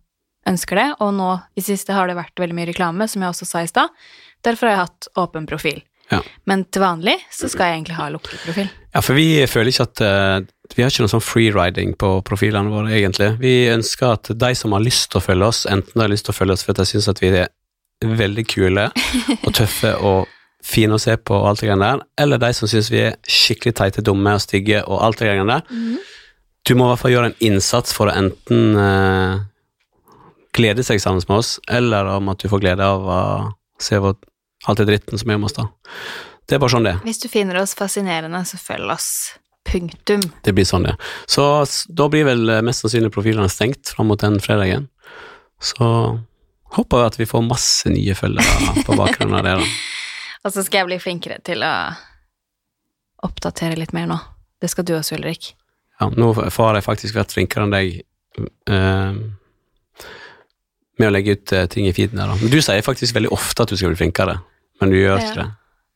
ønsker 0.49 0.79
det, 0.79 0.89
og 1.05 1.15
nå 1.17 1.31
i 1.59 1.65
siste 1.65 1.95
har 1.95 2.11
det 2.11 2.19
vært 2.19 2.41
veldig 2.41 2.57
mye 2.57 2.69
reklame, 2.73 3.09
som 3.09 3.23
jeg 3.23 3.35
også 3.35 3.49
sa 3.49 3.63
i 3.63 3.71
stad. 3.71 3.93
Derfor 4.43 4.69
har 4.69 4.75
jeg 4.75 4.85
hatt 4.87 5.11
åpen 5.23 5.47
profil. 5.47 5.81
Ja. 6.11 6.21
Men 6.51 6.65
til 6.69 6.83
vanlig 6.83 7.15
så 7.33 7.49
skal 7.49 7.71
jeg 7.71 7.79
egentlig 7.79 7.97
ha 7.97 8.09
lukket 8.13 8.43
profil. 8.45 8.69
Ja, 8.93 9.01
for 9.01 9.17
vi 9.17 9.27
føler 9.49 9.73
ikke 9.73 9.87
at 9.87 10.03
uh, 10.05 10.75
Vi 10.75 10.83
har 10.83 10.93
ikke 10.93 11.07
noe 11.07 11.13
sånn 11.13 11.25
freeriding 11.25 11.95
på 12.01 12.11
profilene 12.27 12.73
våre, 12.73 12.93
egentlig. 12.97 13.35
Vi 13.41 13.55
ønsker 13.73 14.17
at 14.17 14.31
de 14.41 14.53
som 14.57 14.73
har 14.77 14.85
lyst 14.85 15.11
til 15.13 15.21
å 15.21 15.25
følge 15.25 15.49
oss, 15.49 15.65
enten 15.69 15.93
de 15.95 16.05
har 16.05 16.13
lyst 16.13 16.27
til 16.29 16.35
å 16.35 16.39
følge 16.39 16.57
oss 16.57 16.65
fordi 16.65 16.81
de 16.81 16.89
syns 16.95 17.11
at 17.13 17.21
vi 17.21 17.33
er 17.37 17.51
veldig 18.03 18.45
kule 18.51 18.87
og 19.45 19.51
tøffe 19.55 19.93
og 20.01 20.31
fine 20.63 20.97
å 20.97 21.03
se 21.03 21.17
på 21.19 21.35
og 21.37 21.49
alt 21.51 21.61
det 21.61 21.69
greiene 21.69 21.91
der, 21.91 22.03
eller 22.23 22.41
de 22.41 22.53
som 22.55 22.71
syns 22.71 22.89
vi 22.93 23.03
er 23.03 23.19
skikkelig 23.29 23.75
teite, 23.79 24.05
dumme 24.07 24.37
og 24.39 24.43
stygge 24.45 24.81
og 24.87 25.01
alt 25.05 25.21
det 25.21 25.29
greiene 25.29 25.59
der. 25.59 26.03
Du 26.63 26.77
må 26.79 26.87
i 26.87 26.93
hvert 26.93 27.03
fall 27.03 27.13
gjøre 27.13 27.33
en 27.33 27.41
innsats 27.43 27.95
for 27.97 28.09
å 28.09 28.15
enten 28.15 28.79
eh, 28.79 29.41
glede 30.57 30.85
seg 30.85 31.01
sammen 31.03 31.23
med 31.29 31.41
oss, 31.41 31.57
eller 31.71 32.09
om 32.17 32.29
at 32.33 32.43
du 32.43 32.49
får 32.53 32.63
glede 32.63 32.87
av 32.87 33.07
å 33.09 33.21
se 33.83 33.99
hvor, 34.01 34.19
alt 34.69 34.83
det 34.83 34.89
dritten 34.91 35.21
som 35.21 35.33
er 35.33 35.41
om 35.41 35.47
oss, 35.49 35.57
da. 35.57 35.69
Det 36.49 36.57
er 36.57 36.63
bare 36.63 36.75
sånn 36.75 36.87
det 36.87 36.97
er. 36.97 37.05
Hvis 37.07 37.23
du 37.23 37.29
finner 37.33 37.61
oss 37.63 37.75
fascinerende, 37.79 38.43
så 38.49 38.59
følg 38.61 38.93
oss. 38.93 39.09
Punktum. 39.69 40.25
Det 40.43 40.53
blir 40.57 40.67
sånn, 40.67 40.89
det. 40.89 40.97
Så 41.31 41.45
da 41.95 42.09
blir 42.11 42.27
vel 42.27 42.51
eh, 42.51 42.65
mest 42.67 42.83
sannsynlig 42.83 43.13
profilene 43.15 43.49
stengt 43.51 43.95
fram 43.95 44.11
mot 44.11 44.21
den 44.21 44.41
fredagen. 44.43 44.89
Så 45.63 45.87
håper 46.77 46.99
vi 46.99 47.07
at 47.07 47.19
vi 47.21 47.29
får 47.31 47.45
masse 47.47 47.93
nye 47.93 48.17
følgere 48.19 48.83
på 48.87 48.97
bakgrunn 48.99 49.37
av 49.39 49.47
det. 49.47 49.55
da. 49.63 49.69
Og 50.43 50.55
så 50.55 50.65
skal 50.67 50.83
jeg 50.83 50.91
bli 50.91 50.99
flinkere 51.03 51.39
til 51.47 51.63
å 51.63 51.73
oppdatere 53.23 53.79
litt 53.79 53.95
mer 53.95 54.09
nå. 54.11 54.19
Det 54.63 54.71
skal 54.71 54.87
du 54.87 54.97
også, 54.97 55.15
Ulrik. 55.17 55.53
Ja, 56.01 56.09
nå 56.11 56.33
har 56.35 56.77
jeg 56.77 56.87
faktisk 56.87 57.15
vært 57.15 57.35
flinkere 57.35 57.69
enn 57.69 57.75
deg 57.75 58.01
eh, 58.67 59.23
med 61.01 61.09
å 61.09 61.13
legge 61.15 61.37
ut 61.39 61.53
eh, 61.57 61.67
ting 61.73 61.87
i 61.89 61.93
feeden. 61.97 62.21
her, 62.21 62.29
da. 62.29 62.37
Men 62.41 62.53
du 62.53 62.61
sier 62.61 62.85
faktisk 62.85 63.17
veldig 63.17 63.33
ofte 63.33 63.65
at 63.65 63.73
du 63.73 63.77
skal 63.79 63.93
bli 63.95 64.01
flinkere, 64.05 64.39
men 64.81 64.93
du 64.93 64.99
gjør 65.01 65.19
ikke 65.21 65.37
Ja. 65.37 65.43
det. 65.43 65.51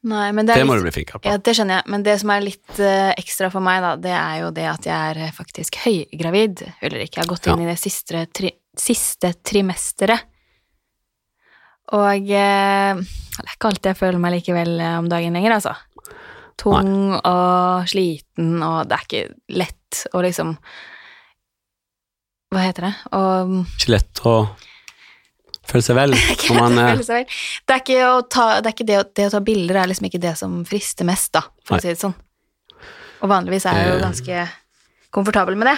Nei, 0.07 0.31
men 0.31 0.47
det 0.47 0.55
Det 0.55 0.67
må 0.69 0.75
litt 0.77 0.85
du 0.85 0.87
bli 0.87 0.95
flinkere 1.03 1.19
på. 1.19 1.27
Ja, 1.27 1.37
det 1.43 1.53
skjønner 1.57 1.81
jeg, 1.81 1.91
men 1.91 2.03
det 2.07 2.15
som 2.21 2.31
er 2.31 2.45
litt 2.45 2.79
uh, 2.79 3.11
ekstra 3.19 3.49
for 3.51 3.65
meg, 3.65 3.81
da, 3.83 3.97
det 3.99 4.13
er 4.15 4.37
jo 4.45 4.51
det 4.55 4.67
at 4.71 4.87
jeg 4.87 4.95
er 4.95 5.19
eh, 5.25 5.33
faktisk 5.35 5.79
høygravid, 5.83 6.63
Ulrik. 6.87 7.17
Jeg 7.17 7.23
har 7.25 7.31
gått 7.33 7.49
inn 7.51 7.65
i 7.65 7.67
det 7.67 7.79
siste, 7.81 8.23
tri 8.31 8.53
siste 8.79 9.33
trimesteret. 9.43 10.29
Og 11.97 12.29
uh, 12.31 13.03
det 13.03 13.47
er 13.49 13.55
ikke 13.57 13.71
alltid 13.73 13.91
jeg 13.91 13.99
føler 13.99 14.23
meg 14.23 14.37
likevel 14.37 14.77
om 15.01 15.09
dagen 15.11 15.35
lenger, 15.35 15.57
altså. 15.59 15.75
Tung 16.61 17.17
og 17.19 17.89
sliten, 17.91 18.63
og 18.63 18.87
det 18.89 18.97
er 18.97 19.09
ikke 19.09 19.59
lett 19.59 20.05
å 20.15 20.23
liksom 20.25 20.55
Hva 22.55 22.63
heter 22.63 22.87
det? 22.87 22.95
Ikke 23.75 23.93
lett 23.97 24.23
å 24.25 24.37
føle 25.71 25.83
seg 25.87 25.97
vel 25.99 26.15
man 26.61 26.79
eh, 26.79 26.93
føle 26.95 27.07
seg 27.07 27.19
vel. 27.23 27.41
Det 27.67 27.75
er 27.77 27.83
ikke, 27.83 27.99
å 28.11 28.21
ta, 28.31 28.47
det, 28.65 28.73
ikke 28.77 28.87
det, 28.89 29.01
å, 29.01 29.07
det 29.19 29.27
å 29.31 29.33
ta 29.37 29.41
bilder 29.47 29.81
er 29.83 29.91
liksom 29.91 30.09
ikke 30.11 30.23
det 30.23 30.35
som 30.41 30.61
frister 30.69 31.09
mest, 31.09 31.33
da, 31.37 31.43
for 31.67 31.79
å 31.79 31.83
si 31.85 31.93
det 31.95 32.01
sånn. 32.01 32.15
Og 33.25 33.31
vanligvis 33.33 33.65
er 33.71 33.81
jeg 33.81 33.91
jo 33.91 33.99
Eh. 33.99 34.05
ganske 34.05 34.47
komfortabel 35.17 35.57
med 35.57 35.71
det. 35.73 35.77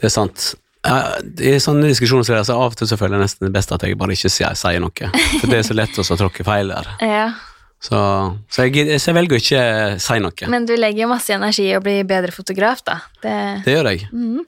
Det 0.00 0.08
er 0.08 0.12
sant. 0.14 0.52
I 0.82 1.52
sånne 1.62 1.86
diskusjoner 1.92 2.24
så 2.26 2.32
er 2.34 2.40
altså, 2.40 2.56
av 2.58 2.72
og 2.72 2.78
til 2.80 2.88
så 2.90 2.96
føler 2.98 3.20
jeg 3.20 3.28
nesten 3.28 3.46
det 3.46 3.52
beste 3.54 3.76
at 3.76 3.84
jeg 3.86 3.94
bare 4.00 4.16
ikke 4.16 4.30
sier, 4.32 4.56
sier 4.58 4.80
noe. 4.82 5.10
For 5.38 5.46
det 5.46 5.60
er 5.60 5.66
så 5.68 5.76
lett 5.78 5.98
å 6.00 6.06
tråkke 6.18 6.46
feil 6.48 6.72
der. 6.74 6.88
Ja. 7.14 7.26
Så, 7.82 7.98
så, 8.46 8.62
jeg, 8.70 8.94
så 9.02 9.10
jeg 9.10 9.16
velger 9.16 9.34
å 9.34 9.40
ikke 9.42 9.62
si 9.98 10.16
noe. 10.22 10.48
Men 10.54 10.66
du 10.70 10.76
legger 10.78 11.02
jo 11.02 11.08
masse 11.10 11.34
energi 11.34 11.64
i 11.66 11.74
å 11.74 11.80
bli 11.82 11.96
bedre 12.06 12.30
fotograf, 12.30 12.84
da. 12.86 13.00
Det, 13.22 13.32
Det 13.66 13.74
gjør 13.74 13.88
jeg. 13.90 14.04
Mhm. 14.14 14.44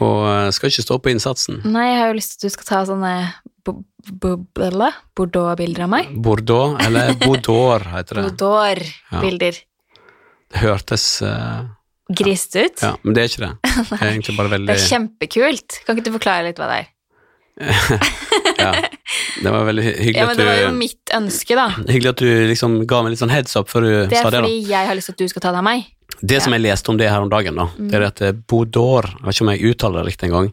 Og 0.00 0.20
eh, 0.30 0.46
skal 0.56 0.70
ikke 0.72 0.84
stå 0.86 0.96
på 1.04 1.10
innsatsen. 1.12 1.58
Nei, 1.68 1.90
jeg 1.90 1.98
har 2.00 2.08
jo 2.08 2.16
lyst 2.16 2.32
til 2.32 2.38
at 2.40 2.46
du 2.48 2.54
skal 2.56 2.68
ta 2.70 2.78
sånne 2.88 3.12
Bordeaux-bilder 5.16 5.84
av 5.86 5.90
meg. 5.92 6.08
Bordeaux, 6.24 6.76
eller 6.84 7.12
Bodor, 7.24 7.84
heter 7.94 8.20
det. 8.20 8.24
Bodor-bilder. 8.30 9.60
Det 10.50 10.62
hørtes 10.64 11.04
uh, 11.22 11.66
Grist 12.10 12.56
ut. 12.58 12.80
Ja, 12.82 12.94
men 13.04 13.14
det 13.14 13.22
er 13.22 13.28
ikke 13.30 13.44
det. 13.44 13.52
Det 13.90 14.00
er 14.00 14.08
egentlig 14.10 14.36
bare 14.38 14.58
Det 14.58 14.74
er 14.74 14.86
kjempekult. 14.88 15.76
Kan 15.86 15.96
ikke 15.98 16.08
du 16.08 16.16
forklare 16.16 16.48
litt 16.48 16.58
hva 16.58 16.66
det 16.72 16.80
er? 16.80 16.88
ja, 18.60 18.70
Det 19.42 19.50
var 19.52 19.64
veldig 19.68 19.82
hy- 19.84 19.94
hyggelig, 20.00 20.16
Ja, 20.22 20.26
men 20.30 20.38
Det 20.38 20.46
var 20.48 20.58
jo 20.62 20.70
mitt 20.78 21.12
ønske, 21.16 21.56
da. 21.58 21.66
hyggelig 21.90 22.12
at 22.14 22.22
du 22.22 22.28
liksom 22.50 22.76
ga 22.88 23.02
meg 23.04 23.12
litt 23.14 23.20
sånn 23.22 23.32
heads 23.34 23.56
up 23.60 23.68
før 23.70 23.84
du 23.84 23.90
Det 24.10 24.16
er 24.16 24.22
sa 24.24 24.30
det. 24.32 24.38
da. 24.40 24.42
fordi 24.46 24.70
jeg 24.70 24.88
har 24.90 24.96
lyst 24.98 25.10
til 25.10 25.16
at 25.18 25.22
du 25.22 25.32
skal 25.34 25.44
ta 25.44 25.52
det 25.54 25.60
av 25.60 25.66
meg. 25.66 25.84
Det 26.20 26.40
som 26.44 26.52
jeg 26.52 26.62
leste 26.62 26.90
om 26.92 26.98
det 27.00 27.08
her 27.08 27.22
om 27.24 27.30
dagen, 27.32 27.56
da, 27.56 27.68
det 27.78 27.96
er 27.96 28.04
at 28.10 28.20
eh, 28.26 28.32
Bodor, 28.36 29.06
jeg 29.08 29.24
vet 29.24 29.34
ikke 29.38 29.46
om 29.46 29.52
jeg 29.54 29.70
uttaler 29.72 30.02
det 30.02 30.10
riktig 30.10 30.28
engang, 30.28 30.50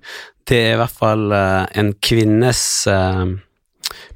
det 0.47 0.59
er 0.63 0.73
i 0.75 0.79
hvert 0.79 0.95
fall 1.01 1.25
eh, 1.35 1.65
en 1.81 1.89
kvinnes 2.07 2.61
eh, 2.87 3.25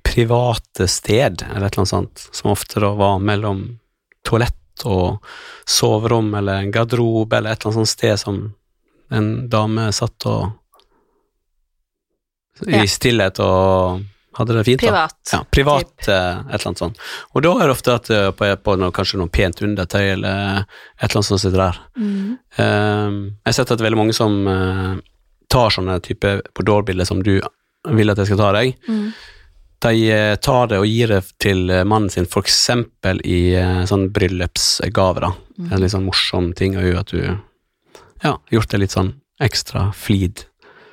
private 0.08 0.88
sted, 0.88 1.44
eller 1.50 1.68
et 1.68 1.74
eller 1.76 1.84
annet 1.84 1.92
sånt, 1.92 2.24
som 2.32 2.52
ofte 2.54 2.80
da 2.84 2.94
var 2.96 3.20
mellom 3.20 3.66
toalett 4.28 4.86
og 4.88 5.20
soverom, 5.68 6.32
eller 6.40 6.64
en 6.64 6.72
garderobe, 6.74 7.38
eller 7.38 7.52
et 7.52 7.62
eller 7.62 7.74
annet 7.74 7.82
sånt 7.82 7.94
sted 7.98 8.20
som 8.22 8.42
en 9.12 9.30
dame 9.52 9.92
satt 9.94 10.26
og 10.32 10.58
Ja. 12.68 12.84
i 12.84 12.88
stillhet 12.88 13.40
og 13.42 14.04
hadde 14.38 14.56
det 14.56 14.63
fint. 14.63 14.82
da. 14.82 14.88
Privat. 14.88 15.32
Ja, 15.34 15.39
privat, 15.52 16.08
eh, 16.08 16.39
et 16.39 16.54
eller 16.56 16.67
annet 16.67 16.84
sånt. 16.84 17.02
Og 17.34 17.44
da 17.44 17.52
er 17.58 17.67
det 17.67 17.76
ofte 17.76 17.96
at 17.96 18.10
eh, 18.13 18.30
på, 18.36 18.48
på 18.63 18.76
noe, 18.80 18.94
kanskje 18.96 19.20
noe 19.20 19.32
pent 19.34 19.62
undertøy 19.65 20.04
eller 20.13 20.63
et 20.63 21.10
eller 21.10 21.20
annet 21.20 21.30
som 21.30 21.41
sitter 21.41 21.63
der. 21.65 21.82
Mm. 21.98 22.38
Um, 22.58 23.20
jeg 23.41 23.50
har 23.50 23.58
sett 23.58 23.74
at 23.74 23.76
det 23.76 23.84
er 23.84 23.89
veldig 23.89 24.02
mange 24.02 24.15
som 24.15 24.39
uh, 24.48 24.96
tar 25.52 25.76
sånne 25.76 26.00
type 26.06 26.34
på 26.56 26.65
dårbilder 26.67 27.08
som 27.08 27.22
du 27.26 27.38
vil 27.91 28.13
at 28.13 28.22
jeg 28.22 28.32
skal 28.32 28.41
ta 28.41 28.52
deg. 28.56 28.76
Mm. 28.88 29.08
De 29.82 29.94
uh, 30.13 30.36
tar 30.48 30.72
det 30.72 30.80
og 30.80 30.88
gir 30.88 31.15
det 31.15 31.22
til 31.41 31.65
mannen 31.82 32.12
sin, 32.13 32.30
for 32.30 32.46
eksempel 32.46 33.20
i 33.28 33.41
uh, 33.60 33.82
sånn 33.89 34.10
bryllupsgave. 34.15 35.26
da. 35.28 35.34
Mm. 35.58 35.72
En 35.72 35.84
litt 35.84 35.96
sånn 35.96 36.08
morsom 36.08 36.54
ting 36.58 36.80
og 36.80 36.88
gjør 36.88 37.02
at 37.04 37.15
du 37.15 37.22
ja, 38.22 38.38
gjort 38.54 38.72
det 38.72 38.84
litt 38.84 38.96
sånn 38.96 39.15
ekstra 39.41 39.89
flid. 39.98 40.46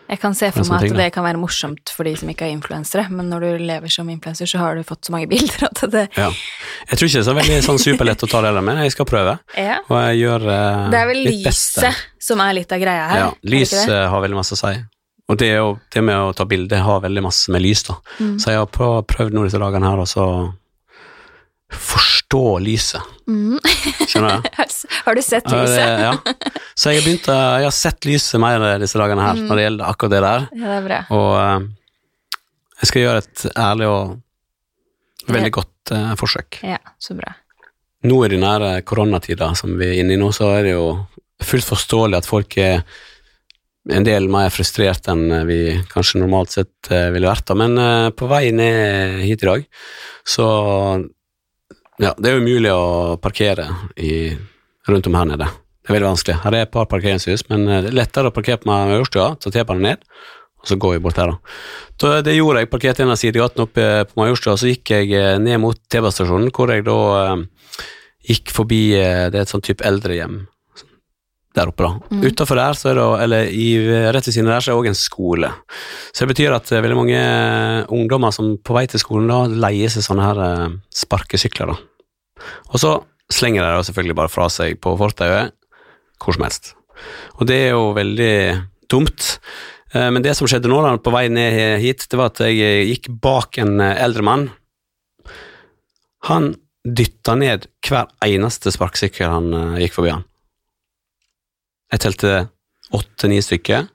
Jeg 0.08 0.20
kan 0.22 0.34
se 0.36 0.48
for 0.54 0.64
meg 0.70 0.78
at 0.78 0.86
ting, 0.86 0.96
det 0.96 1.08
kan 1.12 1.24
være 1.26 1.40
morsomt 1.40 1.92
for 1.92 2.08
de 2.08 2.14
som 2.16 2.30
ikke 2.32 2.46
er 2.46 2.54
influensere, 2.56 3.06
men 3.12 3.28
når 3.28 3.44
du 3.44 3.64
lever 3.68 3.92
som 3.92 4.08
influenser, 4.08 4.48
så 4.48 4.60
har 4.62 4.78
du 4.78 4.84
fått 4.88 5.08
så 5.08 5.12
mange 5.12 5.28
bilder 5.32 5.68
at 5.68 5.82
det 5.92 6.04
Ja. 6.16 6.28
Jeg 6.88 6.98
tror 6.98 7.08
ikke 7.08 7.18
det 7.18 7.24
er 7.24 7.28
så 7.30 7.38
veldig 7.38 7.58
sånn 7.66 7.82
superlett 7.82 8.24
å 8.24 8.30
ta 8.30 8.42
det 8.46 8.54
med, 8.64 8.80
jeg 8.86 8.94
skal 8.96 9.08
prøve. 9.08 9.38
ja. 9.56 9.80
Og 9.88 9.96
jeg 9.98 10.22
gjør 10.22 10.46
eh, 10.52 10.84
Det 10.92 11.00
er 11.02 11.10
vel 11.12 11.24
lyset 11.28 12.04
som 12.28 12.40
er 12.44 12.56
litt 12.56 12.72
av 12.72 12.80
greia 12.80 13.08
her. 13.10 13.24
Ja, 13.26 13.32
lys 13.42 13.74
har 13.84 14.24
veldig 14.24 14.38
masse 14.38 14.56
å 14.56 14.60
si. 14.60 14.76
Og 15.28 15.36
det, 15.36 15.50
jo, 15.58 15.74
det 15.92 16.00
med 16.00 16.16
å 16.16 16.32
ta 16.32 16.46
bilde 16.48 16.78
har 16.80 17.02
veldig 17.04 17.22
masse 17.26 17.52
med 17.52 17.60
lys, 17.60 17.82
da. 17.84 17.98
Mm. 18.16 18.38
Så 18.40 18.54
jeg 18.54 18.62
har 18.62 18.70
prøvd 18.72 19.04
prøvd 19.12 19.36
nå 19.36 19.44
disse 19.44 19.60
dagene 19.60 19.90
her, 19.90 20.00
og 20.00 20.08
så 20.08 20.24
forstå 21.68 22.17
lyset. 22.36 23.00
Mm. 23.28 23.58
Skjønner 24.06 24.42
du? 24.42 24.48
Har 25.06 25.14
du 25.16 25.22
sett 25.24 25.48
lyset? 25.48 26.00
Ja. 26.04 26.12
Så 26.76 26.92
jeg 26.92 27.00
har 27.00 27.06
begynt 27.06 27.28
å 27.32 27.36
Jeg 27.58 27.64
har 27.68 27.74
sett 27.74 28.04
lyset 28.04 28.40
mer 28.40 28.78
disse 28.78 28.98
dagene 29.00 29.24
her, 29.24 29.34
Mm. 29.38 29.46
når 29.48 29.56
det 29.56 29.64
gjelder 29.64 29.88
akkurat 29.88 30.10
det 30.12 30.20
der. 30.20 30.46
Ja, 30.52 30.64
det 30.68 30.76
er 30.76 30.86
bra. 30.88 30.98
Og 31.16 31.30
eh, 31.40 31.68
jeg 32.82 32.90
skal 32.90 33.02
gjøre 33.02 33.22
et 33.24 33.44
ærlig 33.56 33.88
og 33.88 34.18
veldig 35.28 35.50
godt 35.52 35.92
uh, 35.92 36.14
forsøk. 36.16 36.60
Ja, 36.62 36.78
så 36.98 37.16
bra. 37.18 37.32
Nå 38.06 38.20
i 38.24 38.28
den 38.30 38.40
nære 38.44 38.82
koronatida 38.86 39.50
som 39.58 39.74
vi 39.80 39.88
er 39.88 39.98
inne 40.04 40.14
i 40.14 40.20
nå, 40.20 40.30
så 40.32 40.52
er 40.54 40.68
det 40.68 40.76
jo 40.76 40.86
fullt 41.44 41.66
forståelig 41.66 42.20
at 42.20 42.28
folk 42.28 42.56
er 42.62 42.84
en 43.90 44.04
del 44.06 44.28
mer 44.30 44.48
frustrert 44.52 45.08
enn 45.10 45.26
vi 45.48 45.58
kanskje 45.90 46.20
normalt 46.22 46.52
sett 46.54 46.90
eh, 46.92 47.08
ville 47.12 47.28
vært. 47.28 47.46
da. 47.50 47.56
Men 47.58 48.12
på 48.16 48.28
vei 48.30 48.50
ned 48.52 49.20
hit 49.24 49.42
i 49.44 49.48
dag, 49.50 49.66
så 50.28 50.46
Ja, 51.98 52.12
det 52.14 52.30
er 52.30 52.38
umulig 52.38 52.70
å 52.70 53.16
parkere 53.18 53.66
i, 53.98 54.30
rundt 54.86 55.08
om 55.10 55.16
her 55.18 55.26
nede. 55.26 55.48
Det 55.82 55.90
er 55.90 55.96
veldig 55.96 56.10
vanskelig. 56.12 56.36
Her 56.44 56.54
er 56.54 56.66
et 56.66 56.74
par 56.74 56.86
parkeringshus, 56.90 57.46
men 57.50 57.64
eh, 57.66 57.80
det 57.82 57.90
er 57.90 57.96
lettere 57.98 58.30
å 58.30 58.34
parkere 58.34 58.60
på 58.62 58.70
Majorstua, 58.70 59.32
så 59.42 59.50
jeg 59.50 59.66
ned, 59.82 60.04
og 60.58 60.70
så 60.70 60.78
går 60.78 60.94
vi 60.94 61.02
bort 61.02 61.18
her, 61.18 61.32
da. 61.32 61.56
Så 61.98 62.12
det 62.22 62.36
gjorde 62.36 62.62
jeg. 62.62 62.70
Parkerte 62.70 63.02
en 63.02 63.14
av 63.14 63.18
sidegatene 63.18 63.66
oppe 63.66 63.88
på 64.10 64.20
Majorstua, 64.20 64.54
så 64.60 64.70
gikk 64.70 64.94
jeg 64.94 65.10
eh, 65.18 65.40
ned 65.42 65.58
mot 65.64 65.80
T-banestasjonen, 65.90 66.52
hvor 66.54 66.70
jeg 66.70 66.86
da 66.86 67.00
eh, 67.24 67.82
gikk 68.30 68.54
forbi 68.54 68.82
eh, 68.98 69.26
Det 69.32 69.40
er 69.40 69.46
et 69.46 69.54
sånn 69.54 69.64
type 69.64 69.86
eldrehjem 69.86 70.44
der 71.56 71.70
oppe, 71.70 71.86
da. 71.86 72.12
Mm. 72.12 72.24
Utenfor 72.28 72.58
der, 72.60 72.76
så 72.76 72.90
er 72.90 72.98
det, 72.98 73.06
eller 73.24 73.50
i, 73.50 73.68
rett 74.12 74.28
ved 74.28 74.34
siden 74.34 74.50
der, 74.50 74.62
så 74.62 74.70
er 74.70 74.74
det 74.76 74.80
òg 74.82 74.88
en 74.90 74.98
skole. 74.98 75.50
Så 76.12 76.24
det 76.24 76.32
betyr 76.34 76.54
at 76.54 76.72
eh, 76.72 76.82
veldig 76.84 76.98
mange 76.98 77.22
ungdommer 77.94 78.34
som 78.34 78.52
på 78.60 78.76
vei 78.76 78.84
til 78.90 79.02
skolen 79.02 79.30
da, 79.30 79.40
leier 79.66 79.92
seg 79.92 80.04
sånne 80.04 80.26
her 80.28 80.42
eh, 80.44 80.76
sparkesykler, 80.94 81.72
da. 81.72 81.78
Og 82.70 82.82
så 82.82 82.92
slenger 83.32 83.64
de 83.64 83.72
det 83.78 83.88
selvfølgelig 83.88 84.18
bare 84.20 84.32
fra 84.32 84.46
seg 84.52 84.78
på 84.80 84.94
fortauet 85.00 85.54
hvor 86.18 86.36
som 86.36 86.46
helst. 86.46 86.72
Og 87.38 87.48
det 87.48 87.58
er 87.64 87.74
jo 87.74 87.90
veldig 87.96 88.32
dumt. 88.90 89.34
Eh, 89.94 90.08
Men 90.12 90.22
det 90.24 90.36
som 90.38 90.48
skjedde 90.50 90.70
nå 90.70 90.82
da, 90.84 90.94
på 91.00 91.14
vei 91.14 91.26
ned 91.32 91.80
hit, 91.82 92.06
det 92.10 92.20
var 92.20 92.32
at 92.34 92.44
jeg 92.44 92.88
gikk 92.92 93.12
bak 93.24 93.58
en 93.64 93.80
eldre 93.80 94.26
mann. 94.26 94.48
Han 96.28 96.52
dytta 96.84 97.34
ned 97.38 97.66
hver 97.84 98.08
eneste 98.24 98.72
sparkesykkel 98.74 99.30
han 99.32 99.78
gikk 99.82 99.96
forbi 99.96 100.12
han. 100.14 100.28
Jeg 101.92 102.02
telte 102.04 102.32
åtte-ni 102.94 103.40
stykker. 103.44 103.86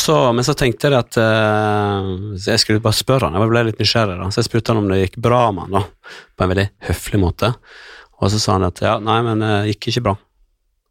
Så, 0.00 0.14
men 0.32 0.44
så 0.46 0.54
tenkte 0.56 0.88
jeg 0.88 0.96
at 0.96 1.16
uh, 1.20 2.06
jeg 2.40 2.60
skulle 2.62 2.82
bare 2.82 2.96
spørre 2.96 3.28
han, 3.28 3.36
jeg 3.36 3.50
ble 3.50 3.64
litt 3.68 3.80
nysgjerrig, 3.82 4.16
da. 4.16 4.30
så 4.32 4.40
jeg 4.40 4.48
spurte 4.48 4.72
han 4.72 4.80
om 4.80 4.86
det 4.88 5.02
gikk 5.02 5.18
bra 5.26 5.42
med 5.52 5.66
han, 5.66 5.74
da, 5.76 6.12
på 6.32 6.44
en 6.46 6.52
veldig 6.54 6.64
høflig 6.88 7.20
måte. 7.20 7.50
Og 8.22 8.30
så 8.32 8.40
sa 8.40 8.56
han 8.56 8.64
at 8.70 8.80
ja, 8.80 8.94
nei, 9.02 9.18
men 9.26 9.44
det 9.44 9.52
gikk 9.74 9.90
ikke 9.92 10.06
bra. 10.06 10.14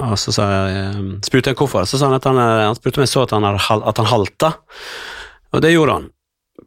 Og 0.03 0.17
så 0.19 0.33
jeg, 0.35 0.83
uh, 0.93 1.15
spurte 1.25 1.53
jeg 1.53 1.57
hvorfor, 1.57 1.87
så 1.89 1.97
sa 1.97 2.11
han 2.11 2.19
at 2.19 2.27
han, 2.29 2.37
eh, 2.41 2.65
han 2.67 2.77
spurte 2.77 3.01
om 3.01 3.05
jeg 3.07 3.13
så 3.13 3.23
at 3.25 3.33
han, 3.33 3.47
at 3.49 4.01
han 4.01 4.11
halta, 4.11 4.51
og 5.53 5.63
det 5.63 5.73
gjorde 5.73 5.97
han. 5.97 6.11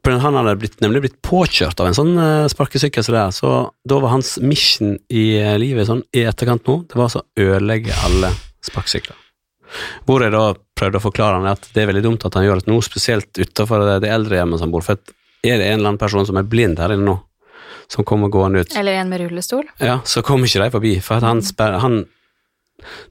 Han 0.06 0.38
hadde 0.38 0.54
blitt, 0.58 0.80
nemlig 0.82 1.04
blitt 1.04 1.20
påkjørt 1.26 1.78
av 1.82 1.88
en 1.90 1.96
sånn 1.96 2.12
eh, 2.22 2.48
sparkesykkel 2.50 3.06
som 3.06 3.14
det 3.14 3.22
er, 3.22 3.34
så 3.34 3.52
da 3.86 4.00
var 4.02 4.14
hans 4.16 4.36
mission 4.42 4.96
i 5.10 5.28
eh, 5.38 5.54
livet 5.62 5.86
sånn 5.90 6.02
i 6.14 6.26
etterkant 6.26 6.66
nå, 6.66 6.80
det 6.90 6.98
var 6.98 7.14
å 7.14 7.24
ødelegge 7.38 7.94
alle 8.06 8.32
sparkesykler. 8.66 9.25
Hvor 10.06 10.22
jeg 10.22 10.32
da 10.34 10.42
prøvde 10.78 11.00
å 11.00 11.04
forklare 11.04 11.40
han 11.40 11.48
at 11.50 11.68
det 11.74 11.82
er 11.82 11.90
veldig 11.90 12.04
dumt 12.04 12.26
at 12.28 12.36
han 12.38 12.46
gjør 12.46 12.62
det 12.62 12.70
nå, 12.70 12.80
spesielt 12.84 13.30
utenfor 13.38 13.84
det, 13.86 14.00
det 14.06 14.12
eldrehjemmet 14.14 14.62
som 14.62 14.72
bor, 14.72 14.84
for 14.86 14.98
er 15.46 15.60
det 15.60 15.68
en 15.68 15.78
eller 15.80 15.92
annen 15.92 16.00
person 16.00 16.26
som 16.28 16.38
er 16.40 16.46
blind 16.48 16.78
her 16.82 16.94
inne 16.94 17.06
nå, 17.06 17.16
som 17.92 18.06
kommer 18.06 18.32
gående 18.32 18.64
ut, 18.64 18.76
Eller 18.78 19.00
en 19.00 19.10
med 19.12 19.22
rullestol. 19.24 19.66
ja, 19.82 20.00
så 20.04 20.22
kommer 20.26 20.46
ikke 20.50 20.64
de 20.64 20.70
forbi, 20.74 20.94
for 21.04 21.22
han 21.24 21.42
sperrer 21.42 21.82
han, 21.84 22.04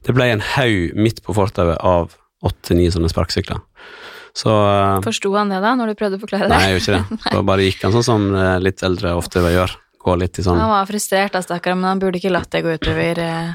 Det 0.06 0.14
ble 0.14 0.28
en 0.30 0.44
haug 0.54 0.92
midt 0.94 1.22
på 1.26 1.34
fortauet 1.34 1.80
av 1.82 2.14
åtte-ni 2.46 2.86
sånne 2.92 3.08
sparkesykler. 3.10 3.58
Så 4.36 4.52
eh, 4.52 5.00
Forsto 5.04 5.32
han 5.34 5.50
det 5.50 5.62
da, 5.64 5.72
når 5.74 5.90
du 5.90 5.98
prøvde 5.98 6.18
å 6.18 6.22
forklare 6.22 6.46
det? 6.46 6.52
Nei, 6.52 6.68
jeg 6.68 6.76
gjorde 6.76 6.84
ikke 6.84 7.16
det. 7.16 7.18
Så 7.32 7.42
bare 7.48 7.66
gikk 7.66 7.84
han 7.86 7.94
sånn 7.96 8.06
som 8.06 8.26
eh, 8.36 8.56
litt 8.62 8.84
eldre 8.86 9.14
ofte 9.16 9.42
gjør. 9.42 9.74
Går 10.06 10.20
litt 10.20 10.38
i 10.38 10.44
sånn 10.46 10.60
Han 10.60 10.70
var 10.70 10.86
frustrert 10.86 11.34
da, 11.34 11.40
stakkar, 11.42 11.74
men 11.74 11.88
han 11.88 12.02
burde 12.02 12.20
ikke 12.20 12.30
latt 12.30 12.52
det 12.52 12.60
gå 12.62 12.76
utover 12.76 13.18
eh, 13.24 13.54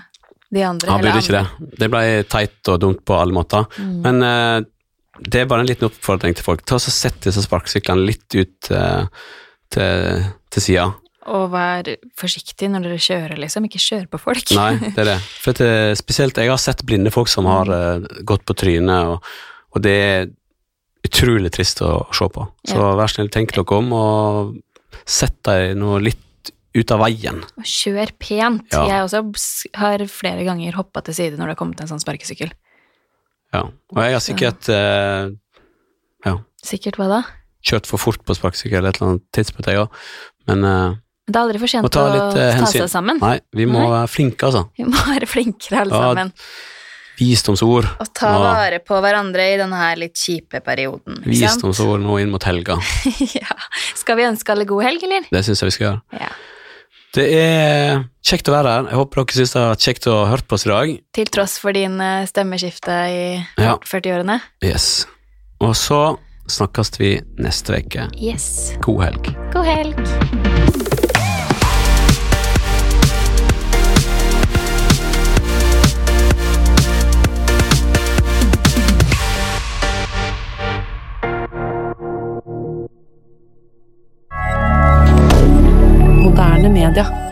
de 0.52 0.64
andre. 0.68 0.92
Han 0.92 1.04
burde 1.04 1.24
ikke 1.24 1.38
det. 1.38 1.72
Det 1.80 1.90
ble 1.92 2.04
teit 2.32 2.72
og 2.72 2.80
dumt 2.84 3.04
på 3.08 3.18
alle 3.18 3.36
måter. 3.36 3.68
Mm. 3.80 3.94
Men 4.04 4.26
uh, 4.26 4.58
det 5.22 5.44
er 5.44 5.50
bare 5.50 5.64
en 5.64 5.70
liten 5.70 5.88
oppfordring 5.88 6.36
til 6.38 6.46
folk. 6.48 6.66
Ta 6.68 6.78
og 6.80 6.84
så 6.84 6.94
Sett 6.94 7.22
disse 7.24 7.44
sparkesyklene 7.46 8.08
litt 8.08 8.36
ut 8.36 8.72
uh, 8.76 9.08
til, 9.72 10.26
til 10.52 10.66
sida. 10.68 10.90
Og 11.30 11.52
vær 11.54 11.86
forsiktig 12.18 12.72
når 12.72 12.88
dere 12.88 13.02
kjører, 13.02 13.38
liksom. 13.44 13.68
Ikke 13.70 13.82
kjør 13.82 14.08
på 14.10 14.20
folk. 14.24 14.54
Nei, 14.58 14.74
det 14.82 15.04
er 15.04 15.10
det. 15.14 15.20
For 15.44 15.54
at, 15.54 15.62
eh, 15.62 15.92
spesielt, 16.00 16.40
jeg 16.42 16.50
har 16.50 16.62
sett 16.62 16.82
blinde 16.88 17.14
folk 17.14 17.30
som 17.30 17.46
har 17.50 17.70
uh, 17.70 18.08
gått 18.26 18.44
på 18.50 18.58
trynet, 18.58 19.14
og, 19.14 19.30
og 19.76 19.86
det 19.86 19.94
er 20.02 20.32
utrolig 21.06 21.52
trist 21.54 21.84
å 21.86 22.08
se 22.14 22.28
på. 22.34 22.48
Så 22.66 22.80
Ja. 22.80 22.96
vær 22.98 23.14
snill, 23.14 23.30
tenk 23.34 23.54
dere 23.54 23.78
om, 23.78 23.94
og 23.94 24.98
sett 25.06 25.38
deg 25.46 25.78
noe 25.78 26.02
litt 26.02 26.22
ut 26.76 26.92
av 26.96 27.02
veien. 27.04 27.42
Og 27.60 27.66
kjør 27.68 28.12
pent. 28.22 28.68
Ja. 28.72 28.86
Jeg 28.88 29.04
også 29.08 29.22
har 29.76 30.04
flere 30.08 30.46
ganger 30.48 30.78
hoppa 30.80 31.02
til 31.04 31.14
side 31.18 31.36
når 31.38 31.52
det 31.52 31.56
har 31.56 31.60
kommet 31.60 31.82
en 31.84 31.90
sånn 31.92 32.00
sparkesykkel. 32.04 32.52
Ja. 33.54 33.66
Og 33.92 34.00
jeg 34.06 34.14
har 34.16 34.24
sikkert 34.24 34.70
eh, 34.72 35.32
Sikkert 36.62 37.00
hva 37.02 37.08
da? 37.10 37.22
kjørt 37.66 37.88
for 37.90 37.98
fort 38.02 38.22
på 38.26 38.34
sparkesykkel 38.38 38.86
et 38.86 38.98
eller 39.00 39.08
annet 39.16 39.24
tidspunkt, 39.34 39.68
jeg 39.70 39.78
òg, 39.82 39.96
men 40.50 40.64
eh, 40.66 40.94
det 41.30 41.36
er 41.38 41.42
aldri 41.44 41.60
for 41.62 41.70
sent 41.74 41.86
å 41.86 41.92
ta 41.94 42.04
litt, 42.10 42.38
eh, 42.42 42.58
ta 42.62 42.70
seg 42.70 42.86
sammen. 42.90 43.18
nei, 43.22 43.36
vi 43.58 43.66
må 43.70 43.80
Nei. 43.82 43.90
være 43.94 44.10
flinke, 44.14 44.48
altså. 44.50 44.64
Vi 44.78 44.86
må 44.86 44.98
være 45.10 45.28
flinkere 45.30 45.82
alle 45.84 45.94
Ja, 45.94 46.08
sammen. 46.12 46.32
Visdomsord. 47.22 47.86
Og 48.02 48.10
ta 48.18 48.32
Ja. 48.34 48.40
vare 48.46 48.80
på 48.82 48.98
hverandre 49.04 49.46
i 49.54 49.58
denne 49.60 49.78
her 49.78 49.96
litt 50.02 50.16
kjipe 50.18 50.62
perioden. 50.66 51.20
Ikke 51.26 51.50
sant? 51.50 51.62
Visdomsord 51.62 52.02
nå 52.02 52.18
inn 52.22 52.32
mot 52.34 52.42
helga. 52.50 52.78
ja. 53.38 53.58
Skal 53.98 54.18
vi 54.18 54.26
ønske 54.30 54.54
alle 54.56 54.66
god 54.70 54.84
helg, 54.88 55.04
eller? 55.06 55.28
Det 55.30 55.44
syns 55.46 55.62
jeg 55.62 55.70
vi 55.70 55.76
skal 55.78 55.88
gjøre. 55.90 56.02
Ja. 56.22 56.32
Det 57.12 57.26
er 57.36 58.06
kjekt 58.24 58.48
å 58.48 58.54
være 58.56 58.72
her. 58.76 58.86
Jeg 58.94 59.00
håper 59.02 59.22
dere 59.26 59.36
syns 59.36 59.52
det 59.56 59.60
har 59.60 59.72
vært 59.74 59.86
kjekt 59.88 60.08
å 60.08 60.14
ha 60.22 60.28
hørt 60.32 60.46
på 60.48 60.56
oss 60.56 60.64
i 60.68 60.72
dag. 60.72 60.94
Til 61.18 61.32
tross 61.36 61.58
for 61.60 61.76
din 61.76 61.98
eh, 62.00 62.24
stemmeskifte 62.30 63.00
i 63.12 63.24
Ja. 63.60 63.76
40-årene. 63.84 64.40
Yes. 64.64 65.06
Og 65.60 65.76
så 65.76 66.02
snakkes 66.52 66.96
vi 67.00 67.18
neste 67.40 67.82
uke. 67.84 68.08
Yes. 68.16 68.74
God 68.82 69.04
helg. 69.10 69.34
God 69.52 69.68
helg. 69.68 71.21
Moderne 86.42 86.70
media. 86.70 87.31